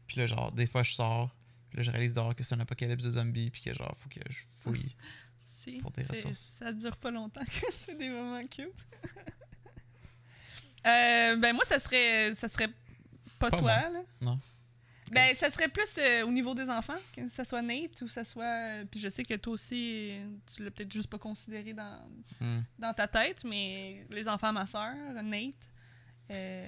Puis 0.06 0.18
là, 0.18 0.26
genre, 0.26 0.52
des 0.52 0.66
fois, 0.66 0.82
je 0.82 0.92
sors, 0.94 1.34
puis 1.70 1.78
là, 1.78 1.82
je 1.82 1.90
réalise 1.90 2.14
dehors 2.14 2.34
que 2.34 2.42
c'est 2.44 2.54
un 2.54 2.60
apocalypse 2.60 3.02
de 3.04 3.10
zombies, 3.10 3.50
puis 3.50 3.62
que 3.62 3.74
genre, 3.74 3.96
faut 3.96 4.08
que 4.08 4.20
je 4.30 4.40
fouille. 4.58 4.94
si, 5.46 5.78
Pour 5.78 5.90
des 5.92 6.02
ressources. 6.02 6.38
ça 6.38 6.72
dure 6.72 6.96
pas 6.98 7.10
longtemps 7.10 7.44
que 7.46 7.66
c'est 7.72 7.96
des 7.96 8.08
moments 8.10 8.44
cute. 8.46 8.86
Euh, 10.86 11.36
ben 11.36 11.54
moi, 11.54 11.64
ça 11.64 11.78
serait, 11.78 12.34
ça 12.34 12.46
serait 12.48 12.68
pas, 13.38 13.48
Pas 13.48 13.50
toi, 13.52 13.60
moi. 13.62 13.88
là. 13.88 14.02
Non. 14.20 14.38
Ben, 15.10 15.34
ça 15.36 15.50
serait 15.50 15.68
plus 15.68 15.98
euh, 15.98 16.24
au 16.24 16.30
niveau 16.30 16.54
des 16.54 16.68
enfants, 16.68 16.98
que 17.14 17.28
ça 17.28 17.44
soit 17.44 17.62
Nate 17.62 18.00
ou 18.02 18.08
ça 18.08 18.24
soit... 18.24 18.44
euh, 18.44 18.84
Puis 18.90 19.00
je 19.00 19.08
sais 19.08 19.22
que 19.24 19.34
toi 19.34 19.52
aussi, 19.52 20.14
tu 20.54 20.64
l'as 20.64 20.70
peut-être 20.70 20.92
juste 20.92 21.08
pas 21.10 21.18
considéré 21.18 21.72
dans, 21.72 21.98
Hmm. 22.40 22.60
dans 22.78 22.92
ta 22.94 23.06
tête, 23.06 23.44
mais 23.44 24.04
les 24.10 24.28
enfants 24.28 24.52
ma 24.52 24.66
soeur, 24.66 24.94
Nate... 25.22 25.54
euh, 26.30 26.66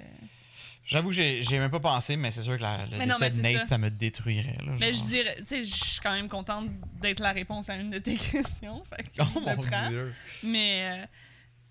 J'avoue 0.85 1.09
que 1.11 1.15
j'ai 1.17 1.59
même 1.59 1.71
pas 1.71 1.81
pensé, 1.81 2.17
mais 2.17 2.31
c'est 2.31 2.43
sûr 2.43 2.57
que 2.57 2.63
la- 2.63 2.87
le 2.87 3.05
décès 3.05 3.31
de 3.31 3.41
Nate, 3.43 3.57
ça. 3.59 3.65
ça. 3.65 3.79
me 3.79 3.91
détruirait. 3.91 4.55
Là, 4.65 4.73
Mais 4.79 4.93
je 4.93 5.03
dirais, 5.03 5.37
tu 5.39 5.47
sais, 5.47 5.65
je 5.65 5.75
suis 5.75 6.01
quand 6.01 6.13
même 6.13 6.29
contente 6.29 6.71
d'être 7.01 7.19
la 7.21 7.33
réponse 7.33 7.69
à 7.69 7.75
une 7.77 7.91
de 7.91 7.99
tes 7.99 8.15
questions. 8.17 8.85
Fait 8.85 9.03
que 9.03 9.09
Oh 9.19 9.25
je 9.35 9.39
le 9.51 9.57
mon 9.57 9.63
prends. 9.63 9.89
dieu! 9.89 10.15
Mais, 10.45 11.09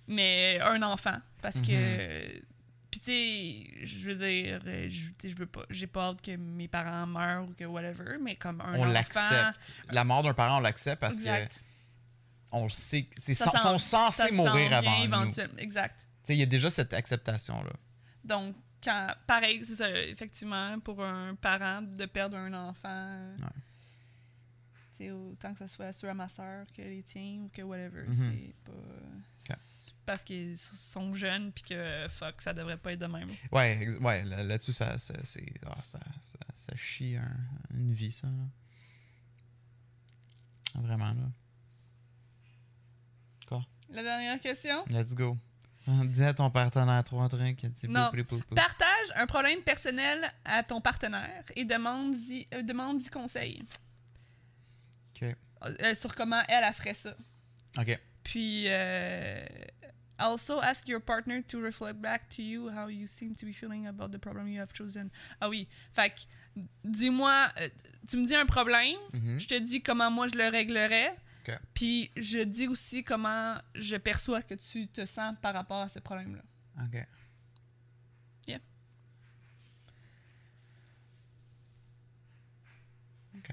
mais 0.07 0.59
un 0.61 0.81
enfant. 0.81 1.17
Parce 1.41 1.61
que. 1.61 2.41
Puis, 2.95 3.01
tu 3.01 3.11
sais, 3.81 3.87
je 3.87 4.05
veux 4.09 4.15
dire, 4.15 4.61
euh, 4.65 4.87
je, 4.89 5.09
tu 5.19 5.27
veux 5.35 5.45
pas. 5.47 5.63
J'ai 5.69 5.87
pas 5.87 6.03
hâte 6.11 6.21
que 6.21 6.33
mes 6.37 6.69
parents 6.69 7.05
meurent 7.05 7.43
ou 7.49 7.53
que 7.53 7.65
whatever, 7.65 8.17
mais 8.21 8.37
comme 8.37 8.61
un 8.61 8.73
On 8.75 8.83
enfant. 8.83 8.85
l'accepte. 8.85 9.59
La 9.91 10.05
mort 10.05 10.23
d'un 10.23 10.33
parent, 10.33 10.59
on 10.59 10.61
l'accepte 10.61 11.01
parce 11.01 11.17
Exact. 11.17 11.55
que 11.57 11.59
on 12.53 12.69
sait. 12.69 13.03
que- 13.03 13.19
C'est 13.19 13.33
Ça 13.33 13.51
sont, 13.57 13.77
censés 13.77 14.31
mourir 14.31 14.71
avant 14.71 14.91
nous. 14.91 14.97
Tu 14.99 15.03
éventuellement. 15.07 15.57
Exact. 15.57 16.07
sais, 16.23 16.35
il 16.35 16.39
y 16.39 16.43
a 16.43 16.45
déjà 16.45 16.69
cette 16.69 16.93
acceptation-là. 16.93 17.73
Donc, 18.23 18.55
quand, 18.81 19.13
pareil, 19.27 19.61
c'est 19.65 19.75
ça, 19.75 19.89
effectivement, 19.91 20.79
pour 20.79 21.03
un 21.03 21.35
parent 21.35 21.81
de 21.81 22.05
perdre 22.05 22.37
un 22.37 22.53
enfant, 22.53 23.35
Ouais. 23.39 23.61
tu 24.91 24.97
sais, 25.03 25.11
autant 25.11 25.53
que 25.53 25.67
ce 25.67 25.75
soit 25.75 25.91
sur 25.91 26.13
ma 26.15 26.29
soeur 26.29 26.65
que 26.73 26.81
les 26.81 27.03
tiens 27.03 27.41
ou 27.43 27.49
que 27.53 27.61
whatever, 27.61 28.05
Mhm. 28.07 28.15
c'est 28.15 28.55
pas. 28.63 29.55
Parce 30.05 30.23
qu'ils 30.23 30.55
sont 30.57 31.13
jeunes 31.13 31.51
puis 31.51 31.63
que 31.63 32.05
fuck, 32.09 32.39
ça 32.41 32.53
devrait 32.53 32.77
pas 32.77 32.93
être 32.93 32.99
de 32.99 33.07
même. 33.07 33.27
Ouais, 33.51 33.89
ouais 33.99 34.23
là- 34.23 34.43
là-dessus, 34.43 34.73
ça, 34.73 34.97
ça, 34.97 35.13
c'est- 35.23 35.43
ah, 35.65 35.77
ça, 35.81 35.99
ça, 36.19 36.37
ça 36.55 36.75
chie 36.75 37.15
un- 37.17 37.47
une 37.75 37.93
vie, 37.93 38.11
ça. 38.11 38.27
là. 38.27 38.43
Vraiment, 40.81 41.13
là. 41.13 41.29
La 43.89 44.01
dernière 44.01 44.39
question? 44.39 44.83
Let's 44.89 45.13
go. 45.13 45.37
Dis 45.87 46.23
à 46.23 46.33
ton 46.33 46.49
partenaire 46.49 47.03
trois 47.03 47.29
trucs. 47.29 47.63
dit 47.65 47.87
Non. 47.87 48.09
pou, 48.11 48.23
pou, 48.23 48.39
pou. 48.39 48.55
Partage 48.55 49.07
un 49.15 49.27
problème 49.27 49.61
personnel 49.61 50.31
à 50.43 50.63
ton 50.63 50.81
partenaire 50.81 51.43
et 51.55 51.63
demande-y 51.65 52.47
euh, 52.53 52.63
demande-y 52.63 53.07
conseil 53.09 53.63
Ok. 55.21 55.35
euh, 55.81 55.93
sur 55.93 56.15
comment 56.15 56.41
elle 56.47 56.63
a 56.63 56.73
ferait 56.73 56.95
ça. 56.95 57.15
Ok. 57.77 57.99
Puis, 58.23 58.65
euh, 58.67 59.45
also 60.17 60.59
ask 60.61 60.87
your 60.87 60.99
partner 61.01 61.41
to 61.43 61.59
reflect 61.59 61.99
back 62.01 62.29
to 62.35 62.41
you 62.41 62.69
how 62.69 62.87
you 62.87 63.07
seem 63.07 63.35
to 63.35 63.45
be 63.45 63.51
feeling 63.53 63.87
about 63.87 64.11
the 64.11 64.17
problem 64.19 64.47
you 64.47 64.59
have 64.61 64.73
chosen. 64.73 65.09
Ah 65.41 65.49
oui, 65.49 65.67
fait 65.93 66.09
que, 66.11 66.61
dis-moi, 66.83 67.51
euh, 67.59 67.69
tu 68.07 68.17
me 68.17 68.25
dis 68.25 68.35
un 68.35 68.45
problème, 68.45 68.97
Mhm. 69.13 69.39
je 69.39 69.47
te 69.47 69.59
dis 69.59 69.81
comment 69.81 70.09
moi 70.11 70.27
je 70.27 70.35
le 70.35 70.47
réglerais. 70.49 71.15
Puis 71.75 72.11
je 72.17 72.39
dis 72.39 72.67
aussi 72.67 73.03
comment 73.03 73.55
je 73.75 73.97
perçois 73.97 74.41
que 74.41 74.55
tu 74.55 74.87
te 74.87 75.05
sens 75.05 75.35
par 75.43 75.53
rapport 75.53 75.81
à 75.81 75.89
ce 75.89 75.99
problème-là. 75.99 76.41
Ok. 76.83 77.05
Yeah. 78.47 78.59
Ok. 83.37 83.51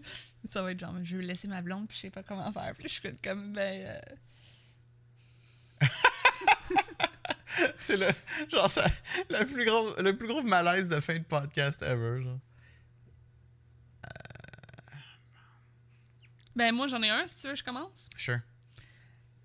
Ça 0.50 0.62
va 0.62 0.72
être 0.72 0.80
genre, 0.80 0.94
je 1.02 1.16
vais 1.16 1.22
laisser 1.24 1.48
ma 1.48 1.62
blonde, 1.62 1.86
puis 1.88 1.96
je 1.96 2.02
sais 2.02 2.10
pas 2.10 2.22
comment 2.22 2.52
faire. 2.52 2.74
Puis 2.76 2.88
je 2.88 2.94
suis 3.00 3.16
comme, 3.22 3.52
ben. 3.52 4.00
euh, 5.82 5.86
C'est 7.76 7.96
le, 7.96 8.08
genre, 8.50 8.70
ça, 8.70 8.86
le, 9.30 9.44
plus 9.44 9.64
gros, 9.64 9.94
le 10.00 10.16
plus 10.16 10.26
gros 10.28 10.42
malaise 10.42 10.88
de 10.88 11.00
fin 11.00 11.18
de 11.18 11.24
podcast 11.24 11.82
ever. 11.82 12.22
Genre. 12.22 12.38
Ben, 16.56 16.74
moi, 16.74 16.86
j'en 16.86 17.02
ai 17.02 17.10
un, 17.10 17.26
si 17.26 17.42
tu 17.42 17.48
veux, 17.48 17.54
je 17.54 17.64
commence. 17.64 18.08
Sure. 18.16 18.40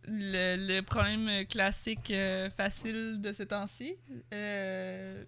Le, 0.03 0.55
le 0.55 0.81
problème 0.81 1.45
classique 1.47 2.11
euh, 2.11 2.49
facile 2.49 3.19
de 3.21 3.33
ce 3.33 3.43
temps-ci. 3.43 3.95
Euh, 4.33 5.25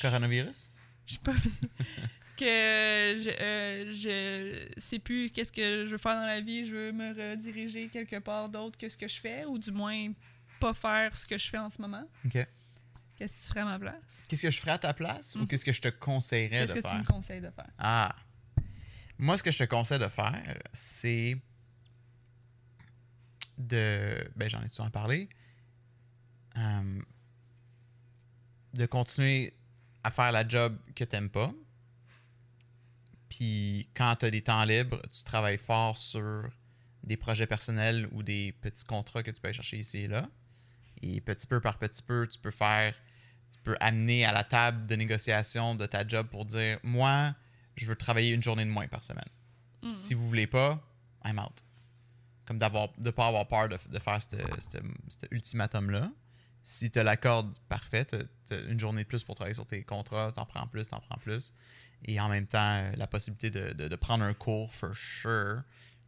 Coronavirus? 0.00 0.70
je 1.06 1.14
sais 1.14 1.20
pas. 1.22 1.32
que 2.44 3.18
je, 3.20 3.30
euh, 3.42 3.92
je 3.92 4.80
sais 4.80 4.98
plus 4.98 5.30
qu'est-ce 5.30 5.52
que 5.52 5.86
je 5.86 5.90
veux 5.92 5.98
faire 5.98 6.14
dans 6.14 6.26
la 6.26 6.40
vie. 6.40 6.64
Je 6.66 6.72
veux 6.74 6.92
me 6.92 7.10
rediriger 7.32 7.88
quelque 7.88 8.18
part 8.18 8.48
d'autre 8.48 8.78
que 8.78 8.88
ce 8.88 8.96
que 8.96 9.08
je 9.08 9.18
fais, 9.20 9.44
ou 9.44 9.58
du 9.58 9.70
moins 9.70 10.12
pas 10.60 10.74
faire 10.74 11.16
ce 11.16 11.26
que 11.26 11.36
je 11.38 11.48
fais 11.48 11.58
en 11.58 11.70
ce 11.70 11.80
moment. 11.80 12.04
Ok. 12.24 12.46
Qu'est-ce 13.16 13.36
que 13.38 13.42
tu 13.42 13.48
ferais 13.48 13.60
à 13.60 13.64
ma 13.64 13.78
place? 13.78 14.26
Qu'est-ce 14.28 14.42
que 14.42 14.50
je 14.50 14.58
ferais 14.60 14.72
à 14.72 14.78
ta 14.78 14.94
place 14.94 15.34
ou 15.36 15.40
Mhm. 15.40 15.48
qu'est-ce 15.48 15.64
que 15.64 15.72
je 15.72 15.80
te 15.80 15.88
conseillerais 15.88 16.58
Qu'est-ce 16.66 16.74
de 16.74 16.80
que 16.80 16.84
tu 16.86 16.90
faire? 16.90 16.98
me 17.00 17.04
conseilles 17.04 17.40
de 17.40 17.50
faire? 17.50 17.70
Ah. 17.78 18.14
Moi, 19.18 19.36
ce 19.38 19.42
que 19.42 19.52
je 19.52 19.58
te 19.58 19.64
conseille 19.64 19.98
de 20.00 20.08
faire, 20.08 20.58
c'est 20.72 21.36
de. 23.58 24.28
Ben, 24.36 24.48
j'en 24.48 24.62
ai 24.62 24.68
souvent 24.68 24.90
parlé. 24.90 25.28
Euh, 26.56 27.00
de 28.74 28.86
continuer 28.86 29.54
à 30.04 30.10
faire 30.10 30.32
la 30.32 30.46
job 30.46 30.76
que 30.94 31.04
t'aimes 31.04 31.30
pas. 31.30 31.52
Puis 33.36 33.88
quand 33.94 34.16
tu 34.16 34.26
as 34.26 34.30
des 34.30 34.42
temps 34.42 34.62
libres, 34.64 35.00
tu 35.10 35.24
travailles 35.24 35.56
fort 35.56 35.96
sur 35.96 36.50
des 37.02 37.16
projets 37.16 37.46
personnels 37.46 38.06
ou 38.12 38.22
des 38.22 38.52
petits 38.52 38.84
contrats 38.84 39.22
que 39.22 39.30
tu 39.30 39.40
peux 39.40 39.48
aller 39.48 39.54
chercher 39.54 39.78
ici 39.78 40.00
et 40.00 40.06
là. 40.06 40.28
Et 41.00 41.22
petit 41.22 41.46
peu 41.46 41.58
par 41.58 41.78
petit 41.78 42.02
peu, 42.02 42.28
tu 42.30 42.38
peux 42.38 42.50
faire. 42.50 42.94
Tu 43.50 43.58
peux 43.62 43.74
amener 43.80 44.26
à 44.26 44.32
la 44.32 44.44
table 44.44 44.86
de 44.86 44.96
négociation 44.96 45.74
de 45.74 45.86
ta 45.86 46.06
job 46.06 46.28
pour 46.28 46.44
dire 46.44 46.78
Moi, 46.82 47.34
je 47.74 47.86
veux 47.86 47.96
travailler 47.96 48.32
une 48.32 48.42
journée 48.42 48.66
de 48.66 48.70
moins 48.70 48.86
par 48.86 49.02
semaine. 49.02 49.24
Mhm. 49.82 49.90
Si 49.90 50.12
vous 50.12 50.28
voulez 50.28 50.46
pas, 50.46 50.86
I'm 51.24 51.38
out. 51.38 51.64
Comme 52.44 52.58
de 52.58 53.10
pas 53.10 53.26
avoir 53.28 53.48
peur 53.48 53.70
de, 53.70 53.78
de 53.88 53.98
faire 53.98 54.20
ce 54.20 54.36
ultimatum-là. 55.30 56.12
Si 56.62 56.90
tu 56.90 57.02
l'accord 57.02 57.50
parfait, 57.70 58.04
tu 58.04 58.16
as 58.54 58.60
une 58.68 58.78
journée 58.78 59.04
de 59.04 59.08
plus 59.08 59.24
pour 59.24 59.36
travailler 59.36 59.54
sur 59.54 59.66
tes 59.66 59.82
contrats, 59.84 60.32
t'en 60.32 60.44
prends 60.44 60.66
plus, 60.66 60.86
t'en 60.86 61.00
prends 61.00 61.16
plus. 61.16 61.54
Et 62.04 62.20
en 62.20 62.28
même 62.28 62.46
temps, 62.46 62.72
euh, 62.74 62.92
la 62.96 63.06
possibilité 63.06 63.50
de, 63.50 63.72
de- 63.72 63.88
de 63.88 63.96
prendre 63.96 64.24
un 64.24 64.34
cours, 64.34 64.72
for 64.74 64.94
sure. 64.94 65.62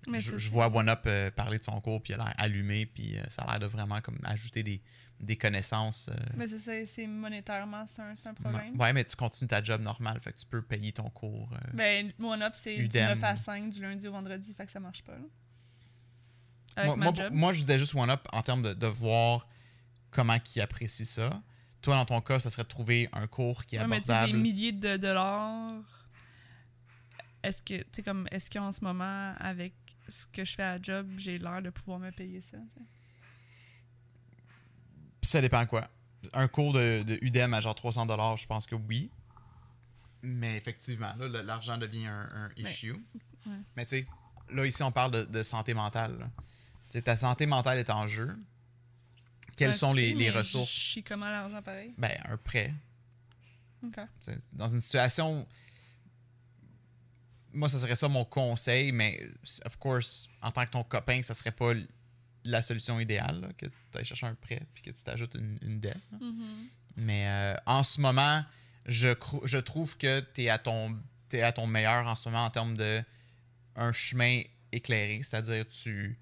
Mais 0.08 0.18
je 0.20 0.50
vois 0.50 0.66
One 0.74 0.88
Up 0.90 1.02
euh, 1.06 1.30
parler 1.30 1.58
de 1.58 1.64
son 1.64 1.80
cours, 1.80 2.02
puis 2.02 2.12
il 2.12 2.20
a 2.20 2.24
l'air 2.24 2.34
allumé, 2.36 2.84
puis 2.84 3.16
euh, 3.16 3.22
ça 3.28 3.42
a 3.42 3.52
l'air 3.52 3.60
de 3.60 3.66
vraiment 3.66 4.00
comme 4.02 4.18
ajouter 4.24 4.62
des, 4.62 4.82
des 5.18 5.36
connaissances. 5.36 6.10
euh, 6.10 6.14
Mais 6.36 6.46
c'est 6.46 6.58
ça, 6.58 6.72
c'est 6.86 7.06
monétairement, 7.06 7.86
c'est 7.88 8.02
un, 8.28 8.34
problème. 8.34 8.78
Ouais, 8.78 8.92
mais 8.92 9.04
tu 9.04 9.16
continues 9.16 9.48
ta 9.48 9.62
job 9.62 9.80
normale, 9.80 10.20
fait 10.20 10.32
que 10.32 10.38
tu 10.38 10.44
peux 10.46 10.60
payer 10.60 10.92
ton 10.92 11.08
cours. 11.08 11.48
Ben, 11.72 12.12
One 12.20 12.42
Up, 12.42 12.52
c'est 12.54 12.76
du 12.76 12.84
Udem. 12.84 13.14
9 13.18 13.24
à 13.24 13.36
5, 13.36 13.70
du 13.70 13.80
lundi 13.80 14.06
au 14.06 14.12
vendredi, 14.12 14.52
fait 14.52 14.66
que 14.66 14.72
ça 14.72 14.80
marche 14.80 15.02
pas. 15.04 15.16
Avec 16.76 16.88
moi, 16.88 16.96
ma 16.96 17.04
moi, 17.06 17.14
job. 17.14 17.32
moi, 17.32 17.52
je 17.52 17.60
disais 17.60 17.78
juste 17.78 17.94
One 17.94 18.10
Up 18.10 18.26
en 18.32 18.42
termes 18.42 18.62
de, 18.62 18.74
de 18.74 18.86
voir 18.86 19.48
comment 20.10 20.38
qui 20.38 20.60
apprécie 20.60 21.06
ça. 21.06 21.42
Toi, 21.84 21.96
dans 21.96 22.06
ton 22.06 22.20
cas, 22.22 22.38
ça 22.38 22.48
serait 22.48 22.62
de 22.62 22.68
trouver 22.68 23.10
un 23.12 23.26
cours 23.26 23.66
qui 23.66 23.76
est 23.76 23.80
Ouais, 23.80 23.86
mais 23.86 24.00
des 24.00 24.10
abordable. 24.10 24.38
milliers 24.38 24.72
de 24.72 24.96
dollars. 24.96 25.82
Est-ce 27.42 27.60
que, 27.60 27.74
tu 27.82 27.86
sais, 27.96 28.02
comme, 28.02 28.26
est-ce 28.30 28.48
qu'en 28.48 28.72
ce 28.72 28.82
moment, 28.82 29.34
avec 29.38 29.74
ce 30.08 30.26
que 30.26 30.46
je 30.46 30.54
fais 30.54 30.62
à 30.62 30.78
la 30.78 30.82
job, 30.82 31.06
j'ai 31.18 31.36
l'air 31.38 31.60
de 31.60 31.68
pouvoir 31.68 31.98
me 31.98 32.10
payer 32.10 32.40
ça? 32.40 32.56
ça 35.22 35.40
dépend 35.40 35.64
quoi. 35.66 35.88
Un 36.32 36.48
cours 36.48 36.72
de, 36.72 37.02
de 37.02 37.18
UDEM 37.22 37.54
à 37.54 37.60
genre 37.60 37.74
300 37.74 38.06
je 38.36 38.46
pense 38.46 38.66
que 38.66 38.74
oui. 38.74 39.10
Mais 40.22 40.56
effectivement, 40.56 41.12
là, 41.18 41.42
l'argent 41.42 41.76
devient 41.76 42.06
un, 42.06 42.28
un 42.34 42.48
Mais- 42.56 42.70
issue. 42.70 42.92
ouais. 42.92 43.52
Mais 43.76 43.84
tu 43.84 43.98
sais, 44.00 44.06
là, 44.50 44.64
ici, 44.66 44.82
on 44.82 44.90
parle 44.92 45.10
de, 45.12 45.24
de 45.24 45.42
santé 45.42 45.74
mentale. 45.74 46.18
là. 46.18 47.00
Ta 47.02 47.16
santé 47.16 47.44
mentale 47.46 47.78
est 47.78 47.90
en 47.90 48.06
jeu. 48.06 48.34
Quelles 49.56 49.68
Ouais, 49.70 49.74
sont 49.74 49.92
les, 49.94 50.14
les 50.14 50.30
ressources? 50.30 50.70
Je 50.70 50.80
chie 50.80 51.02
comment 51.02 51.28
l'argent 51.28 51.62
pareil? 51.62 51.94
Ben, 51.98 52.12
un 52.24 52.36
prêt. 52.36 52.72
Dans 54.52 54.68
une 54.68 54.80
situation. 54.80 55.46
Moi, 57.52 57.68
ça 57.68 57.78
serait 57.78 57.94
ça 57.94 58.08
mon 58.08 58.24
conseil, 58.24 58.90
mais 58.90 59.20
of 59.64 59.76
course, 59.76 60.28
en 60.42 60.50
tant 60.50 60.64
que 60.64 60.70
ton 60.70 60.82
copain, 60.82 61.22
ça 61.22 61.34
serait 61.34 61.52
pas 61.52 61.72
la 62.44 62.62
solution 62.62 62.98
idéale, 62.98 63.40
là, 63.40 63.48
que 63.56 63.66
tu 63.66 63.72
ailles 63.98 64.04
chercher 64.04 64.26
un 64.26 64.34
prêt 64.34 64.60
puis 64.74 64.82
que 64.82 64.90
tu 64.90 65.04
t'ajoutes 65.04 65.34
une, 65.34 65.58
une 65.62 65.80
dette. 65.80 66.00
Mhm. 66.20 66.68
Mais 66.96 67.28
euh, 67.28 67.54
en 67.66 67.82
ce 67.82 68.00
moment, 68.00 68.44
je, 68.86 69.10
je 69.44 69.58
trouve 69.58 69.96
que 69.96 70.20
tu 70.34 70.42
es, 70.44 70.48
à 70.50 70.58
ton- 70.58 70.98
t'es 71.28 71.42
à 71.42 71.52
ton 71.52 71.66
meilleur 71.66 72.06
en 72.06 72.14
ce 72.16 72.28
moment 72.28 72.44
en 72.44 72.50
termes 72.50 72.76
de 72.76 73.02
un 73.76 73.92
chemin 73.92 74.42
éclairé. 74.72 75.20
C'est-à-dire, 75.22 75.66
tu, 75.68 76.18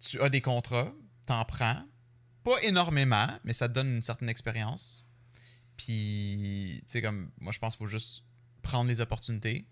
tu 0.00 0.20
as 0.20 0.28
des 0.30 0.40
contrats, 0.40 0.92
t'en 1.26 1.44
prends. 1.44 1.84
Pas 2.48 2.62
énormément, 2.62 3.28
mais 3.44 3.52
ça 3.52 3.68
te 3.68 3.74
donne 3.74 3.96
une 3.96 4.02
certaine 4.02 4.28
expérience. 4.28 5.04
Puis, 5.76 6.78
tu 6.82 6.84
sais, 6.92 7.02
comme 7.02 7.30
moi, 7.40 7.52
je 7.52 7.58
pense 7.58 7.74
qu'il 7.76 7.84
faut 7.86 7.90
juste 7.90 8.22
prendre 8.62 8.88
les 8.88 9.00
opportunités. 9.00 9.66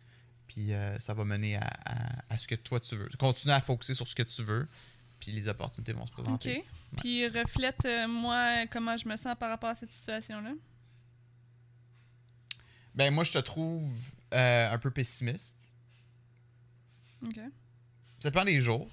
Puis, 0.47 0.73
euh, 0.73 0.99
ça 1.01 1.13
va 1.15 1.25
mener 1.25 1.57
à, 1.57 1.67
à- 1.85 2.25
à 2.35 2.39
ce 2.39 2.47
que 2.47 2.55
toi 2.55 2.79
tu 2.81 2.97
veux. 2.97 3.09
Continue 3.19 3.53
à 3.53 3.61
focuser 3.61 3.95
sur 3.95 4.07
ce 4.07 4.15
que 4.15 4.23
tu 4.23 4.43
veux. 4.43 4.69
Puis, 5.19 5.33
les 5.33 5.49
opportunités 5.49 5.93
vont 5.93 6.07
se 6.07 6.13
Ok. 6.13 6.19
présenter. 6.19 6.65
Puis 6.99 7.27
reflète, 7.27 7.85
euh, 7.85 8.07
moi, 8.07 8.67
comment 8.69 8.97
je 8.97 9.09
me 9.09 9.17
sens 9.17 9.37
par 9.39 9.49
rapport 9.51 9.71
à 9.71 9.75
cette 9.75 9.91
situation-là. 9.91 10.53
Ben, 12.95 13.13
moi, 13.13 13.25
je 13.25 13.33
te 13.33 13.39
trouve 13.39 13.93
euh, 14.33 14.71
un 14.71 14.79
peu 14.79 14.91
pessimiste. 14.91 15.57
Ok. 17.25 17.37
Ça 18.21 18.31
dépend 18.31 18.45
des 18.45 18.61
jours. 18.61 18.91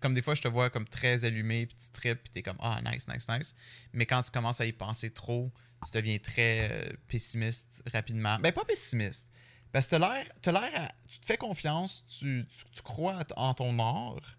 Comme 0.00 0.14
des 0.14 0.22
fois, 0.22 0.34
je 0.34 0.42
te 0.42 0.48
vois 0.48 0.68
comme 0.70 0.86
très 0.86 1.24
allumé, 1.24 1.66
puis 1.66 1.76
tu 1.76 1.90
tripes, 1.90 2.22
puis 2.24 2.30
t'es 2.32 2.42
comme 2.42 2.58
ah 2.60 2.80
nice, 2.84 3.08
nice, 3.08 3.26
nice. 3.28 3.54
Mais 3.92 4.04
quand 4.06 4.22
tu 4.22 4.30
commences 4.30 4.60
à 4.60 4.66
y 4.66 4.72
penser 4.72 5.10
trop, 5.10 5.50
tu 5.84 5.90
deviens 5.92 6.18
très 6.18 6.70
euh, 6.70 6.92
pessimiste 7.08 7.82
rapidement. 7.92 8.38
Ben 8.38 8.52
pas 8.52 8.64
pessimiste, 8.64 9.28
parce 9.72 9.86
que 9.86 9.90
t'as 9.92 9.98
l'air, 9.98 10.26
t'as 10.42 10.52
l'air, 10.52 10.70
à- 10.74 10.92
tu 11.08 11.18
te 11.20 11.26
fais 11.26 11.36
confiance, 11.38 12.04
tu, 12.06 12.46
tu, 12.48 12.64
tu 12.72 12.82
crois 12.82 13.20
en 13.36 13.54
ton 13.54 13.78
art, 13.78 14.36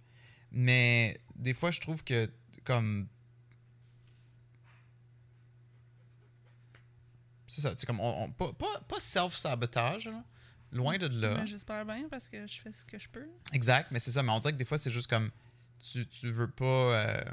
mais 0.52 1.20
des 1.36 1.54
fois, 1.54 1.72
je 1.72 1.80
trouve 1.80 2.04
que 2.04 2.30
comme 2.64 3.08
c'est 7.48 7.62
ça, 7.62 7.72
tu 7.74 7.80
sais, 7.82 7.88
comme 7.88 8.00
on, 8.00 8.24
on- 8.26 8.32
pas, 8.32 8.54
pas, 8.54 8.80
pas 8.88 9.00
self-sabotage, 9.00 10.08
là. 10.10 10.24
loin 10.72 10.98
de 10.98 11.08
là. 11.08 11.36
Mais 11.40 11.48
J'espère 11.48 11.86
bien 11.86 12.08
parce 12.10 12.28
que 12.28 12.46
je 12.46 12.60
fais 12.60 12.72
ce 12.74 12.86
que 12.86 13.00
je 13.00 13.08
peux. 13.08 13.28
Exact, 13.54 13.90
mais 13.92 14.00
c'est 14.00 14.12
ça. 14.12 14.22
Mais 14.22 14.32
on 14.32 14.40
dirait 14.40 14.52
que 14.54 14.58
des 14.58 14.66
fois, 14.66 14.78
c'est 14.78 14.92
juste 14.92 15.08
comme. 15.10 15.32
Tu, 15.80 16.08
tu 16.08 16.32
veux 16.32 16.50
pas. 16.50 16.66
euh, 16.66 17.24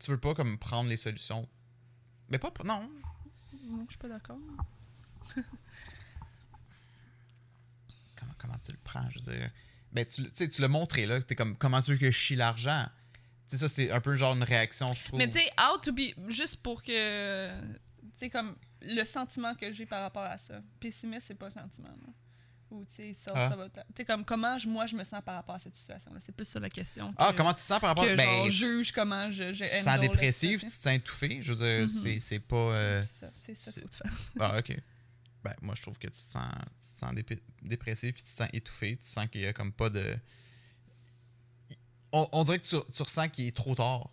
tu 0.00 0.10
veux 0.10 0.18
pas 0.20 0.34
comme 0.34 0.58
prendre 0.58 0.88
les 0.88 0.96
solutions. 0.96 1.48
Mais 2.28 2.38
pas. 2.38 2.52
Non. 2.64 2.88
Non, 3.64 3.84
je 3.86 3.90
suis 3.92 3.98
pas 3.98 4.08
d'accord. 4.08 4.38
Comment, 8.16 8.32
comment 8.38 8.58
tu 8.64 8.72
le 8.72 8.78
prends, 8.82 9.08
je 9.10 9.18
veux 9.20 9.36
dire? 9.36 9.50
Ben, 9.92 10.04
tu, 10.04 10.30
tu 10.32 10.60
l'as 10.60 10.68
montré, 10.68 11.06
là. 11.06 11.22
T'es 11.22 11.34
comme. 11.34 11.56
Comment 11.56 11.80
tu 11.80 11.92
veux 11.92 11.96
que 11.98 12.10
je 12.10 12.16
chie 12.16 12.36
l'argent? 12.36 12.86
Tu 13.48 13.56
sais, 13.56 13.58
ça, 13.58 13.68
c'est 13.68 13.90
un 13.90 14.00
peu 14.00 14.16
genre 14.16 14.34
une 14.34 14.42
réaction, 14.42 14.92
je 14.94 15.04
trouve. 15.04 15.18
Mais 15.18 15.28
tu 15.30 15.38
sais, 15.38 15.50
how 15.58 15.78
to 15.78 15.92
be. 15.92 16.14
Juste 16.28 16.56
pour 16.62 16.82
que. 16.82 17.48
Tu 17.60 18.08
sais, 18.16 18.30
comme 18.30 18.56
le 18.82 19.04
sentiment 19.04 19.54
que 19.54 19.70
j'ai 19.72 19.86
par 19.86 20.02
rapport 20.02 20.24
à 20.24 20.38
ça. 20.38 20.60
Pessimiste, 20.80 21.28
c'est 21.28 21.34
pas 21.34 21.46
un 21.46 21.50
sentiment. 21.50 21.88
là. 21.88 22.12
Ou 22.70 22.84
tu 22.84 22.94
sais, 22.96 23.14
self-sabotage. 23.14 23.84
Tu 23.88 23.92
sais, 23.96 24.04
comme 24.04 24.24
comment 24.26 24.58
je- 24.58 24.68
moi 24.68 24.84
je 24.84 24.94
me 24.94 25.02
sens 25.04 25.22
par 25.24 25.34
rapport 25.36 25.54
à 25.54 25.58
cette 25.58 25.74
situation-là? 25.76 26.18
C'est 26.20 26.34
plus 26.36 26.44
ça 26.44 26.60
la 26.60 26.68
question. 26.68 27.14
ah, 27.16 27.32
comment 27.34 27.50
tu 27.54 27.60
te 27.60 27.66
sens 27.66 27.80
par 27.80 27.90
rapport? 27.90 28.04
que 28.04 28.14
Ben, 28.14 28.26
genre, 28.26 28.50
juge 28.50 28.92
comment 28.92 29.30
je. 29.30 29.52
je 29.54 29.64
tu 29.64 29.70
te 29.70 29.82
sens 29.82 29.98
dépressif, 30.00 30.60
tu 30.60 30.66
te 30.66 30.72
sens 30.72 30.92
étouffé. 30.94 31.38
Je 31.42 31.52
veux 31.52 31.58
dire, 31.66 31.82
Mhm. 31.84 31.88
c'est- 31.88 32.18
c'est 32.20 32.40
pas. 32.40 32.56
euh, 32.56 33.02
C'est 33.02 33.54
ça, 33.56 33.70
c'est 33.72 33.90
ça. 33.94 34.02
Ah, 34.40 34.58
ok. 34.58 34.78
Ben, 35.42 35.54
moi, 35.62 35.74
je 35.76 35.82
trouve 35.82 35.98
que 35.98 36.08
tu 36.08 36.24
te 36.24 36.30
sens, 36.30 36.52
tu 36.86 36.92
te 36.92 36.98
sens 36.98 37.14
dépressif, 37.62 38.12
puis 38.12 38.22
tu 38.22 38.28
te 38.30 38.36
sens 38.36 38.48
étouffé, 38.52 38.96
tu 38.96 39.08
sens 39.08 39.26
qu'il 39.28 39.40
y 39.42 39.46
a 39.46 39.52
comme 39.54 39.72
pas 39.72 39.88
de. 39.88 40.16
On, 42.12 42.28
on 42.32 42.44
dirait 42.44 42.58
que 42.58 42.66
tu, 42.66 42.76
tu 42.92 43.02
ressens 43.02 43.28
qu'il 43.28 43.46
est 43.46 43.56
trop 43.56 43.74
tard 43.74 44.10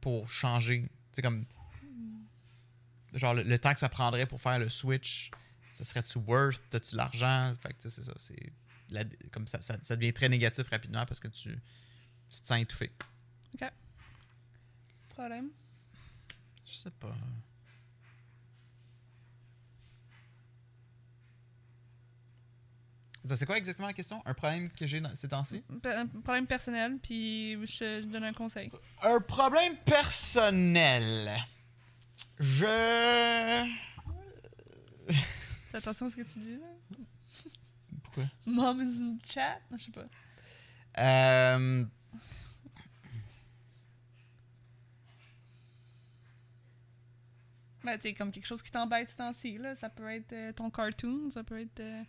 pour 0.00 0.28
changer. 0.30 0.82
Tu 0.82 0.88
sais, 1.12 1.22
comme. 1.22 1.46
Genre, 3.14 3.34
le, 3.34 3.42
le 3.42 3.58
temps 3.58 3.72
que 3.72 3.80
ça 3.80 3.88
prendrait 3.88 4.26
pour 4.26 4.40
faire 4.40 4.58
le 4.58 4.68
switch, 4.68 5.30
ce 5.78 5.84
serait-tu 5.84 6.18
worth? 6.18 6.60
T'as-tu 6.70 6.96
l'argent? 6.96 7.54
Fait 7.60 7.68
que, 7.68 7.74
tu 7.82 7.82
sais, 7.82 7.90
c'est 7.90 8.02
ça. 8.02 8.14
C'est 8.18 8.52
la- 8.90 9.04
comme 9.32 9.46
ça, 9.46 9.62
ça, 9.62 9.76
ça 9.82 9.94
devient 9.96 10.12
très 10.12 10.28
négatif 10.28 10.68
rapidement 10.68 11.06
parce 11.06 11.20
que 11.20 11.28
tu, 11.28 11.50
tu 12.30 12.40
te 12.40 12.46
sens 12.46 12.60
étouffé. 12.60 12.90
Problème? 15.08 15.50
Je 16.64 16.76
sais 16.76 16.90
pas. 16.92 17.14
Attends, 23.24 23.36
C'est 23.36 23.46
quoi 23.46 23.56
exactement 23.58 23.88
la 23.88 23.94
question? 23.94 24.22
Un 24.24 24.34
problème 24.34 24.70
que 24.70 24.86
j'ai 24.86 25.00
dans 25.00 25.14
ces 25.14 25.28
temps-ci? 25.28 25.62
Un 25.84 26.06
problème 26.06 26.46
personnel, 26.46 26.98
puis 27.02 27.54
je 27.66 28.00
je 28.02 28.06
donne 28.06 28.24
un 28.24 28.32
conseil. 28.32 28.70
Un 29.02 29.20
problème 29.20 29.76
personnel. 29.84 31.30
Je. 32.38 33.66
Fais 35.70 35.78
attention 35.78 36.06
à 36.06 36.10
ce 36.10 36.16
que 36.16 36.22
tu 36.22 36.38
dis, 36.38 36.56
là. 36.56 36.68
Pourquoi? 38.02 38.24
Mom 38.46 38.80
is 38.80 39.00
in 39.00 39.16
the 39.16 39.30
chat? 39.30 39.60
Je 39.76 39.84
sais 39.84 39.92
pas. 39.92 40.06
Euh, 40.98 41.84
Ben, 47.84 47.96
tu 47.96 48.08
sais, 48.08 48.14
comme 48.14 48.32
quelque 48.32 48.46
chose 48.46 48.62
qui 48.62 48.70
t'embête 48.70 49.10
ce 49.10 49.16
temps-ci, 49.16 49.56
là. 49.58 49.74
Ça 49.74 49.88
peut 49.88 50.10
être 50.10 50.32
euh, 50.32 50.52
ton 50.52 50.70
cartoon, 50.70 51.30
ça 51.30 51.44
peut 51.44 51.60
être... 51.60 51.80
euh, 51.80 52.02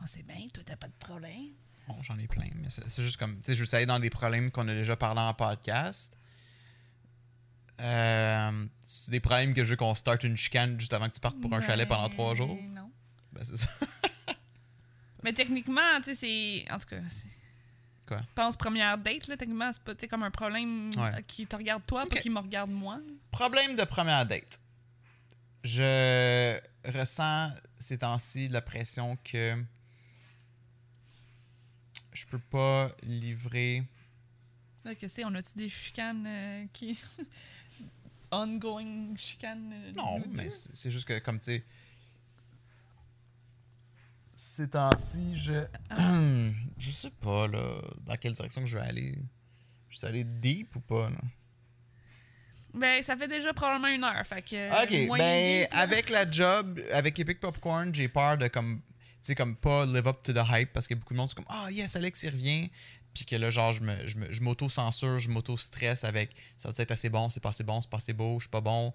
Oh, 0.00 0.04
c'est 0.06 0.22
bien, 0.22 0.48
toi, 0.52 0.62
t'as 0.66 0.76
pas 0.76 0.88
de 0.88 0.92
problème. 0.98 1.52
Bon, 1.88 2.02
j'en 2.02 2.18
ai 2.18 2.26
plein, 2.26 2.48
mais 2.56 2.68
c'est 2.70 2.88
c'est 2.88 3.02
juste 3.02 3.16
comme. 3.16 3.36
Tu 3.36 3.44
sais, 3.44 3.54
je 3.54 3.64
veux 3.64 3.74
aller 3.74 3.86
dans 3.86 3.98
des 3.98 4.10
problèmes 4.10 4.50
qu'on 4.50 4.66
a 4.68 4.74
déjà 4.74 4.96
parlé 4.96 5.20
en 5.20 5.34
podcast. 5.34 6.16
Euh, 7.80 8.66
c'est 8.80 9.10
des 9.10 9.20
problèmes 9.20 9.52
que 9.54 9.64
je 9.64 9.70
veux 9.70 9.76
qu'on 9.76 9.94
starte 9.94 10.22
une 10.24 10.36
chicane 10.36 10.78
juste 10.78 10.92
avant 10.92 11.08
que 11.08 11.14
tu 11.14 11.20
partes 11.20 11.40
pour 11.40 11.52
un 11.54 11.60
chalet 11.60 11.88
pendant 11.88 12.08
trois 12.08 12.30
Ben, 12.30 12.36
jours? 12.36 12.58
Non. 12.70 12.90
Ben, 13.32 13.42
c'est 13.44 13.56
ça. 13.56 13.68
Mais 15.24 15.32
techniquement, 15.32 15.80
tu 16.04 16.14
sais, 16.14 16.64
c'est. 16.66 16.72
En 16.72 16.78
tout 16.78 16.86
cas, 16.86 17.00
c'est. 17.10 17.26
Quoi? 18.06 18.20
Pense 18.34 18.56
première 18.56 18.98
date, 18.98 19.26
là, 19.28 19.36
techniquement, 19.36 19.72
c'est 19.72 19.82
pas 19.82 20.06
comme 20.08 20.22
un 20.22 20.30
problème 20.30 20.90
Ouais. 20.96 21.22
qui 21.26 21.46
te 21.46 21.56
regarde 21.56 21.82
toi, 21.86 22.02
Ok. 22.04 22.10
pas 22.14 22.20
qui 22.20 22.28
me 22.30 22.38
regarde 22.38 22.70
moi. 22.70 23.00
Problème 23.30 23.74
de 23.76 23.84
première 23.84 24.24
date. 24.26 24.60
Je 25.64 26.60
ressens 26.84 27.50
ces 27.78 27.96
temps-ci 27.98 28.48
la 28.48 28.60
pression 28.60 29.16
que 29.24 29.56
je 32.12 32.26
peux 32.26 32.38
pas 32.38 32.90
livrer. 33.02 33.82
Là, 34.84 34.94
que 34.94 35.08
c'est, 35.08 35.24
on 35.24 35.34
a-tu 35.34 35.54
des 35.56 35.68
chicanes 35.70 36.26
euh, 36.26 36.66
qui. 36.74 37.00
Ongoing 38.34 39.14
chicanes? 39.16 39.72
euh, 39.72 39.92
Non, 39.96 40.22
mais 40.32 40.48
c'est 40.50 40.90
juste 40.90 41.06
que, 41.06 41.18
comme 41.20 41.38
tu 41.38 41.44
sais, 41.56 41.64
ces 44.34 44.68
temps-ci, 44.68 45.34
je. 45.34 45.64
je 46.78 46.90
sais 46.90 47.10
pas, 47.10 47.46
là, 47.46 47.80
dans 48.04 48.16
quelle 48.16 48.32
direction 48.32 48.62
que 48.62 48.66
je 48.66 48.76
vais 48.76 48.84
aller. 48.84 49.18
Je 49.88 50.00
vais 50.00 50.08
aller 50.08 50.24
deep 50.24 50.74
ou 50.76 50.80
pas, 50.80 51.08
là? 51.08 51.18
Ben, 52.72 53.04
ça 53.04 53.16
fait 53.16 53.28
déjà 53.28 53.54
probablement 53.54 53.86
une 53.86 54.02
heure, 54.02 54.26
fait 54.26 54.42
que. 54.42 54.56
euh, 54.56 54.82
Ok, 54.82 55.06
moyen 55.06 55.24
ben, 55.24 55.60
deep, 55.62 55.74
avec 55.78 56.10
la 56.10 56.28
job, 56.28 56.80
avec 56.92 57.16
Epic 57.20 57.38
Popcorn, 57.38 57.94
j'ai 57.94 58.08
peur 58.08 58.36
de, 58.36 58.48
comme, 58.48 58.82
tu 58.98 59.04
sais, 59.20 59.34
comme 59.36 59.54
pas 59.54 59.86
live 59.86 60.08
up 60.08 60.20
to 60.24 60.32
the 60.32 60.42
hype 60.50 60.72
parce 60.72 60.88
que 60.88 60.94
beaucoup 60.94 61.14
de 61.14 61.18
monde 61.18 61.28
sont 61.28 61.36
comme, 61.36 61.44
ah, 61.48 61.70
yes, 61.70 61.94
Alex, 61.94 62.24
il 62.24 62.30
revient. 62.30 62.70
Puis 63.14 63.24
que 63.24 63.36
là, 63.36 63.48
genre, 63.50 63.72
je 63.72 63.80
me- 63.80 64.06
je 64.06 64.16
me- 64.16 64.32
je 64.32 64.40
m'auto-censure, 64.42 65.18
je 65.20 65.28
m'auto-stresse 65.30 66.02
avec 66.04 66.30
ça 66.56 66.70
va 66.70 66.82
être 66.82 66.90
assez 66.90 67.08
bon, 67.08 67.30
c'est 67.30 67.40
pas 67.40 67.50
assez 67.50 67.62
bon, 67.64 67.80
c'est 67.80 67.88
pas 67.90 67.98
assez 67.98 68.12
beau, 68.12 68.38
je 68.40 68.44
suis 68.44 68.50
pas 68.50 68.60
bon, 68.60 68.92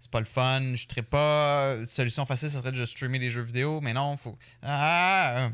c'est 0.00 0.10
pas 0.10 0.18
le 0.18 0.26
fun, 0.26 0.74
je 0.74 0.86
serais 0.88 1.02
pas. 1.02 1.76
Solution 1.86 2.26
facile, 2.26 2.50
ça 2.50 2.58
serait 2.60 2.72
de 2.72 2.84
streamer 2.84 3.18
des 3.20 3.30
jeux 3.30 3.42
vidéo, 3.42 3.80
mais 3.80 3.92
non, 3.92 4.16
faut. 4.16 4.36
Ah! 4.62 5.50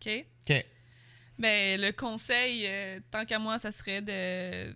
Ok. 0.00 0.24
Ok. 0.48 0.66
Ben, 1.38 1.80
le 1.80 1.92
conseil, 1.92 2.66
euh, 2.66 3.00
tant 3.10 3.24
qu'à 3.24 3.38
moi, 3.38 3.58
ça 3.58 3.72
serait 3.72 4.00
de 4.02 4.74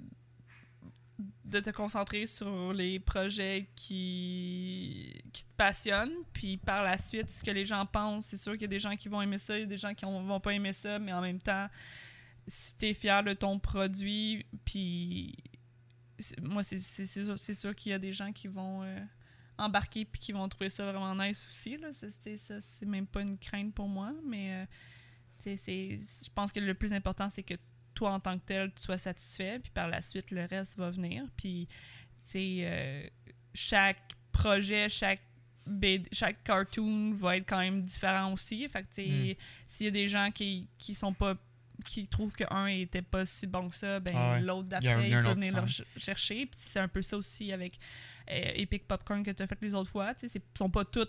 de 1.47 1.61
te 1.61 1.71
concentrer 1.71 2.27
sur 2.27 2.73
les 2.73 2.99
projets 2.99 3.69
qui, 3.77 5.23
qui 5.33 5.45
te 5.45 5.53
passionnent, 5.57 6.13
puis 6.33 6.57
par 6.57 6.83
la 6.83 6.99
suite, 6.99 7.31
ce 7.31 7.43
que 7.43 7.53
les 7.53 7.65
gens 7.65 7.87
pensent, 7.87 8.27
c'est 8.27 8.37
sûr 8.37 8.53
qu'il 8.55 8.63
y 8.63 8.65
a 8.65 8.69
des 8.69 8.81
gens 8.81 8.97
qui 8.97 9.09
vont 9.09 9.23
aimer 9.23 9.39
ça, 9.39 9.57
il 9.57 9.61
y 9.61 9.65
a 9.65 9.67
des 9.67 9.79
gens 9.79 9.95
qui 9.95 10.05
ont- 10.05 10.25
vont 10.25 10.41
pas 10.41 10.53
aimer 10.55 10.73
ça, 10.73 10.99
mais 10.99 11.13
en 11.13 11.21
même 11.21 11.41
temps, 11.41 11.69
si 12.49 12.75
t'es 12.75 12.95
fier 12.95 13.23
de 13.23 13.33
ton 13.33 13.59
produit, 13.61 14.45
puis 14.65 15.37
moi, 16.43 16.63
c'est 16.65 16.81
sûr, 16.81 17.39
sûr 17.39 17.75
qu'il 17.77 17.91
y 17.91 17.95
a 17.95 17.99
des 17.99 18.13
gens 18.13 18.33
qui 18.33 18.49
vont 18.49 18.83
euh, 18.83 19.01
embarquer 19.59 20.05
puis 20.05 20.21
qui 20.21 20.33
vont 20.33 20.49
trouver 20.49 20.69
ça 20.69 20.91
vraiment 20.91 21.15
nice 21.15 21.47
aussi, 21.49 21.77
là. 21.77 21.93
Ça, 21.93 22.09
c'est- 22.61 22.85
même 22.87 23.07
pas 23.07 23.23
une 23.23 23.39
crainte 23.39 23.73
pour 23.75 23.89
moi, 23.89 24.13
mais... 24.25 24.63
euh, 24.63 24.67
je 25.45 26.29
pense 26.35 26.51
que 26.51 26.59
le 26.59 26.75
plus 26.75 26.93
important, 26.93 27.31
c'est 27.31 27.45
que 27.45 27.55
toi, 27.97 28.13
en 28.13 28.21
tant 28.21 28.39
que 28.39 28.45
tel, 28.47 28.71
tu 28.75 28.83
sois 28.83 28.99
satisfait, 28.99 29.59
puis 29.59 29.71
par 29.75 29.89
la 29.89 30.01
suite, 30.03 30.31
le 30.31 30.45
reste 30.45 30.77
va 30.77 30.91
venir. 30.91 31.25
Puis, 31.37 31.67
tu 31.69 32.31
sais, 32.31 32.57
euh, 32.61 33.07
chaque 33.55 34.13
projet, 34.31 34.89
chaque 34.89 35.21
BD 35.67 36.09
chaque 36.13 36.45
cartoon 36.45 37.13
va 37.15 37.39
être 37.39 37.49
quand 37.49 37.59
même 37.59 37.83
différent 37.83 38.33
aussi. 38.33 38.69
Fait 38.69 38.83
que, 38.83 38.95
tu 38.95 39.03
sais, 39.03 39.09
Mm. 39.09 39.35
s'il 39.69 39.85
y 39.87 39.89
a 39.89 39.93
des 39.93 40.07
gens 40.07 40.31
qui, 40.31 40.69
qui 40.79 40.95
sont 40.95 41.13
pas 41.13 41.35
qui 41.85 42.07
trouvent 42.07 42.33
que 42.35 42.45
un 42.51 42.67
était 42.69 43.03
pas 43.03 43.27
si 43.27 43.47
bon 43.47 43.69
que 43.69 43.77
ça, 43.77 44.01
ben 44.01 44.15
Ah 44.17 44.33
ouais. 44.33 44.41
l'autre 44.41 44.69
d'après, 44.69 45.11
il 45.11 45.17
autre 45.17 45.35
venir 45.35 45.53
le 45.61 45.69
ch- 45.69 45.83
chercher. 45.99 46.47
Puis 46.47 46.59
c'est 46.69 46.81
un 46.81 46.89
peu 46.89 47.03
ça 47.03 47.17
aussi 47.19 47.53
avec 47.53 47.79
euh, 48.31 48.51
Epic 48.55 48.87
Popcorn 48.89 49.23
que 49.23 49.31
tu 49.31 49.43
as 49.43 49.47
fait 49.47 49.59
les 49.61 49.75
autres 49.75 49.91
fois. 49.91 50.15
Tu 50.15 50.21
sais, 50.21 50.29
c'est- 50.29 50.59
sont 50.59 50.71
pas 50.71 50.85
tous 50.87 51.07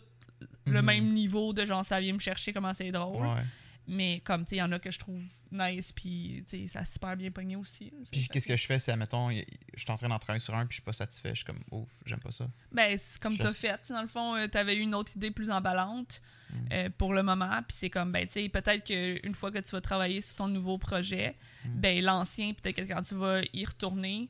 le 0.65 0.79
Mhm. 0.81 0.85
même 0.85 1.13
niveau 1.13 1.53
de 1.53 1.63
genre 1.65 1.85
ça 1.85 1.99
vient 2.01 2.13
me 2.13 2.19
chercher 2.19 2.51
comment 2.51 2.73
c'est 2.73 2.91
drôle. 2.91 3.25
Ouais. 3.25 3.43
Mais 3.87 4.19
comme, 4.25 4.43
tu 4.43 4.49
sais, 4.51 4.55
il 4.57 4.59
y 4.59 4.61
en 4.61 4.71
a 4.73 4.79
que 4.79 4.91
je 4.91 4.99
trouve 4.99 5.21
nice, 5.51 5.93
puis, 5.93 6.43
tu 6.47 6.59
sais, 6.59 6.67
ça 6.67 6.79
a 6.79 6.85
super 6.85 7.15
bien 7.15 7.31
pogné 7.31 7.55
aussi. 7.55 7.91
Puis 8.11 8.27
qu'est-ce 8.27 8.45
que 8.47 8.57
je 8.57 8.65
fais, 8.65 8.79
c'est, 8.79 8.91
admettons, 8.91 9.31
je 9.31 9.43
suis 9.81 9.89
en 9.91 9.95
train 9.95 10.09
d'en 10.09 10.19
travailler 10.19 10.41
sur 10.41 10.53
un, 10.55 10.65
puis 10.65 10.71
je 10.71 10.81
suis 10.81 10.81
pas 10.85 10.91
satisfait, 10.93 11.29
je 11.29 11.35
suis 11.35 11.45
comme, 11.45 11.61
oh, 11.71 11.87
j'aime 12.05 12.19
pas 12.19 12.31
ça. 12.31 12.47
Ben, 12.71 12.97
c'est 12.99 13.21
comme 13.21 13.37
t'as 13.37 13.53
fait. 13.53 13.79
Dans 13.89 14.01
le 14.01 14.07
fond, 14.09 14.35
tu 14.51 14.57
avais 14.57 14.75
eu 14.75 14.81
une 14.81 14.93
autre 14.95 15.15
idée 15.15 15.31
plus 15.31 15.49
emballante 15.49 16.21
Mm. 16.49 16.55
euh, 16.71 16.89
pour 16.97 17.13
le 17.13 17.23
moment. 17.23 17.61
Puis 17.67 17.75
c'est 17.77 17.89
comme, 17.89 18.13
ben, 18.13 18.25
tu 18.25 18.31
sais, 18.41 18.47
peut-être 18.47 18.85
qu'une 18.85 19.33
fois 19.33 19.51
que 19.51 19.59
tu 19.59 19.71
vas 19.71 19.81
travailler 19.81 20.21
sur 20.21 20.35
ton 20.35 20.47
nouveau 20.47 20.77
projet, 20.77 21.35
Mm. 21.65 21.79
ben, 21.81 22.01
l'ancien, 22.03 22.53
peut-être 22.53 22.77
que 22.77 22.93
quand 22.93 23.01
tu 23.01 23.15
vas 23.15 23.41
y 23.51 23.65
retourner, 23.65 24.29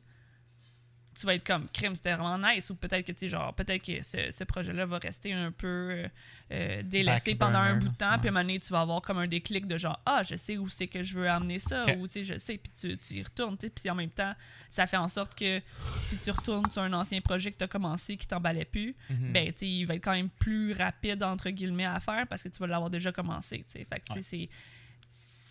tu 1.20 1.26
vas 1.26 1.34
être 1.36 1.46
comme, 1.46 1.68
crime, 1.70 1.96
c'était 1.96 2.14
vraiment 2.14 2.38
nice. 2.38 2.70
Ou 2.70 2.76
peut-être 2.76 3.06
que, 3.08 3.12
tu 3.12 3.28
genre, 3.28 3.54
peut-être 3.54 3.84
que 3.84 4.04
ce, 4.04 4.32
ce 4.32 4.44
projet-là 4.44 4.86
va 4.86 4.98
rester 5.00 5.34
un 5.34 5.52
peu 5.52 5.68
euh, 5.68 6.08
euh, 6.52 6.82
délaissé 6.84 7.34
Back 7.34 7.40
pendant 7.40 7.60
un 7.60 7.78
bout 7.78 7.90
de 7.90 7.96
temps. 7.96 8.18
Puis 8.20 8.28
à 8.28 8.30
un 8.30 8.34
moment 8.34 8.42
donné, 8.42 8.60
tu 8.60 8.72
vas 8.72 8.82
avoir 8.82 9.02
comme 9.02 9.18
un 9.18 9.28
déclic 9.28 9.66
de 9.68 9.78
genre, 9.78 10.00
ah, 10.06 10.22
je 10.24 10.36
sais 10.36 10.58
où 10.58 10.70
c'est 10.70 10.88
que 10.88 11.02
je 11.02 11.18
veux 11.18 11.28
amener 11.30 11.58
ça. 11.60 11.84
Ou, 11.98 12.08
tu 12.08 12.14
sais, 12.14 12.24
je 12.24 12.38
sais. 12.38 12.58
Puis 12.58 12.72
tu, 12.80 12.98
tu 12.98 13.14
y 13.16 13.24
retournes, 13.24 13.58
tu 13.58 13.66
sais. 13.68 13.70
Puis 13.72 13.90
en 13.90 13.96
même 13.96 14.12
temps, 14.12 14.34
ça 14.70 14.86
fait 14.86 14.98
en 14.98 15.08
sorte 15.08 15.34
que 15.38 15.60
si 16.04 16.18
tu 16.18 16.30
retournes 16.30 16.70
sur 16.72 16.84
un 16.84 16.94
ancien 16.94 17.20
projet 17.22 17.52
que 17.52 17.58
tu 17.58 17.64
as 17.64 17.68
commencé 17.68 18.16
qui 18.18 18.28
t'emballait 18.28 18.66
plus, 18.66 18.96
Mhm. 19.10 19.34
ben, 19.34 19.52
tu 19.54 19.66
il 19.66 19.86
va 19.86 19.96
être 19.96 20.04
quand 20.04 20.14
même 20.14 20.30
plus 20.30 20.74
rapide, 20.74 21.24
entre 21.24 21.50
guillemets, 21.50 21.86
à 21.86 22.00
faire 22.00 22.28
parce 22.28 22.44
que 22.44 22.50
tu 22.50 22.60
vas 22.60 22.68
l'avoir 22.68 22.90
déjà 22.90 23.12
commencé, 23.12 23.66
tu 23.68 23.80
sais. 23.80 23.88
Fait 23.92 24.00
que, 24.00 24.14
tu 24.14 24.22
sais, 24.22 24.38
Ouais. 24.38 24.50
c'est... 24.50 24.50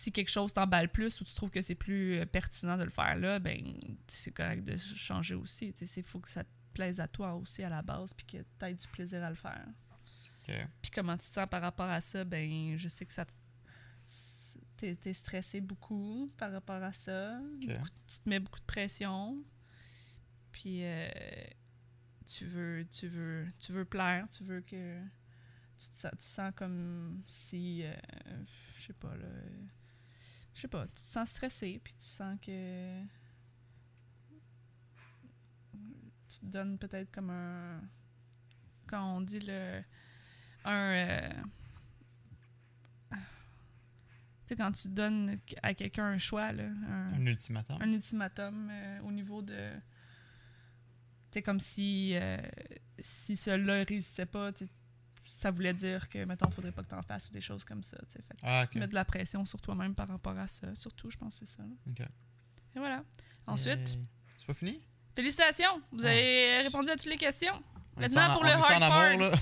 Si 0.07 0.13
quelque 0.13 0.29
chose 0.31 0.53
t'emballe 0.53 0.89
plus 0.89 1.19
ou 1.19 1.25
tu 1.25 1.33
trouves 1.33 1.49
que 1.51 1.61
c'est 1.61 1.75
plus 1.75 2.13
euh, 2.13 2.25
pertinent 2.25 2.77
de 2.77 2.83
le 2.85 2.89
faire 2.89 3.17
là, 3.17 3.39
ben, 3.39 3.61
c'est 4.07 4.31
correct 4.31 4.63
de 4.63 4.77
changer 4.77 5.35
aussi. 5.35 5.73
Il 5.97 6.03
faut 6.03 6.21
que 6.21 6.31
ça 6.31 6.45
te 6.45 6.49
plaise 6.73 7.01
à 7.01 7.09
toi 7.09 7.33
aussi 7.35 7.61
à 7.61 7.67
la 7.67 7.81
base 7.81 8.13
puis 8.13 8.25
que 8.25 8.37
tu 8.37 8.65
aies 8.65 8.73
du 8.73 8.87
plaisir 8.87 9.21
à 9.21 9.29
le 9.29 9.35
faire. 9.35 9.65
Ok. 10.47 10.55
Puis 10.81 10.91
comment 10.91 11.17
tu 11.17 11.27
te 11.27 11.33
sens 11.33 11.45
par 11.49 11.61
rapport 11.61 11.89
à 11.89 11.99
ça, 11.99 12.23
ben, 12.23 12.77
je 12.77 12.87
sais 12.87 13.05
que 13.05 13.11
ça... 13.11 13.25
te- 13.25 13.31
T'es, 14.77 14.95
t'es 14.95 15.13
stressé 15.13 15.59
beaucoup 15.59 16.31
par 16.37 16.53
rapport 16.53 16.81
à 16.81 16.93
ça. 16.93 17.41
Beaucoup- 17.75 17.89
tu 18.07 18.19
te 18.19 18.29
mets 18.29 18.39
beaucoup 18.39 18.59
de 18.59 18.65
pression. 18.65 19.43
Puis 20.53 20.85
euh, 20.85 21.09
tu 22.25 22.45
veux 22.45 22.85
tu 22.91 23.07
veux 23.07 23.45
tu 23.59 23.71
veux 23.73 23.83
plaire, 23.85 24.27
tu 24.29 24.43
veux 24.45 24.61
que 24.61 24.99
tu 25.79 25.87
te 25.89 25.95
sens, 25.97 26.11
tu 26.17 26.25
sens 26.27 26.53
comme 26.55 27.21
si 27.27 27.81
euh, 27.83 27.93
je 28.77 28.83
sais 28.85 28.93
pas 28.93 29.13
là 29.17 29.27
je 30.57 30.61
sais 30.61 30.67
pas, 30.67 30.87
tu 30.87 30.95
te 30.95 30.99
sens 30.99 31.29
stressé 31.29 31.79
puis 31.83 31.93
tu 31.93 32.03
sens 32.03 32.35
que 32.41 33.01
tu 36.29 36.39
te 36.39 36.45
donnes 36.45 36.77
peut-être 36.79 37.11
comme 37.11 37.29
un 37.29 37.79
quand 38.87 39.17
on 39.17 39.21
dit 39.21 39.39
le 39.39 39.81
un 40.65 40.91
euh, 40.93 41.29
tu 43.11 43.17
sais 44.47 44.55
quand 44.55 44.71
tu 44.71 44.87
donnes 44.89 45.37
à 45.61 45.73
quelqu'un 45.73 46.05
un 46.05 46.17
choix 46.17 46.51
là, 46.51 46.63
un, 46.89 47.13
Un 47.13 47.25
ultimatum. 47.25 47.77
un 47.81 47.91
ultimatum 47.93 48.69
euh, 48.71 48.99
au 49.01 49.11
niveau 49.11 49.41
de. 49.41 49.71
C'est 51.31 51.41
comme 51.41 51.59
si, 51.59 52.11
euh, 52.15 52.37
si 52.99 53.35
cela 53.35 53.83
réussissait 53.83 54.25
pas, 54.25 54.51
tu 54.53 54.67
ça 55.27 55.51
voulait 55.51 55.73
dire 55.73 56.09
que, 56.09 56.23
mettons, 56.25 56.49
faudrait 56.51 56.71
pas 56.71 56.83
que 56.83 56.89
t'en 56.89 57.01
fasses 57.01 57.29
ou 57.29 57.31
des 57.33 57.41
choses 57.41 57.63
comme 57.63 57.83
ça. 57.83 57.97
tu. 58.11 58.21
Fait 58.21 58.35
Ah, 58.43 58.65
mets 58.75 58.87
de 58.87 58.93
la 58.93 59.05
pression 59.05 59.45
sur 59.45 59.59
toi-même 59.61 59.93
par 59.95 60.07
rapport 60.07 60.37
à 60.37 60.47
ça. 60.47 60.73
Surtout, 60.75 61.09
je 61.11 61.17
pense 61.17 61.37
que 61.39 61.45
c'est 61.45 61.55
ça. 61.57 61.63
Et 62.75 62.79
voilà. 62.79 63.03
Ensuite? 63.45 63.97
C'est 64.37 64.47
pas 64.47 64.53
fini? 64.53 64.81
félicitations! 65.15 65.81
Vous 65.91 66.05
Ah. 66.05 66.09
avez 66.09 66.61
répondu 66.61 66.89
à 66.91 66.95
toutes 66.95 67.07
les 67.07 67.17
questions. 67.17 67.61
On 67.95 68.01
Maintenant, 68.01 68.29
en- 68.29 68.33
pour 68.33 68.41
on 68.41 68.45
le 68.45 68.51
hard 68.51 68.79
part. 69.31 69.39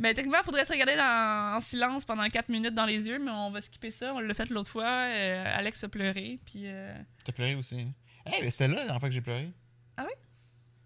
Ben, 0.00 0.14
techniquement, 0.14 0.38
il 0.40 0.44
faudrait 0.46 0.64
se 0.64 0.72
regarder 0.72 0.96
dans- 0.96 1.56
en 1.56 1.60
silence 1.60 2.06
pendant 2.06 2.26
4 2.26 2.48
minutes 2.48 2.74
dans 2.74 2.86
les 2.86 3.06
yeux, 3.06 3.18
mais 3.18 3.30
on 3.30 3.50
va 3.50 3.60
skipper 3.60 3.90
ça. 3.90 4.14
On 4.14 4.18
l'a 4.20 4.32
fait 4.32 4.48
l'autre 4.48 4.70
fois. 4.70 4.84
euh, 4.86 5.44
Alex 5.58 5.84
a 5.84 5.88
pleuré, 5.90 6.38
puis 6.46 6.62
euh, 6.66 6.94
T'as 7.22 7.32
pleuré 7.32 7.54
aussi. 7.54 7.78
hein? 7.80 7.92
Hey, 8.24 8.42
mais 8.42 8.50
c'était 8.50 8.68
là 8.68 8.74
la 8.76 8.80
dernière 8.84 8.98
fois 9.00 9.08
que 9.10 9.14
j'ai 9.14 9.20
pleuré. 9.20 9.52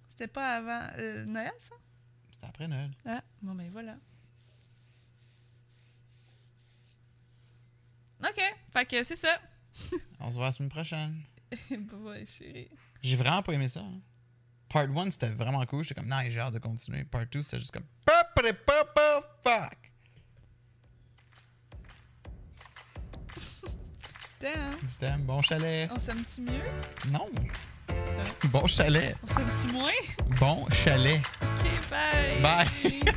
c'était 0.09 0.27
pas 0.29 0.57
avant 0.57 0.89
euh, 0.99 1.25
Noël, 1.25 1.53
ça? 1.59 1.75
Après 2.49 2.69
Noël. 2.69 2.91
Ah, 3.07 3.23
bon, 3.43 3.55
ben 3.55 3.71
voilà. 3.71 3.97
OK, 8.23 8.41
fait 8.73 8.87
que 8.87 9.03
c'est 9.03 9.17
ça. 9.17 9.39
On 10.21 10.31
se 10.31 10.37
voit 10.37 10.47
la 10.47 10.53
semaine 10.53 10.71
prochaine. 10.71 11.23
Bye, 11.71 12.27
chérie. 12.27 12.71
J'ai 13.03 13.17
vraiment 13.17 13.43
pas 13.43 13.53
aimé 13.53 13.69
ça. 13.69 13.81
hein. 13.81 14.01
Part 14.69 14.89
1, 14.97 15.11
c'était 15.11 15.29
vraiment 15.29 15.65
cool. 15.67 15.83
J'étais 15.85 15.95
comme, 16.01 16.09
non, 16.09 16.17
j'ai 16.29 16.41
hâte 16.41 16.55
de 16.55 16.59
continuer. 16.59 17.05
Part 17.05 17.27
2, 17.27 17.43
c'était 17.43 17.59
juste 17.59 17.73
comme, 17.73 17.85
papa, 18.05 18.53
papa, 18.53 19.23
fuck. 19.43 19.93
Putain, 24.39 24.61
hein? 24.61 24.71
Je 24.83 24.97
t'aime. 24.99 25.27
Bon 25.27 25.43
chalet. 25.43 25.89
On 25.93 25.99
s'aime-tu 25.99 26.41
mieux? 26.41 26.63
Non. 27.11 27.29
Bon 28.53 28.67
chalet. 28.67 29.17
On 29.23 29.27
s'aime-tu 29.35 29.73
moins? 29.73 29.91
Bon 30.41 30.67
chalet. 30.71 31.21
OK, 31.43 31.71
bye! 31.91 32.41
Bye. 32.43 33.03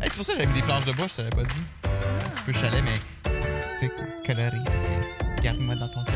Hey, 0.00 0.08
c'est 0.10 0.16
pour 0.16 0.24
ça 0.24 0.32
que 0.32 0.40
j'avais 0.40 0.52
mis 0.52 0.58
des 0.60 0.66
planches 0.66 0.84
de 0.84 0.90
bois, 0.92 1.06
je 1.06 1.14
t'avais 1.14 1.30
pas 1.30 1.44
dit. 1.44 1.64
Un 1.84 2.44
peu 2.44 2.52
chalet, 2.52 2.82
mais, 2.82 3.30
tu 3.78 3.86
sais, 3.86 3.92
coloré, 4.26 4.58
parce 4.66 4.82
que 4.82 5.40
garde-moi 5.42 5.76
dans 5.76 5.88
ton 5.88 6.02
cœur. 6.02 6.14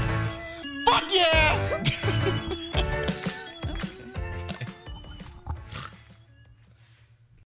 Fuck 0.89 1.05
yeah! 1.15 1.57